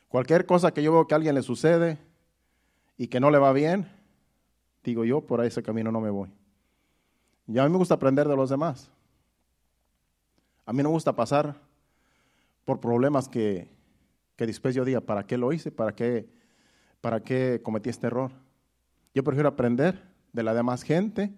Cualquier 0.08 0.46
cosa 0.46 0.72
que 0.72 0.82
yo 0.82 0.92
veo 0.92 1.06
que 1.06 1.14
a 1.14 1.16
alguien 1.16 1.34
le 1.34 1.42
sucede 1.42 1.98
y 3.02 3.08
que 3.08 3.18
no 3.18 3.32
le 3.32 3.38
va 3.38 3.52
bien, 3.52 3.88
digo 4.84 5.04
yo, 5.04 5.22
por 5.22 5.44
ese 5.44 5.60
camino 5.60 5.90
no 5.90 6.00
me 6.00 6.08
voy. 6.08 6.30
Y 7.48 7.58
a 7.58 7.64
mí 7.64 7.70
me 7.70 7.76
gusta 7.76 7.94
aprender 7.94 8.28
de 8.28 8.36
los 8.36 8.48
demás. 8.48 8.92
A 10.64 10.72
mí 10.72 10.84
no 10.84 10.90
me 10.90 10.92
gusta 10.94 11.16
pasar 11.16 11.56
por 12.64 12.78
problemas 12.78 13.28
que, 13.28 13.68
que 14.36 14.46
después 14.46 14.76
yo 14.76 14.84
diga, 14.84 15.00
¿para 15.00 15.26
qué 15.26 15.36
lo 15.36 15.52
hice? 15.52 15.72
¿Para 15.72 15.96
qué, 15.96 16.28
¿Para 17.00 17.24
qué 17.24 17.60
cometí 17.64 17.90
este 17.90 18.06
error? 18.06 18.30
Yo 19.12 19.24
prefiero 19.24 19.48
aprender 19.48 20.00
de 20.32 20.44
la 20.44 20.54
demás 20.54 20.84
gente 20.84 21.34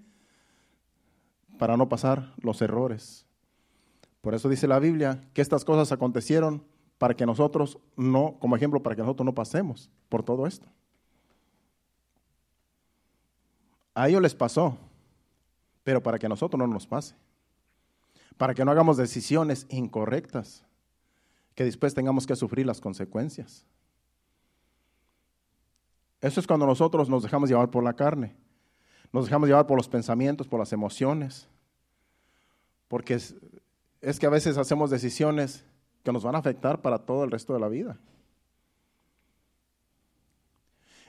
para 1.58 1.78
no 1.78 1.88
pasar 1.88 2.34
los 2.42 2.60
errores. 2.60 3.24
Por 4.20 4.34
eso 4.34 4.50
dice 4.50 4.68
la 4.68 4.80
Biblia 4.80 5.22
que 5.32 5.40
estas 5.40 5.64
cosas 5.64 5.92
acontecieron 5.92 6.62
para 6.98 7.14
que 7.14 7.24
nosotros 7.24 7.78
no, 7.96 8.36
como 8.38 8.54
ejemplo, 8.54 8.82
para 8.82 8.96
que 8.96 9.00
nosotros 9.00 9.24
no 9.24 9.34
pasemos 9.34 9.90
por 10.10 10.22
todo 10.22 10.46
esto. 10.46 10.68
A 13.94 14.08
ellos 14.08 14.22
les 14.22 14.34
pasó, 14.34 14.76
pero 15.82 16.02
para 16.02 16.18
que 16.18 16.26
a 16.26 16.28
nosotros 16.28 16.58
no 16.58 16.66
nos 16.66 16.86
pase 16.86 17.14
para 18.36 18.54
que 18.54 18.64
no 18.64 18.70
hagamos 18.70 18.96
decisiones 18.96 19.66
incorrectas, 19.68 20.64
que 21.54 21.64
después 21.64 21.94
tengamos 21.94 22.26
que 22.26 22.36
sufrir 22.36 22.66
las 22.66 22.80
consecuencias. 22.80 23.64
Eso 26.20 26.40
es 26.40 26.46
cuando 26.46 26.66
nosotros 26.66 27.08
nos 27.08 27.22
dejamos 27.22 27.48
llevar 27.48 27.70
por 27.70 27.84
la 27.84 27.94
carne, 27.94 28.34
nos 29.12 29.26
dejamos 29.26 29.48
llevar 29.48 29.66
por 29.66 29.76
los 29.76 29.88
pensamientos, 29.88 30.48
por 30.48 30.58
las 30.58 30.72
emociones, 30.72 31.46
porque 32.88 33.14
es, 33.14 33.34
es 34.00 34.18
que 34.18 34.26
a 34.26 34.30
veces 34.30 34.58
hacemos 34.58 34.90
decisiones 34.90 35.64
que 36.02 36.12
nos 36.12 36.24
van 36.24 36.34
a 36.34 36.38
afectar 36.38 36.82
para 36.82 36.98
todo 36.98 37.24
el 37.24 37.30
resto 37.30 37.52
de 37.54 37.60
la 37.60 37.68
vida. 37.68 37.98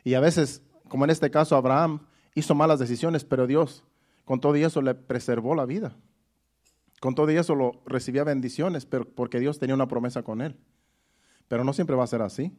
Y 0.04 0.14
a 0.14 0.20
veces, 0.20 0.62
como 0.88 1.06
en 1.06 1.10
este 1.10 1.32
caso, 1.32 1.56
Abraham 1.56 2.02
hizo 2.36 2.54
malas 2.54 2.80
decisiones, 2.80 3.26
pero 3.26 3.48
Dios 3.48 3.84
con 4.26 4.42
todo 4.42 4.56
eso 4.56 4.82
le 4.82 4.96
preservó 4.96 5.56
la 5.56 5.66
vida. 5.66 5.96
Con 7.00 7.14
todo 7.14 7.30
eso 7.30 7.56
lo 7.56 7.82
recibía 7.86 8.24
bendiciones, 8.24 8.86
pero 8.86 9.06
porque 9.06 9.40
Dios 9.40 9.60
tenía 9.60 9.76
una 9.76 9.88
promesa 9.88 10.24
con 10.24 10.42
él. 10.42 10.58
Pero 11.48 11.64
no 11.64 11.74
siempre 11.74 11.96
va 11.96 12.04
a 12.04 12.08
ser 12.08 12.24
así. 12.24 12.52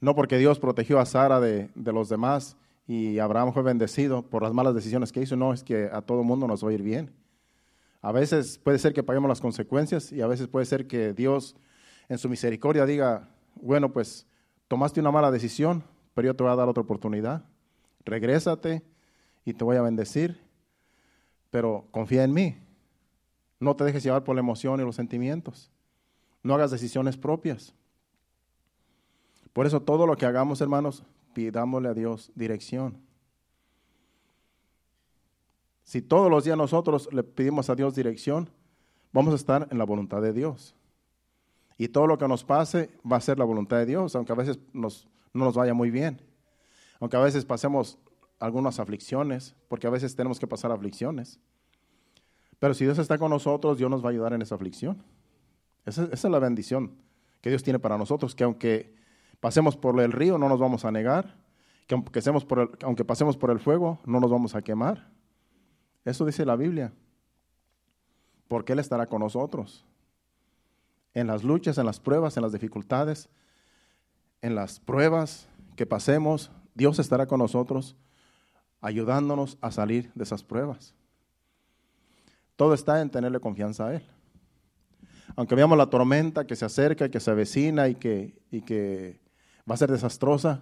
No 0.00 0.14
porque 0.14 0.38
Dios 0.38 0.58
protegió 0.58 0.98
a 0.98 1.06
Sara 1.06 1.40
de, 1.40 1.70
los 1.74 2.08
demás 2.08 2.56
y 2.86 3.18
Abraham 3.18 3.52
fue 3.52 3.62
bendecido 3.62 4.22
por 4.22 4.42
las 4.42 4.54
malas 4.54 4.74
decisiones 4.74 5.12
que 5.12 5.20
hizo, 5.20 5.36
no, 5.36 5.52
es 5.52 5.62
que 5.62 5.90
a 5.92 6.02
todo 6.02 6.22
mundo 6.22 6.46
nos 6.46 6.64
va 6.64 6.70
a 6.70 6.72
ir 6.72 6.82
bien. 6.82 7.12
A 8.00 8.12
veces 8.12 8.58
puede 8.58 8.78
ser 8.78 8.94
que 8.94 9.02
paguemos 9.02 9.28
las 9.28 9.40
consecuencias 9.40 10.12
y 10.12 10.22
a 10.22 10.26
veces 10.26 10.48
puede 10.48 10.64
ser 10.64 10.86
que 10.86 11.12
Dios 11.12 11.56
en 12.08 12.18
su 12.18 12.28
misericordia 12.28 12.86
diga, 12.86 13.28
bueno, 13.60 13.92
pues 13.92 14.26
tomaste 14.68 15.00
una 15.00 15.10
mala 15.10 15.30
decisión, 15.30 15.82
pero 16.14 16.26
yo 16.26 16.36
te 16.36 16.44
voy 16.44 16.52
a 16.52 16.56
dar 16.56 16.68
otra 16.68 16.82
oportunidad. 16.82 17.44
Regrésate 18.06 18.82
y 19.44 19.52
te 19.52 19.64
voy 19.64 19.76
a 19.76 19.82
bendecir, 19.82 20.40
pero 21.50 21.86
confía 21.90 22.24
en 22.24 22.32
mí. 22.32 22.56
No 23.58 23.74
te 23.74 23.84
dejes 23.84 24.02
llevar 24.02 24.24
por 24.24 24.36
la 24.36 24.40
emoción 24.40 24.80
y 24.80 24.84
los 24.84 24.96
sentimientos. 24.96 25.70
No 26.42 26.54
hagas 26.54 26.70
decisiones 26.70 27.16
propias. 27.16 27.74
Por 29.52 29.66
eso 29.66 29.82
todo 29.82 30.06
lo 30.06 30.16
que 30.16 30.24
hagamos, 30.24 30.60
hermanos, 30.60 31.02
pidámosle 31.34 31.88
a 31.88 31.94
Dios 31.94 32.30
dirección. 32.34 32.96
Si 35.82 36.02
todos 36.02 36.30
los 36.30 36.44
días 36.44 36.56
nosotros 36.56 37.08
le 37.12 37.22
pedimos 37.22 37.70
a 37.70 37.74
Dios 37.74 37.94
dirección, 37.94 38.50
vamos 39.12 39.32
a 39.32 39.36
estar 39.36 39.66
en 39.70 39.78
la 39.78 39.84
voluntad 39.84 40.22
de 40.22 40.32
Dios. 40.32 40.74
Y 41.78 41.88
todo 41.88 42.06
lo 42.06 42.18
que 42.18 42.28
nos 42.28 42.44
pase 42.44 42.90
va 43.10 43.16
a 43.16 43.20
ser 43.20 43.38
la 43.38 43.44
voluntad 43.44 43.78
de 43.78 43.86
Dios, 43.86 44.14
aunque 44.14 44.32
a 44.32 44.36
veces 44.36 44.58
no 44.72 44.90
nos 45.32 45.54
vaya 45.54 45.74
muy 45.74 45.90
bien. 45.90 46.20
Aunque 47.00 47.16
a 47.16 47.20
veces 47.20 47.44
pasemos 47.44 47.98
algunas 48.38 48.78
aflicciones, 48.80 49.54
porque 49.68 49.86
a 49.86 49.90
veces 49.90 50.14
tenemos 50.14 50.38
que 50.38 50.46
pasar 50.46 50.70
aflicciones. 50.70 51.40
Pero 52.58 52.74
si 52.74 52.84
Dios 52.84 52.98
está 52.98 53.18
con 53.18 53.30
nosotros, 53.30 53.78
Dios 53.78 53.90
nos 53.90 54.02
va 54.04 54.08
a 54.08 54.12
ayudar 54.12 54.32
en 54.32 54.42
esa 54.42 54.54
aflicción. 54.54 55.02
Esa, 55.84 56.08
es 56.12 56.24
la 56.24 56.38
bendición 56.38 56.92
que 57.40 57.50
Dios 57.50 57.62
tiene 57.62 57.78
para 57.78 57.98
nosotros, 57.98 58.34
que 58.34 58.44
aunque 58.44 58.94
pasemos 59.40 59.76
por 59.76 60.00
el 60.00 60.12
río, 60.12 60.38
no 60.38 60.48
nos 60.48 60.58
vamos 60.58 60.84
a 60.84 60.90
negar, 60.90 61.36
que 61.86 61.94
aunque, 61.94 62.20
por 62.46 62.78
aunque 62.82 63.04
pasemos 63.04 63.36
por 63.36 63.50
el 63.50 63.60
fuego, 63.60 64.00
no 64.04 64.18
nos 64.20 64.30
vamos 64.30 64.54
a 64.54 64.62
quemar. 64.62 65.08
Eso 66.04 66.24
dice 66.24 66.44
la 66.44 66.56
Biblia, 66.56 66.92
porque 68.48 68.72
Él 68.72 68.78
estará 68.78 69.06
con 69.06 69.20
nosotros. 69.20 69.84
En 71.14 71.26
las 71.28 71.44
luchas, 71.44 71.78
en 71.78 71.86
las 71.86 72.00
pruebas, 72.00 72.36
en 72.36 72.42
las 72.42 72.52
dificultades, 72.52 73.28
en 74.42 74.54
las 74.54 74.80
pruebas 74.80 75.48
que 75.76 75.86
pasemos, 75.86 76.50
Dios 76.76 76.98
estará 76.98 77.26
con 77.26 77.38
nosotros 77.38 77.96
ayudándonos 78.82 79.56
a 79.62 79.72
salir 79.72 80.12
de 80.14 80.24
esas 80.24 80.44
pruebas. 80.44 80.94
Todo 82.54 82.74
está 82.74 83.00
en 83.00 83.08
tenerle 83.08 83.40
confianza 83.40 83.86
a 83.86 83.94
Él. 83.94 84.02
Aunque 85.36 85.54
veamos 85.54 85.78
la 85.78 85.88
tormenta 85.88 86.46
que 86.46 86.54
se 86.54 86.66
acerca, 86.66 87.08
que 87.08 87.18
se 87.18 87.30
avecina 87.30 87.88
y 87.88 87.94
que, 87.94 88.38
y 88.50 88.60
que 88.60 89.18
va 89.68 89.74
a 89.74 89.78
ser 89.78 89.90
desastrosa, 89.90 90.60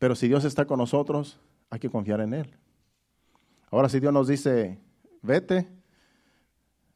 pero 0.00 0.16
si 0.16 0.26
Dios 0.26 0.44
está 0.44 0.64
con 0.64 0.78
nosotros, 0.78 1.38
hay 1.70 1.78
que 1.78 1.90
confiar 1.90 2.20
en 2.20 2.34
Él. 2.34 2.56
Ahora 3.70 3.88
si 3.88 4.00
Dios 4.00 4.12
nos 4.12 4.26
dice, 4.26 4.80
vete, 5.22 5.68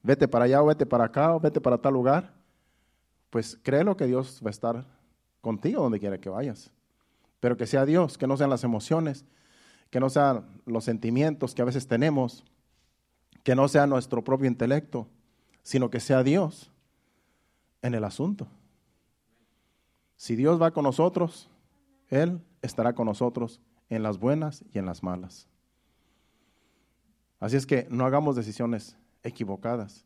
vete 0.02 0.26
para 0.26 0.46
allá 0.46 0.60
o 0.60 0.66
vete 0.66 0.86
para 0.86 1.04
acá 1.04 1.34
o 1.36 1.40
vete 1.40 1.60
para 1.60 1.78
tal 1.78 1.94
lugar, 1.94 2.34
pues 3.30 3.56
créelo 3.62 3.96
que 3.96 4.06
Dios 4.06 4.40
va 4.44 4.48
a 4.48 4.50
estar 4.50 4.84
contigo 5.40 5.82
donde 5.84 6.00
quiera 6.00 6.18
que 6.18 6.28
vayas. 6.28 6.72
Pero 7.40 7.56
que 7.56 7.66
sea 7.66 7.86
Dios, 7.86 8.18
que 8.18 8.26
no 8.26 8.36
sean 8.36 8.50
las 8.50 8.64
emociones, 8.64 9.24
que 9.90 10.00
no 10.00 10.08
sean 10.08 10.46
los 10.66 10.84
sentimientos 10.84 11.54
que 11.54 11.62
a 11.62 11.64
veces 11.66 11.88
tenemos, 11.88 12.44
que 13.42 13.54
no 13.54 13.66
sea 13.68 13.86
nuestro 13.86 14.22
propio 14.22 14.46
intelecto, 14.46 15.08
sino 15.62 15.90
que 15.90 16.00
sea 16.00 16.22
Dios 16.22 16.70
en 17.82 17.94
el 17.94 18.04
asunto. 18.04 18.46
Si 20.16 20.36
Dios 20.36 20.60
va 20.60 20.70
con 20.70 20.84
nosotros, 20.84 21.48
Él 22.08 22.40
estará 22.62 22.94
con 22.94 23.06
nosotros 23.06 23.60
en 23.88 24.02
las 24.02 24.18
buenas 24.18 24.64
y 24.72 24.78
en 24.78 24.86
las 24.86 25.02
malas. 25.02 25.48
Así 27.40 27.56
es 27.56 27.66
que 27.66 27.86
no 27.90 28.04
hagamos 28.04 28.36
decisiones 28.36 28.96
equivocadas. 29.22 30.04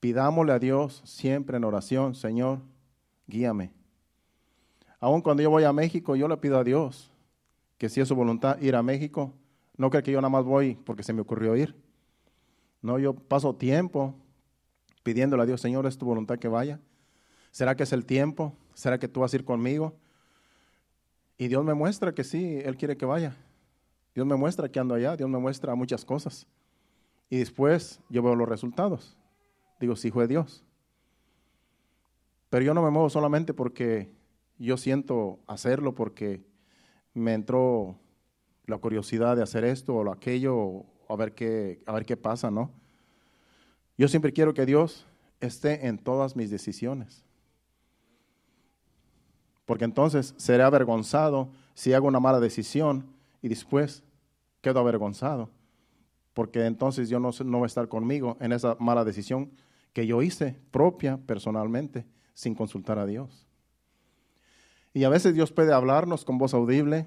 Pidámosle 0.00 0.52
a 0.52 0.58
Dios 0.58 1.00
siempre 1.04 1.56
en 1.56 1.64
oración, 1.64 2.14
Señor, 2.14 2.60
guíame. 3.26 3.72
Aun 5.06 5.20
cuando 5.20 5.40
yo 5.40 5.50
voy 5.50 5.62
a 5.62 5.72
México, 5.72 6.16
yo 6.16 6.26
le 6.26 6.36
pido 6.36 6.58
a 6.58 6.64
Dios 6.64 7.12
que 7.78 7.88
si 7.88 8.00
es 8.00 8.08
su 8.08 8.16
voluntad 8.16 8.60
ir 8.60 8.74
a 8.74 8.82
México, 8.82 9.32
no 9.76 9.88
creo 9.88 10.02
que 10.02 10.10
yo 10.10 10.20
nada 10.20 10.30
más 10.30 10.44
voy 10.44 10.74
porque 10.74 11.04
se 11.04 11.12
me 11.12 11.20
ocurrió 11.20 11.54
ir. 11.54 11.76
No, 12.82 12.98
yo 12.98 13.14
paso 13.14 13.54
tiempo 13.54 14.16
pidiéndole 15.04 15.44
a 15.44 15.46
Dios, 15.46 15.60
Señor, 15.60 15.86
es 15.86 15.96
tu 15.96 16.06
voluntad 16.06 16.40
que 16.40 16.48
vaya. 16.48 16.80
¿Será 17.52 17.76
que 17.76 17.84
es 17.84 17.92
el 17.92 18.04
tiempo? 18.04 18.56
¿Será 18.74 18.98
que 18.98 19.06
tú 19.06 19.20
vas 19.20 19.32
a 19.32 19.36
ir 19.36 19.44
conmigo? 19.44 19.94
Y 21.38 21.46
Dios 21.46 21.64
me 21.64 21.74
muestra 21.74 22.12
que 22.12 22.24
sí, 22.24 22.58
Él 22.64 22.76
quiere 22.76 22.96
que 22.96 23.06
vaya. 23.06 23.36
Dios 24.12 24.26
me 24.26 24.34
muestra 24.34 24.68
que 24.68 24.80
ando 24.80 24.96
allá, 24.96 25.16
Dios 25.16 25.30
me 25.30 25.38
muestra 25.38 25.76
muchas 25.76 26.04
cosas. 26.04 26.48
Y 27.30 27.38
después 27.38 28.00
yo 28.08 28.24
veo 28.24 28.34
los 28.34 28.48
resultados. 28.48 29.16
Digo, 29.78 29.94
sí 29.94 30.10
fue 30.10 30.26
Dios. 30.26 30.64
Pero 32.50 32.64
yo 32.64 32.74
no 32.74 32.82
me 32.82 32.90
muevo 32.90 33.08
solamente 33.08 33.54
porque 33.54 34.16
yo 34.58 34.76
siento 34.76 35.38
hacerlo, 35.46 35.94
porque 35.94 36.42
me 37.14 37.34
entró 37.34 37.98
la 38.66 38.78
curiosidad 38.78 39.36
de 39.36 39.42
hacer 39.42 39.64
esto 39.64 39.94
o 39.94 40.04
lo 40.04 40.12
aquello, 40.12 40.84
a 41.08 41.16
ver 41.16 41.34
qué, 41.34 41.82
a 41.86 41.92
ver 41.92 42.04
qué 42.04 42.16
pasa, 42.16 42.50
¿no? 42.50 42.70
Yo 43.96 44.08
siempre 44.08 44.32
quiero 44.32 44.54
que 44.54 44.66
Dios 44.66 45.06
esté 45.40 45.86
en 45.86 45.98
todas 45.98 46.36
mis 46.36 46.50
decisiones. 46.50 47.24
Porque 49.64 49.84
entonces 49.84 50.34
seré 50.36 50.62
avergonzado 50.62 51.48
si 51.74 51.92
hago 51.92 52.06
una 52.06 52.20
mala 52.20 52.40
decisión 52.40 53.06
y 53.42 53.48
después 53.48 54.02
quedo 54.60 54.80
avergonzado. 54.80 55.50
Porque 56.34 56.66
entonces 56.66 57.08
Dios 57.08 57.20
no, 57.20 57.30
no 57.44 57.60
va 57.60 57.66
a 57.66 57.68
estar 57.68 57.88
conmigo 57.88 58.36
en 58.40 58.52
esa 58.52 58.76
mala 58.78 59.04
decisión 59.04 59.50
que 59.92 60.06
yo 60.06 60.22
hice 60.22 60.56
propia, 60.70 61.16
personalmente, 61.16 62.04
sin 62.34 62.54
consultar 62.54 62.98
a 62.98 63.06
Dios. 63.06 63.45
Y 64.96 65.04
a 65.04 65.10
veces 65.10 65.34
Dios 65.34 65.52
puede 65.52 65.74
hablarnos 65.74 66.24
con 66.24 66.38
voz 66.38 66.54
audible. 66.54 67.06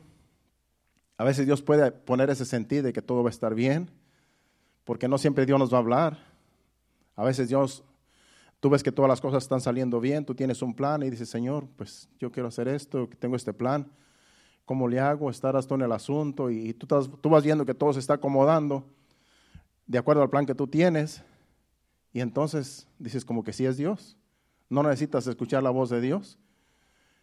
A 1.18 1.24
veces 1.24 1.48
Dios 1.48 1.64
puede 1.64 1.92
poner 1.92 2.30
ese 2.30 2.46
sentido 2.46 2.84
de 2.84 2.94
que 2.94 3.02
todo 3.02 3.24
va 3.24 3.30
a 3.30 3.32
estar 3.32 3.56
bien, 3.56 3.90
porque 4.84 5.08
no 5.08 5.18
siempre 5.18 5.48
Dios 5.48 5.58
nos 5.58 5.74
va 5.74 5.78
a 5.78 5.82
hablar. 5.82 6.20
A 7.16 7.24
veces 7.24 7.50
Dios, 7.50 7.84
tú 8.60 8.70
ves 8.70 8.84
que 8.84 8.92
todas 8.92 9.10
las 9.10 9.20
cosas 9.20 9.42
están 9.42 9.60
saliendo 9.60 10.00
bien, 10.00 10.24
tú 10.24 10.36
tienes 10.36 10.62
un 10.62 10.76
plan 10.76 11.02
y 11.02 11.10
dices, 11.10 11.30
Señor, 11.30 11.66
pues 11.78 12.08
yo 12.20 12.32
quiero 12.32 12.50
hacer 12.50 12.68
esto, 12.68 13.10
tengo 13.18 13.36
este 13.36 13.54
plan, 13.54 13.92
¿cómo 14.66 14.88
le 14.88 15.00
hago? 15.00 15.32
Estarás 15.32 15.66
tú 15.66 15.74
en 15.74 15.82
el 15.82 15.92
asunto 15.92 16.52
y, 16.52 16.76
tú, 16.76 16.86
tú 16.86 17.30
vas 17.32 17.44
viendo 17.44 17.66
que 17.66 17.74
todo 17.74 17.92
se 17.94 18.02
está 18.02 18.14
acomodando 18.14 18.86
de 19.88 19.98
acuerdo 19.98 20.22
al 20.22 20.30
plan 20.30 20.46
que 20.46 20.54
tú 20.54 20.68
tienes 20.68 21.24
y 22.14 22.20
entonces 22.20 22.88
dices 23.00 23.26
como 23.26 23.44
que 23.44 23.52
sí 23.52 23.66
es 23.66 23.78
Dios. 23.78 24.16
No 24.70 24.84
necesitas 24.84 25.26
escuchar 25.26 25.64
la 25.64 25.72
voz 25.72 25.90
de 25.90 26.02
Dios, 26.02 26.38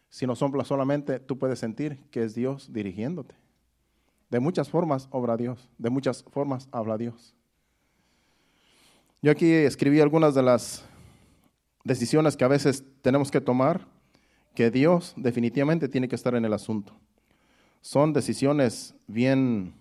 sino 0.08 0.34
solamente 0.36 1.20
tú 1.20 1.38
puedes 1.38 1.58
sentir 1.58 1.98
que 2.10 2.24
es 2.24 2.34
Dios 2.34 2.72
dirigiéndote. 2.72 3.34
De 4.30 4.40
muchas 4.40 4.68
formas 4.68 5.08
obra 5.10 5.36
Dios, 5.36 5.68
de 5.78 5.90
muchas 5.90 6.24
formas 6.24 6.68
habla 6.72 6.98
Dios. 6.98 7.34
Yo 9.22 9.30
aquí 9.30 9.52
escribí 9.52 10.00
algunas 10.00 10.34
de 10.34 10.42
las 10.42 10.84
decisiones 11.84 12.36
que 12.36 12.44
a 12.44 12.48
veces 12.48 12.84
tenemos 13.02 13.30
que 13.30 13.40
tomar, 13.40 13.86
que 14.54 14.70
Dios 14.70 15.14
definitivamente 15.16 15.88
tiene 15.88 16.08
que 16.08 16.16
estar 16.16 16.34
en 16.34 16.44
el 16.44 16.52
asunto. 16.52 16.92
Son 17.80 18.12
decisiones 18.12 18.94
bien 19.06 19.74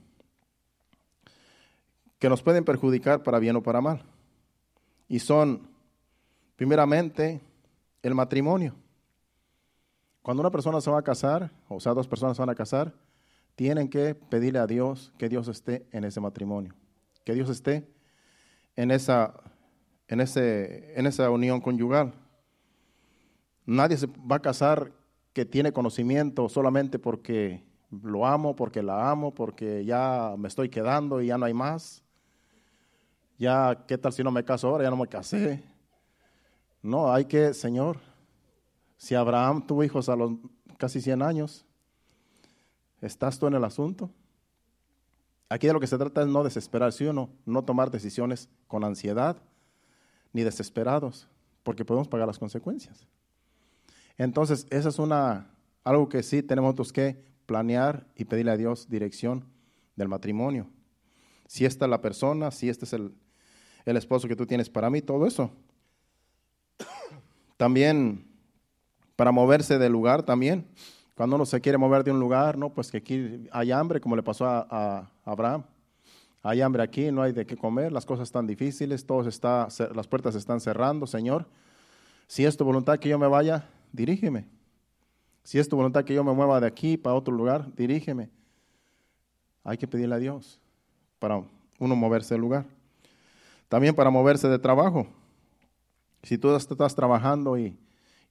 que 2.19 2.29
nos 2.29 2.41
pueden 2.41 2.63
perjudicar 2.63 3.23
para 3.23 3.39
bien 3.39 3.55
o 3.55 3.63
para 3.63 3.81
mal. 3.81 4.03
Y 5.07 5.19
son, 5.19 5.67
primeramente, 6.55 7.41
el 8.01 8.15
matrimonio. 8.15 8.75
Cuando 10.25 10.41
una 10.41 10.49
persona 10.49 10.81
se 10.81 10.89
va 10.89 10.97
a 10.97 11.03
casar, 11.03 11.51
o 11.69 11.79
sea, 11.79 11.93
dos 11.93 12.07
personas 12.07 12.35
se 12.35 12.41
van 12.41 12.49
a 12.49 12.55
casar, 12.55 12.91
tienen 13.53 13.87
que 13.87 14.15
pedirle 14.15 14.57
a 14.57 14.65
Dios 14.65 15.13
que 15.19 15.29
Dios 15.29 15.47
esté 15.47 15.85
en 15.91 16.03
ese 16.03 16.19
matrimonio, 16.19 16.73
que 17.23 17.35
Dios 17.35 17.47
esté 17.47 17.87
en 18.75 18.89
esa, 18.89 19.35
en 20.07 20.21
ese, 20.21 20.99
en 20.99 21.05
esa 21.05 21.29
unión 21.29 21.61
conyugal. 21.61 22.11
Nadie 23.67 23.97
se 23.97 24.07
va 24.07 24.37
a 24.37 24.41
casar 24.41 24.91
que 25.31 25.45
tiene 25.45 25.71
conocimiento 25.71 26.49
solamente 26.49 26.97
porque 26.97 27.63
lo 27.91 28.25
amo, 28.25 28.55
porque 28.55 28.81
la 28.81 29.11
amo, 29.11 29.31
porque 29.31 29.85
ya 29.85 30.33
me 30.39 30.47
estoy 30.47 30.69
quedando 30.69 31.21
y 31.21 31.27
ya 31.27 31.37
no 31.37 31.45
hay 31.45 31.53
más. 31.53 32.03
Ya, 33.37 33.83
¿qué 33.87 33.95
tal 33.95 34.11
si 34.11 34.23
no 34.23 34.31
me 34.31 34.43
caso 34.43 34.69
ahora? 34.69 34.85
Ya 34.85 34.89
no 34.89 34.97
me 34.97 35.07
casé. 35.07 35.63
No, 36.81 37.13
hay 37.13 37.25
que, 37.25 37.53
Señor, 37.53 37.99
si 38.97 39.15
Abraham 39.15 39.65
tuvo 39.65 39.83
hijos 39.83 40.09
a 40.09 40.15
los 40.15 40.33
casi 40.77 41.01
100 41.01 41.21
años, 41.21 41.65
¿estás 43.01 43.39
tú 43.39 43.47
en 43.47 43.53
el 43.53 43.63
asunto? 43.63 44.09
Aquí 45.49 45.67
de 45.67 45.73
lo 45.73 45.79
que 45.79 45.87
se 45.87 45.97
trata 45.97 46.21
es 46.21 46.27
no 46.27 46.43
desesperarse 46.43 47.09
uno, 47.09 47.29
no 47.45 47.63
tomar 47.63 47.91
decisiones 47.91 48.49
con 48.67 48.83
ansiedad 48.83 49.37
ni 50.33 50.43
desesperados, 50.43 51.27
porque 51.63 51.85
podemos 51.85 52.07
pagar 52.07 52.27
las 52.27 52.39
consecuencias. 52.39 53.07
Entonces, 54.17 54.65
esa 54.69 54.89
es 54.89 54.99
una 54.99 55.51
algo 55.83 56.09
que 56.09 56.23
sí 56.23 56.41
tenemos 56.41 56.91
que 56.91 57.23
planear 57.45 58.07
y 58.15 58.25
pedirle 58.25 58.51
a 58.51 58.57
Dios 58.57 58.89
dirección 58.89 59.45
del 59.95 60.07
matrimonio. 60.07 60.67
Si 61.47 61.63
esta 61.63 61.85
es 61.85 61.91
la 61.91 62.01
persona, 62.01 62.49
si 62.49 62.69
este 62.69 62.85
es 62.85 62.93
el, 62.93 63.13
el 63.85 63.97
esposo 63.97 64.27
que 64.27 64.35
tú 64.35 64.47
tienes 64.47 64.69
para 64.69 64.89
mí, 64.89 65.01
todo 65.01 65.27
eso. 65.27 65.51
También 67.57 68.34
para 69.15 69.31
moverse 69.31 69.77
del 69.77 69.91
lugar 69.91 70.23
también. 70.23 70.65
Cuando 71.15 71.37
uno 71.37 71.45
se 71.45 71.61
quiere 71.61 71.77
mover 71.77 72.03
de 72.03 72.11
un 72.11 72.19
lugar, 72.19 72.57
no, 72.57 72.69
pues 72.69 72.91
que 72.91 72.97
aquí 72.97 73.47
hay 73.51 73.71
hambre, 73.71 74.01
como 74.01 74.15
le 74.15 74.23
pasó 74.23 74.45
a, 74.45 75.09
Abraham. 75.23 75.63
Hay 76.43 76.61
hambre 76.61 76.83
aquí, 76.83 77.11
no 77.11 77.21
hay 77.21 77.31
de 77.31 77.45
qué 77.45 77.55
comer, 77.55 77.91
las 77.91 78.05
cosas 78.05 78.27
están 78.27 78.45
difíciles, 78.45 79.05
todo 79.05 79.27
está, 79.27 79.67
las 79.95 80.07
puertas 80.07 80.35
están 80.35 80.59
cerrando, 80.59 81.07
Señor. 81.07 81.47
Si 82.27 82.45
es 82.45 82.57
tu 82.57 82.65
voluntad 82.65 82.99
que 82.99 83.09
yo 83.09 83.17
me 83.17 83.27
vaya, 83.27 83.67
dirígeme. 83.91 84.45
Si 85.43 85.57
es 85.57 85.69
tu 85.69 85.75
voluntad 85.75 86.03
que 86.03 86.13
yo 86.13 86.23
me 86.23 86.33
mueva 86.33 86.59
de 86.59 86.67
aquí 86.67 86.97
para 86.97 87.15
otro 87.15 87.33
lugar, 87.33 87.73
dirígeme. 87.75 88.29
Hay 89.63 89.77
que 89.77 89.87
pedirle 89.87 90.15
a 90.15 90.19
Dios 90.19 90.59
para 91.17 91.41
uno 91.79 91.95
moverse 91.95 92.33
del 92.33 92.41
lugar. 92.41 92.65
También 93.69 93.95
para 93.95 94.09
moverse 94.09 94.47
de 94.47 94.59
trabajo. 94.59 95.07
Si 96.23 96.37
tú 96.37 96.55
estás 96.55 96.93
trabajando 96.93 97.57
y, 97.57 97.77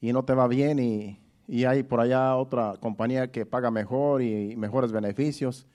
no 0.01 0.25
te 0.25 0.35
va 0.35 0.47
bien 0.49 0.79
y, 0.79 1.19
y, 1.47 1.65
hay 1.65 1.83
por 1.83 2.01
allá 2.01 2.37
otra 2.37 2.75
compañía 2.81 3.31
que 3.31 3.47
paga 3.47 3.71
mejor 3.71 4.23
y 4.23 4.55
mejores 4.57 4.93
beneficios, 4.93 5.67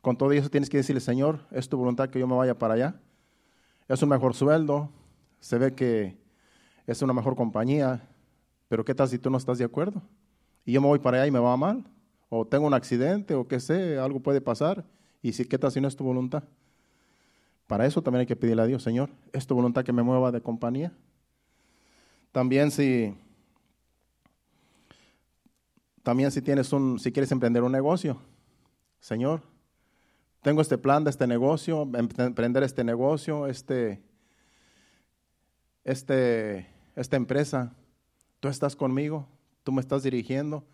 con 0.00 0.16
todo 0.16 0.32
eso 0.32 0.48
tienes 0.48 0.70
que 0.70 0.78
decirle, 0.78 1.00
Señor, 1.00 1.40
es 1.50 1.68
tu 1.68 1.76
voluntad 1.76 2.08
que 2.08 2.18
yo 2.18 2.26
me 2.26 2.36
vaya 2.36 2.58
para 2.58 2.74
allá. 2.74 3.00
Es 3.88 4.02
un 4.02 4.08
mejor 4.08 4.34
sueldo, 4.34 4.90
se 5.40 5.58
ve 5.58 5.74
que 5.74 6.16
es 6.86 7.02
una 7.02 7.12
mejor 7.12 7.36
compañía, 7.36 8.08
pero 8.68 8.84
¿qué 8.84 8.94
tal 8.94 9.08
si 9.08 9.18
tú 9.18 9.30
no 9.30 9.38
estás 9.38 9.58
de 9.58 9.64
acuerdo? 9.64 10.02
Y 10.64 10.72
yo 10.72 10.80
me 10.80 10.86
voy 10.86 10.98
para 10.98 11.18
allá 11.18 11.26
y 11.26 11.30
me 11.30 11.38
va 11.38 11.56
mal, 11.56 11.84
o 12.28 12.46
tengo 12.46 12.66
un 12.66 12.74
accidente, 12.74 13.34
o 13.34 13.46
qué 13.46 13.60
sé, 13.60 13.98
algo 13.98 14.20
puede 14.20 14.40
pasar, 14.40 14.84
y 15.22 15.32
si, 15.32 15.44
¿qué 15.44 15.58
tal 15.58 15.72
si 15.72 15.80
no 15.80 15.88
es 15.88 15.96
tu 15.96 16.04
voluntad? 16.04 16.44
Para 17.66 17.86
eso 17.86 18.02
también 18.02 18.20
hay 18.20 18.26
que 18.26 18.36
pedirle 18.36 18.62
a 18.62 18.66
Dios, 18.66 18.82
Señor, 18.82 19.10
¿es 19.32 19.46
tu 19.46 19.54
voluntad 19.54 19.84
que 19.84 19.92
me 19.92 20.02
mueva 20.02 20.32
de 20.32 20.40
compañía? 20.40 20.92
También 22.32 22.70
si, 22.70 23.14
también 26.02 26.30
si 26.30 26.40
tienes 26.42 26.72
un, 26.72 26.98
si 26.98 27.12
quieres 27.12 27.30
emprender 27.32 27.62
un 27.62 27.72
negocio, 27.72 28.20
Señor, 29.00 29.42
tengo 30.42 30.62
este 30.62 30.78
plan 30.78 31.04
de 31.04 31.10
este 31.10 31.26
negocio, 31.26 31.82
em, 31.82 32.08
emprender 32.18 32.62
este 32.62 32.84
negocio, 32.84 33.46
este, 33.46 34.02
este, 35.84 36.66
esta 36.96 37.16
empresa, 37.16 37.74
tú 38.40 38.48
estás 38.48 38.74
conmigo, 38.74 39.28
tú 39.62 39.72
me 39.72 39.80
estás 39.80 40.02
dirigiendo, 40.02 40.64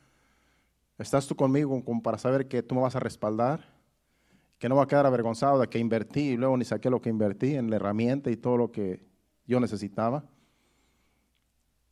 estás 0.99 1.27
tú 1.27 1.35
conmigo 1.35 1.85
como 1.85 2.03
para 2.03 2.19
saber 2.19 2.47
que 2.47 2.63
tú 2.63 2.75
me 2.75 2.81
vas 2.81 2.97
a 2.97 3.01
respaldar, 3.01 3.75
que 4.59 4.69
no 4.69 4.77
va 4.77 4.85
a 4.85 4.87
quedar 4.87 5.07
avergonzado 5.07 5.61
de 5.61 5.69
que 5.69 5.79
invertí 5.79 6.21
y 6.21 6.37
luego 6.37 6.57
ni 6.57 6.65
saqué 6.65 6.89
lo 6.89 7.03
que 7.03 7.11
invertí 7.11 7.57
en 7.57 7.69
la 7.69 7.77
herramienta 7.77 8.31
y 8.31 8.37
todo 8.37 8.57
lo 8.57 8.73
que 8.73 9.05
yo 9.47 9.61
necesitaba. 9.61 10.25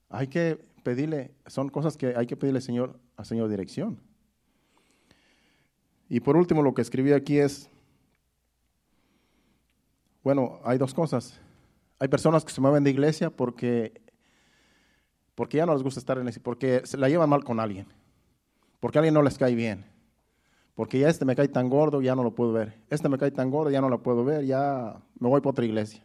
Hay 0.08 0.28
que 0.28 0.64
pedirle, 0.84 1.34
son 1.46 1.68
cosas 1.70 1.96
que 1.96 2.14
hay 2.16 2.26
que 2.26 2.36
pedirle 2.36 2.60
Señor, 2.60 3.00
a 3.16 3.24
Señor 3.24 3.48
dirección. 3.48 3.98
Y 6.08 6.20
por 6.20 6.36
último, 6.36 6.62
lo 6.62 6.74
que 6.74 6.82
escribí 6.82 7.12
aquí 7.12 7.38
es, 7.38 7.68
bueno, 10.22 10.60
hay 10.62 10.78
dos 10.78 10.94
cosas. 10.94 11.40
Hay 11.98 12.08
personas 12.08 12.44
que 12.44 12.52
se 12.52 12.60
mueven 12.60 12.84
de 12.84 12.90
iglesia 12.90 13.30
porque, 13.30 14.00
porque 15.34 15.56
ya 15.56 15.66
no 15.66 15.72
les 15.72 15.82
gusta 15.82 15.98
estar 15.98 16.18
en 16.18 16.28
ese, 16.28 16.38
porque 16.38 16.82
se 16.84 16.98
la 16.98 17.08
llevan 17.08 17.30
mal 17.30 17.42
con 17.42 17.58
alguien, 17.58 17.86
porque 18.78 18.98
a 18.98 19.00
alguien 19.00 19.14
no 19.14 19.22
les 19.22 19.38
cae 19.38 19.54
bien, 19.54 19.86
porque 20.74 20.98
ya 20.98 21.08
este 21.08 21.24
me 21.24 21.34
cae 21.34 21.48
tan 21.48 21.68
gordo, 21.70 22.02
ya 22.02 22.14
no 22.14 22.22
lo 22.22 22.34
puedo 22.34 22.52
ver, 22.52 22.74
este 22.90 23.08
me 23.08 23.16
cae 23.16 23.30
tan 23.30 23.50
gordo, 23.50 23.70
ya 23.70 23.80
no 23.80 23.88
lo 23.88 24.02
puedo 24.02 24.24
ver, 24.24 24.44
ya 24.44 25.00
me 25.18 25.28
voy 25.28 25.40
para 25.40 25.50
otra 25.50 25.64
iglesia. 25.64 26.04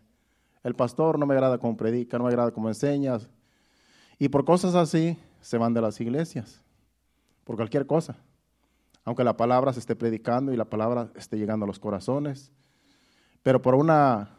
El 0.64 0.76
pastor 0.76 1.20
no 1.20 1.26
me 1.26 1.34
agrada 1.34 1.58
como 1.58 1.76
predica, 1.76 2.18
no 2.18 2.26
me 2.26 2.30
agrada 2.30 2.52
como 2.52 2.70
enseña, 2.70 3.18
y 4.20 4.30
por 4.30 4.46
cosas 4.46 4.76
así 4.76 5.18
se 5.42 5.58
van 5.58 5.74
de 5.74 5.82
las 5.82 6.00
iglesias, 6.00 6.62
por 7.44 7.56
cualquier 7.56 7.88
cosa 7.88 8.18
aunque 9.10 9.24
la 9.24 9.36
palabra 9.36 9.74
se 9.74 9.80
esté 9.80 9.96
predicando 9.96 10.54
y 10.54 10.56
la 10.56 10.70
palabra 10.70 11.12
esté 11.16 11.36
llegando 11.36 11.64
a 11.64 11.68
los 11.68 11.80
corazones, 11.80 12.52
pero 13.42 13.60
por 13.60 13.74
una 13.74 14.38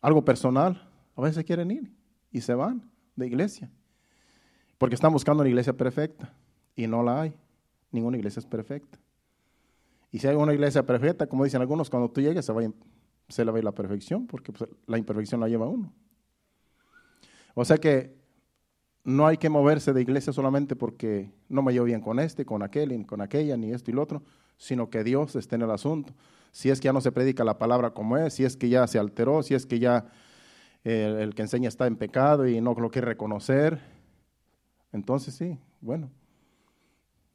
algo 0.00 0.24
personal, 0.24 0.88
a 1.16 1.20
veces 1.20 1.44
quieren 1.44 1.70
ir 1.70 1.92
y 2.30 2.40
se 2.40 2.54
van 2.54 2.90
de 3.14 3.26
iglesia, 3.26 3.70
porque 4.78 4.94
están 4.94 5.12
buscando 5.12 5.42
una 5.42 5.50
iglesia 5.50 5.74
perfecta 5.74 6.32
y 6.74 6.86
no 6.86 7.02
la 7.02 7.20
hay. 7.20 7.36
Ninguna 7.90 8.16
iglesia 8.16 8.40
es 8.40 8.46
perfecta. 8.46 8.98
Y 10.10 10.18
si 10.18 10.26
hay 10.26 10.36
una 10.36 10.54
iglesia 10.54 10.86
perfecta, 10.86 11.26
como 11.26 11.44
dicen 11.44 11.60
algunos, 11.60 11.90
cuando 11.90 12.10
tú 12.10 12.22
llegues 12.22 12.46
se, 12.46 12.54
va, 12.54 12.62
se 13.28 13.44
le 13.44 13.50
va 13.50 13.58
a 13.58 13.60
ir 13.60 13.64
la 13.64 13.72
perfección, 13.72 14.26
porque 14.26 14.50
pues, 14.50 14.70
la 14.86 14.96
imperfección 14.96 15.42
la 15.42 15.48
lleva 15.48 15.68
uno. 15.68 15.92
O 17.54 17.66
sea 17.66 17.76
que 17.76 18.16
no 19.04 19.26
hay 19.26 19.38
que 19.38 19.48
moverse 19.48 19.92
de 19.92 20.02
iglesia 20.02 20.32
solamente 20.32 20.76
porque 20.76 21.30
no 21.48 21.62
me 21.62 21.72
llevo 21.72 21.86
bien 21.86 22.00
con 22.00 22.18
este, 22.18 22.44
con 22.44 22.62
aquel, 22.62 23.06
con 23.06 23.20
aquella, 23.20 23.56
ni 23.56 23.72
esto 23.72 23.90
y 23.90 23.94
lo 23.94 24.02
otro, 24.02 24.22
sino 24.56 24.90
que 24.90 25.04
Dios 25.04 25.36
esté 25.36 25.56
en 25.56 25.62
el 25.62 25.70
asunto. 25.70 26.12
Si 26.52 26.70
es 26.70 26.80
que 26.80 26.86
ya 26.86 26.92
no 26.92 27.00
se 27.00 27.12
predica 27.12 27.44
la 27.44 27.58
palabra 27.58 27.90
como 27.90 28.16
es, 28.16 28.34
si 28.34 28.44
es 28.44 28.56
que 28.56 28.68
ya 28.68 28.86
se 28.86 28.98
alteró, 28.98 29.42
si 29.42 29.54
es 29.54 29.66
que 29.66 29.78
ya 29.78 30.10
eh, 30.84 31.18
el 31.20 31.34
que 31.34 31.42
enseña 31.42 31.68
está 31.68 31.86
en 31.86 31.96
pecado 31.96 32.46
y 32.46 32.60
no 32.60 32.74
lo 32.74 32.90
quiere 32.90 33.06
reconocer, 33.06 33.80
entonces 34.92 35.34
sí, 35.34 35.58
bueno, 35.80 36.10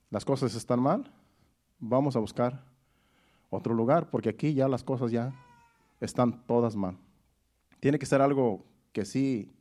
las 0.09 0.25
cosas 0.25 0.53
están 0.55 0.81
mal, 0.81 1.11
vamos 1.79 2.15
a 2.15 2.19
buscar 2.19 2.63
otro 3.49 3.73
lugar, 3.73 4.09
porque 4.09 4.29
aquí 4.29 4.53
ya 4.53 4.67
las 4.67 4.83
cosas 4.83 5.11
ya 5.11 5.33
están 5.99 6.45
todas 6.45 6.75
mal. 6.75 6.97
Tiene 7.79 7.97
que 7.97 8.05
ser 8.05 8.21
algo 8.21 8.65
que 8.91 9.05
sí 9.05 9.51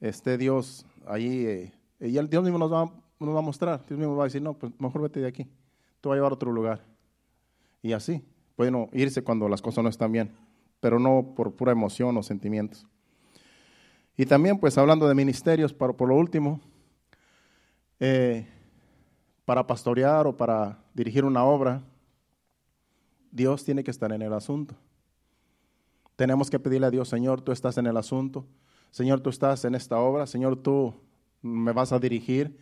esté 0.00 0.38
Dios 0.38 0.86
ahí, 1.06 1.46
eh, 1.46 1.72
y 2.00 2.10
Dios 2.10 2.42
mismo 2.42 2.58
nos 2.58 2.72
va, 2.72 2.90
nos 3.18 3.34
va 3.34 3.38
a 3.38 3.42
mostrar, 3.42 3.86
Dios 3.86 3.98
mismo 3.98 4.16
va 4.16 4.24
a 4.24 4.26
decir, 4.26 4.42
no, 4.42 4.54
pues 4.54 4.72
mejor 4.78 5.02
vete 5.02 5.20
de 5.20 5.26
aquí, 5.26 5.44
te 6.00 6.08
va 6.08 6.14
a 6.14 6.16
llevar 6.16 6.32
a 6.32 6.34
otro 6.34 6.52
lugar. 6.52 6.84
Y 7.82 7.92
así, 7.92 8.22
pueden 8.56 8.88
irse 8.92 9.22
cuando 9.22 9.48
las 9.48 9.62
cosas 9.62 9.84
no 9.84 9.90
están 9.90 10.12
bien, 10.12 10.32
pero 10.80 10.98
no 10.98 11.34
por 11.36 11.54
pura 11.54 11.72
emoción 11.72 12.16
o 12.16 12.22
sentimientos. 12.22 12.86
Y 14.16 14.26
también, 14.26 14.58
pues 14.58 14.78
hablando 14.78 15.06
de 15.08 15.14
ministerios, 15.14 15.72
para, 15.72 15.92
por 15.92 16.08
lo 16.08 16.16
último, 16.16 16.60
eh, 18.00 18.46
para 19.44 19.66
pastorear 19.66 20.26
o 20.26 20.36
para 20.36 20.78
dirigir 20.94 21.24
una 21.24 21.44
obra, 21.44 21.82
Dios 23.30 23.64
tiene 23.64 23.84
que 23.84 23.90
estar 23.90 24.10
en 24.12 24.22
el 24.22 24.32
asunto. 24.32 24.74
Tenemos 26.16 26.48
que 26.48 26.58
pedirle 26.58 26.86
a 26.86 26.90
Dios, 26.90 27.08
Señor, 27.08 27.42
tú 27.42 27.52
estás 27.52 27.76
en 27.76 27.86
el 27.86 27.96
asunto. 27.98 28.46
Señor, 28.90 29.20
tú 29.20 29.30
estás 29.30 29.64
en 29.64 29.74
esta 29.74 29.98
obra, 29.98 30.26
Señor, 30.26 30.56
tú 30.56 30.94
me 31.42 31.72
vas 31.72 31.92
a 31.92 31.98
dirigir, 31.98 32.58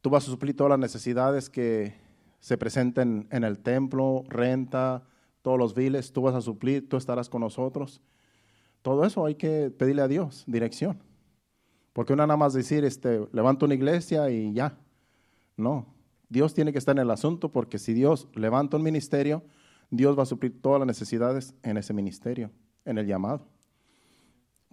tú 0.00 0.10
vas 0.10 0.26
a 0.28 0.30
suplir 0.30 0.56
todas 0.56 0.70
las 0.70 0.78
necesidades 0.78 1.48
que 1.50 1.94
se 2.40 2.56
presenten 2.56 3.28
en 3.30 3.44
el 3.44 3.58
templo, 3.58 4.24
renta, 4.28 5.04
todos 5.42 5.58
los 5.58 5.74
viles, 5.74 6.12
tú 6.12 6.22
vas 6.22 6.34
a 6.34 6.40
suplir, 6.40 6.88
tú 6.88 6.96
estarás 6.96 7.28
con 7.28 7.40
nosotros. 7.40 8.00
Todo 8.82 9.04
eso 9.04 9.24
hay 9.26 9.34
que 9.34 9.70
pedirle 9.70 10.02
a 10.02 10.08
Dios 10.08 10.44
dirección. 10.46 11.02
Porque 11.92 12.12
una 12.12 12.26
nada 12.26 12.36
más 12.36 12.52
decir, 12.52 12.84
este, 12.84 13.26
levanto 13.32 13.66
una 13.66 13.74
iglesia 13.74 14.30
y 14.30 14.52
ya. 14.52 14.78
No, 15.56 15.86
Dios 16.28 16.54
tiene 16.54 16.72
que 16.72 16.78
estar 16.78 16.96
en 16.96 17.02
el 17.02 17.10
asunto 17.10 17.50
porque 17.50 17.78
si 17.78 17.92
Dios 17.92 18.28
levanta 18.34 18.76
un 18.76 18.82
ministerio, 18.82 19.42
Dios 19.90 20.16
va 20.16 20.22
a 20.22 20.26
suplir 20.26 20.62
todas 20.62 20.78
las 20.78 20.86
necesidades 20.86 21.54
en 21.62 21.76
ese 21.76 21.92
ministerio, 21.92 22.50
en 22.84 22.98
el 22.98 23.06
llamado. 23.06 23.46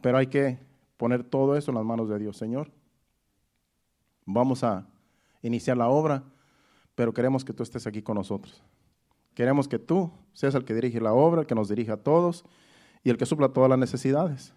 Pero 0.08 0.20
hay 0.20 0.28
que 0.28 0.58
poner 0.96 1.22
todo 1.22 1.58
eso 1.58 1.70
en 1.70 1.76
las 1.76 1.84
manos 1.84 2.08
de 2.08 2.18
Dios, 2.18 2.38
Señor. 2.38 2.72
Vamos 4.26 4.64
a 4.64 4.88
iniciar 5.42 5.76
la 5.76 5.90
obra, 5.90 6.24
pero 6.96 7.14
queremos 7.14 7.44
que 7.44 7.52
tú 7.52 7.62
estés 7.62 7.86
aquí 7.88 8.02
con 8.02 8.16
nosotros. 8.16 8.64
Queremos 9.34 9.68
que 9.68 9.80
tú 9.80 10.10
seas 10.32 10.56
el 10.56 10.64
que 10.64 10.74
dirige 10.74 11.02
la 11.02 11.12
obra, 11.12 11.42
el 11.42 11.46
que 11.46 11.56
nos 11.56 11.68
dirija 11.68 11.96
a 11.96 11.98
todos 11.98 12.46
y 13.04 13.10
el 13.10 13.18
que 13.18 13.26
supla 13.26 13.50
todas 13.50 13.70
las 13.70 13.80
necesidades. 13.80 14.54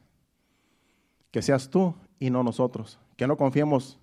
Que 1.32 1.42
seas 1.42 1.68
tú 1.68 1.96
y 2.20 2.30
no 2.30 2.44
nosotros. 2.44 3.00
Que 3.16 3.26
no 3.26 3.36
confiemos 3.36 3.98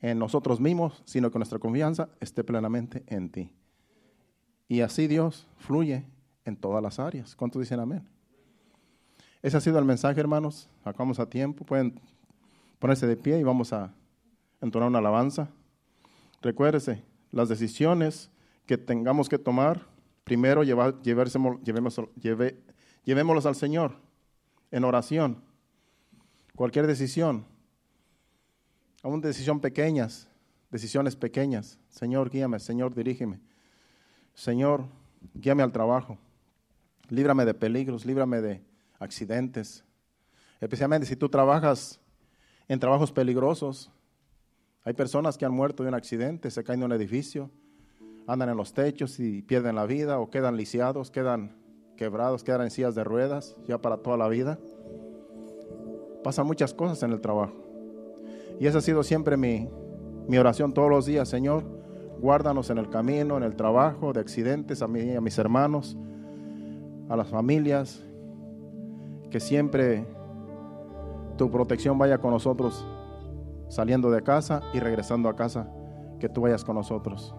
en 0.00 0.20
nosotros 0.20 0.60
mismos, 0.60 1.02
sino 1.06 1.32
que 1.32 1.40
nuestra 1.40 1.58
confianza 1.58 2.08
esté 2.20 2.44
plenamente 2.44 3.02
en 3.08 3.30
ti. 3.30 3.50
Y 4.68 4.82
así 4.82 5.08
Dios 5.08 5.48
fluye 5.56 6.04
en 6.44 6.56
todas 6.56 6.80
las 6.80 7.00
áreas. 7.00 7.34
¿Cuántos 7.34 7.58
dicen 7.58 7.80
amén? 7.80 8.13
Ese 9.44 9.58
ha 9.58 9.60
sido 9.60 9.78
el 9.78 9.84
mensaje, 9.84 10.18
hermanos. 10.18 10.70
Acabamos 10.84 11.20
a 11.20 11.28
tiempo. 11.28 11.66
Pueden 11.66 12.00
ponerse 12.78 13.06
de 13.06 13.14
pie 13.14 13.38
y 13.38 13.42
vamos 13.42 13.74
a 13.74 13.92
entonar 14.62 14.88
una 14.88 15.00
alabanza. 15.00 15.50
Recuérdese, 16.40 17.02
las 17.30 17.50
decisiones 17.50 18.30
que 18.64 18.78
tengamos 18.78 19.28
que 19.28 19.36
tomar, 19.36 19.86
primero 20.24 20.62
llevar, 20.62 21.02
llevémoslos 21.02 23.44
al 23.44 23.54
Señor 23.54 23.96
en 24.70 24.82
oración. 24.82 25.42
Cualquier 26.56 26.86
decisión, 26.86 27.44
aún 29.02 29.20
decisión 29.20 29.60
pequeñas, 29.60 30.26
decisiones 30.70 31.16
pequeñas. 31.16 31.78
Señor, 31.90 32.30
guíame, 32.30 32.60
Señor, 32.60 32.94
dirígeme. 32.94 33.40
Señor, 34.32 34.86
guíame 35.34 35.62
al 35.62 35.72
trabajo. 35.72 36.16
Líbrame 37.10 37.44
de 37.44 37.52
peligros, 37.52 38.06
líbrame 38.06 38.40
de 38.40 38.62
accidentes, 39.04 39.84
especialmente 40.60 41.06
si 41.06 41.16
tú 41.16 41.28
trabajas 41.28 42.00
en 42.68 42.80
trabajos 42.80 43.12
peligrosos. 43.12 43.90
Hay 44.82 44.94
personas 44.94 45.38
que 45.38 45.44
han 45.44 45.52
muerto 45.52 45.82
de 45.82 45.88
un 45.88 45.94
accidente, 45.94 46.50
se 46.50 46.64
caen 46.64 46.80
de 46.80 46.86
un 46.86 46.92
edificio, 46.92 47.50
andan 48.26 48.48
en 48.48 48.56
los 48.56 48.74
techos 48.74 49.20
y 49.20 49.42
pierden 49.42 49.76
la 49.76 49.86
vida 49.86 50.18
o 50.18 50.30
quedan 50.30 50.56
lisiados, 50.56 51.10
quedan 51.10 51.56
quebrados, 51.96 52.44
quedan 52.44 52.62
en 52.62 52.70
sillas 52.70 52.94
de 52.94 53.04
ruedas 53.04 53.56
ya 53.66 53.78
para 53.78 53.98
toda 53.98 54.16
la 54.16 54.28
vida. 54.28 54.58
Pasan 56.22 56.46
muchas 56.46 56.74
cosas 56.74 57.02
en 57.02 57.12
el 57.12 57.20
trabajo. 57.20 57.54
Y 58.58 58.66
esa 58.66 58.78
ha 58.78 58.82
sido 58.82 59.02
siempre 59.02 59.36
mi, 59.36 59.68
mi 60.28 60.38
oración 60.38 60.72
todos 60.72 60.90
los 60.90 61.06
días, 61.06 61.28
Señor, 61.28 61.64
guárdanos 62.20 62.70
en 62.70 62.78
el 62.78 62.88
camino, 62.88 63.36
en 63.36 63.42
el 63.42 63.56
trabajo, 63.56 64.12
de 64.12 64.20
accidentes, 64.20 64.80
a 64.82 64.88
mí 64.88 65.00
y 65.00 65.16
a 65.16 65.20
mis 65.20 65.38
hermanos 65.38 65.96
a 67.08 67.16
las 67.16 67.28
familias, 67.28 68.03
que 69.34 69.40
siempre 69.40 70.06
tu 71.36 71.50
protección 71.50 71.98
vaya 71.98 72.18
con 72.18 72.30
nosotros 72.30 72.86
saliendo 73.68 74.08
de 74.12 74.22
casa 74.22 74.62
y 74.72 74.78
regresando 74.78 75.28
a 75.28 75.34
casa, 75.34 75.68
que 76.20 76.28
tú 76.28 76.42
vayas 76.42 76.64
con 76.64 76.76
nosotros. 76.76 77.34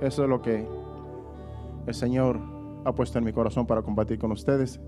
Eso 0.00 0.22
es 0.22 0.28
lo 0.28 0.42
que 0.42 0.64
el 1.88 1.94
Señor 1.94 2.38
ha 2.84 2.92
puesto 2.92 3.18
en 3.18 3.24
mi 3.24 3.32
corazón 3.32 3.66
para 3.66 3.82
compartir 3.82 4.20
con 4.20 4.30
ustedes 4.30 4.80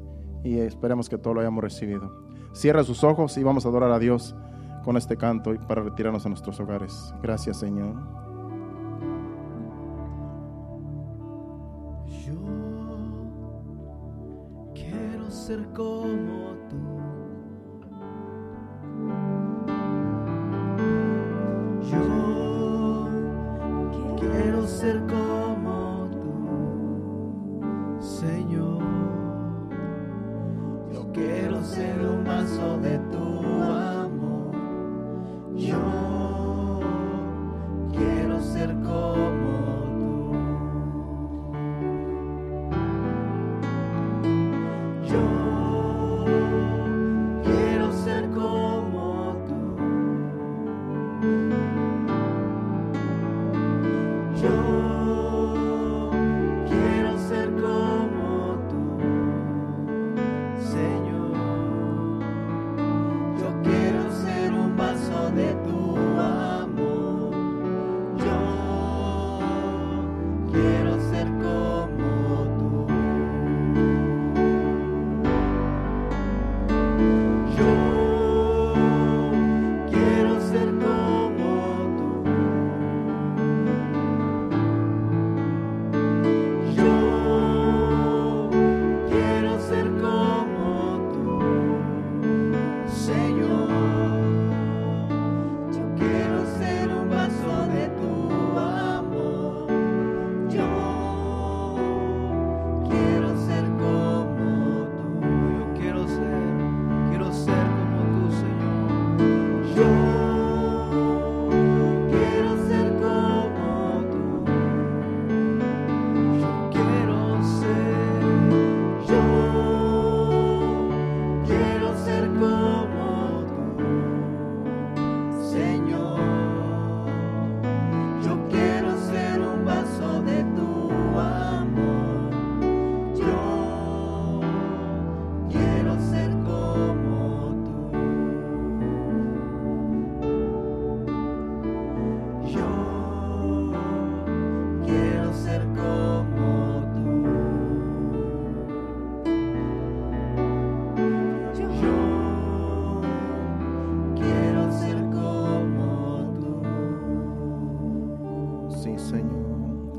y 0.45 0.59
esperemos 0.59 1.09
que 1.09 1.19
todo 1.19 1.35
lo 1.35 1.41
hayamos 1.41 1.65
recibido. 1.65 2.13
Cierra 2.53 2.85
sus 2.85 3.03
ojos 3.03 3.37
y 3.39 3.43
vamos 3.43 3.67
a 3.67 3.71
adorar 3.71 3.91
a 3.91 3.99
Dios 3.99 4.37
con 4.85 4.97
este 4.97 5.17
canto 5.17 5.53
y 5.53 5.59
para 5.59 5.83
retirarnos 5.83 6.27
a 6.27 6.29
nuestros 6.29 6.61
hogares. 6.61 7.13
Gracias, 7.25 7.57
Señor. 7.57 8.26
Ser 15.47 15.65
como 15.75 16.57
tú. 16.69 16.77
Yo 21.89 23.09
quiero 24.19 24.67
ser 24.67 25.07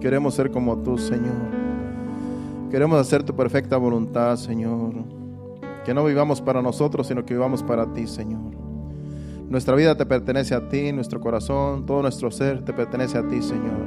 Queremos 0.08 0.36
ser 0.36 0.52
como 0.52 0.78
tú, 0.78 0.98
Señor. 0.98 1.36
Queremos 2.72 2.98
hacer 2.98 3.24
tu 3.24 3.36
perfecta 3.36 3.76
voluntad, 3.76 4.38
Señor. 4.38 4.94
Que 5.84 5.94
no 5.94 6.06
vivamos 6.06 6.40
para 6.40 6.62
nosotros, 6.62 7.08
sino 7.08 7.26
que 7.26 7.34
vivamos 7.34 7.62
para 7.62 7.92
ti, 7.92 8.08
Señor. 8.08 8.54
Nuestra 9.50 9.76
vida 9.76 9.98
te 9.98 10.06
pertenece 10.06 10.56
a 10.56 10.70
ti, 10.70 10.94
nuestro 10.94 11.20
corazón, 11.20 11.86
todo 11.86 12.02
nuestro 12.04 12.32
ser 12.32 12.64
te 12.64 12.72
pertenece 12.72 13.18
a 13.18 13.28
ti, 13.28 13.42
Señor. 13.42 13.84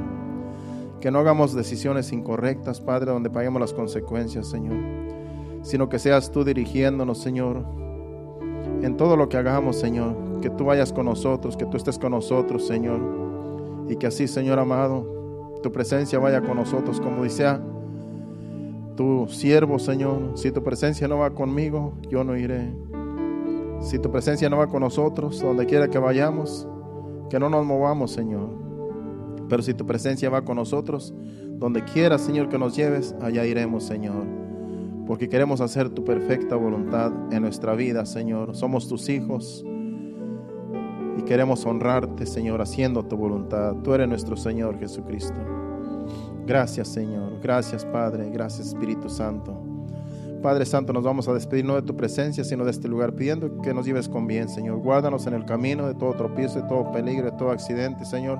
Que 0.99 1.09
no 1.09 1.17
hagamos 1.17 1.55
decisiones 1.55 2.11
incorrectas, 2.11 2.79
Padre, 2.81 3.09
donde 3.09 3.31
paguemos 3.31 3.59
las 3.59 3.73
consecuencias, 3.73 4.45
Señor. 4.45 4.77
Sino 5.63 5.89
que 5.89 5.97
seas 5.97 6.31
tú 6.31 6.43
dirigiéndonos, 6.43 7.17
Señor, 7.17 7.65
en 8.83 8.95
todo 8.95 9.17
lo 9.17 9.27
que 9.27 9.37
hagamos, 9.37 9.75
Señor. 9.79 10.15
Que 10.39 10.51
tú 10.51 10.65
vayas 10.65 10.93
con 10.93 11.07
nosotros, 11.07 11.57
que 11.57 11.65
tú 11.65 11.77
estés 11.77 11.97
con 11.97 12.11
nosotros, 12.11 12.67
Señor. 12.67 12.99
Y 13.89 13.95
que 13.95 14.05
así, 14.05 14.27
Señor 14.27 14.59
amado, 14.59 15.20
tu 15.61 15.71
presencia 15.71 16.19
vaya 16.19 16.41
con 16.41 16.57
nosotros, 16.57 16.99
como 16.99 17.23
dice 17.23 17.45
tu 18.95 19.27
siervo, 19.27 19.79
Señor. 19.79 20.33
Si 20.35 20.51
tu 20.51 20.63
presencia 20.63 21.07
no 21.07 21.19
va 21.19 21.31
conmigo, 21.31 21.93
yo 22.09 22.23
no 22.23 22.37
iré. 22.37 22.73
Si 23.79 23.97
tu 23.99 24.11
presencia 24.11 24.49
no 24.49 24.57
va 24.57 24.67
con 24.67 24.81
nosotros, 24.81 25.39
donde 25.39 25.65
quiera 25.65 25.89
que 25.89 25.97
vayamos, 25.97 26.67
que 27.29 27.39
no 27.39 27.49
nos 27.49 27.65
movamos, 27.65 28.11
Señor. 28.11 28.49
Pero 29.49 29.63
si 29.63 29.73
tu 29.73 29.85
presencia 29.85 30.29
va 30.29 30.43
con 30.43 30.57
nosotros, 30.57 31.13
donde 31.57 31.83
quiera, 31.83 32.17
Señor, 32.17 32.49
que 32.49 32.57
nos 32.57 32.75
lleves, 32.75 33.15
allá 33.21 33.45
iremos, 33.45 33.83
Señor. 33.83 34.25
Porque 35.07 35.29
queremos 35.29 35.61
hacer 35.61 35.89
tu 35.89 36.03
perfecta 36.05 36.55
voluntad 36.55 37.11
en 37.31 37.41
nuestra 37.41 37.73
vida, 37.73 38.05
Señor. 38.05 38.55
Somos 38.55 38.87
tus 38.87 39.09
hijos 39.09 39.65
y 41.17 41.23
queremos 41.23 41.65
honrarte, 41.65 42.25
Señor, 42.25 42.61
haciendo 42.61 43.03
tu 43.03 43.17
voluntad. 43.17 43.75
Tú 43.83 43.93
eres 43.93 44.07
nuestro 44.07 44.37
Señor 44.37 44.79
Jesucristo. 44.79 45.35
Gracias, 46.45 46.87
Señor. 46.87 47.39
Gracias, 47.41 47.85
Padre. 47.85 48.29
Gracias, 48.29 48.69
Espíritu 48.69 49.09
Santo. 49.09 49.57
Padre 50.41 50.65
Santo, 50.65 50.91
nos 50.91 51.03
vamos 51.03 51.27
a 51.27 51.33
despedir 51.33 51.65
no 51.65 51.75
de 51.75 51.83
tu 51.83 51.95
presencia, 51.95 52.43
sino 52.43 52.65
de 52.65 52.71
este 52.71 52.87
lugar, 52.87 53.13
pidiendo 53.13 53.61
que 53.61 53.73
nos 53.73 53.85
lleves 53.85 54.09
con 54.09 54.25
bien, 54.25 54.49
Señor. 54.49 54.77
Guárdanos 54.77 55.27
en 55.27 55.35
el 55.35 55.45
camino 55.45 55.87
de 55.87 55.93
todo 55.93 56.13
tropiezo, 56.13 56.61
de 56.61 56.67
todo 56.67 56.91
peligro, 56.91 57.29
de 57.29 57.37
todo 57.37 57.51
accidente, 57.51 58.05
Señor. 58.05 58.39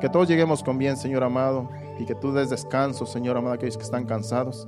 Que 0.00 0.08
todos 0.08 0.28
lleguemos 0.28 0.62
con 0.62 0.78
bien, 0.78 0.96
Señor 0.96 1.24
amado, 1.24 1.68
y 1.98 2.06
que 2.06 2.14
tú 2.14 2.32
des 2.32 2.48
descanso, 2.48 3.04
Señor 3.04 3.36
amado, 3.36 3.52
a 3.52 3.54
aquellos 3.56 3.76
que 3.76 3.82
están 3.82 4.06
cansados. 4.06 4.66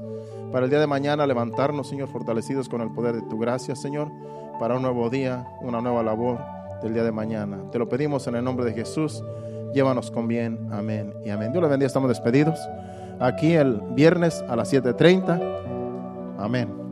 Para 0.53 0.65
el 0.65 0.71
día 0.71 0.81
de 0.81 0.87
mañana 0.87 1.27
levantarnos, 1.27 1.89
Señor, 1.89 2.09
fortalecidos 2.09 2.69
con 2.69 2.83
el 2.83 2.91
poder 2.91 3.15
de 3.15 3.23
tu 3.23 3.39
gracia, 3.39 3.75
Señor, 3.75 4.11
para 4.59 4.75
un 4.75 4.83
nuevo 4.83 5.09
día, 5.09 5.49
una 5.63 5.81
nueva 5.81 6.03
labor 6.03 6.60
del 6.83 6.95
día 6.95 7.05
de 7.05 7.13
mañana. 7.13 7.59
Te 7.71 7.79
lo 7.79 7.89
pedimos 7.89 8.27
en 8.27 8.37
el 8.37 8.45
nombre 8.45 8.65
de 8.65 8.73
Jesús. 8.73 9.23
Llévanos 9.73 10.11
con 10.11 10.29
bien. 10.29 10.69
Amén 10.73 11.15
y 11.25 11.31
amén. 11.31 11.53
Dios 11.53 11.63
le 11.63 11.69
bendiga. 11.69 11.87
Estamos 11.87 12.09
despedidos. 12.09 12.59
Aquí 13.21 13.53
el 13.53 13.81
viernes 13.93 14.43
a 14.49 14.57
las 14.57 14.73
7.30. 14.73 16.37
Amén. 16.39 16.90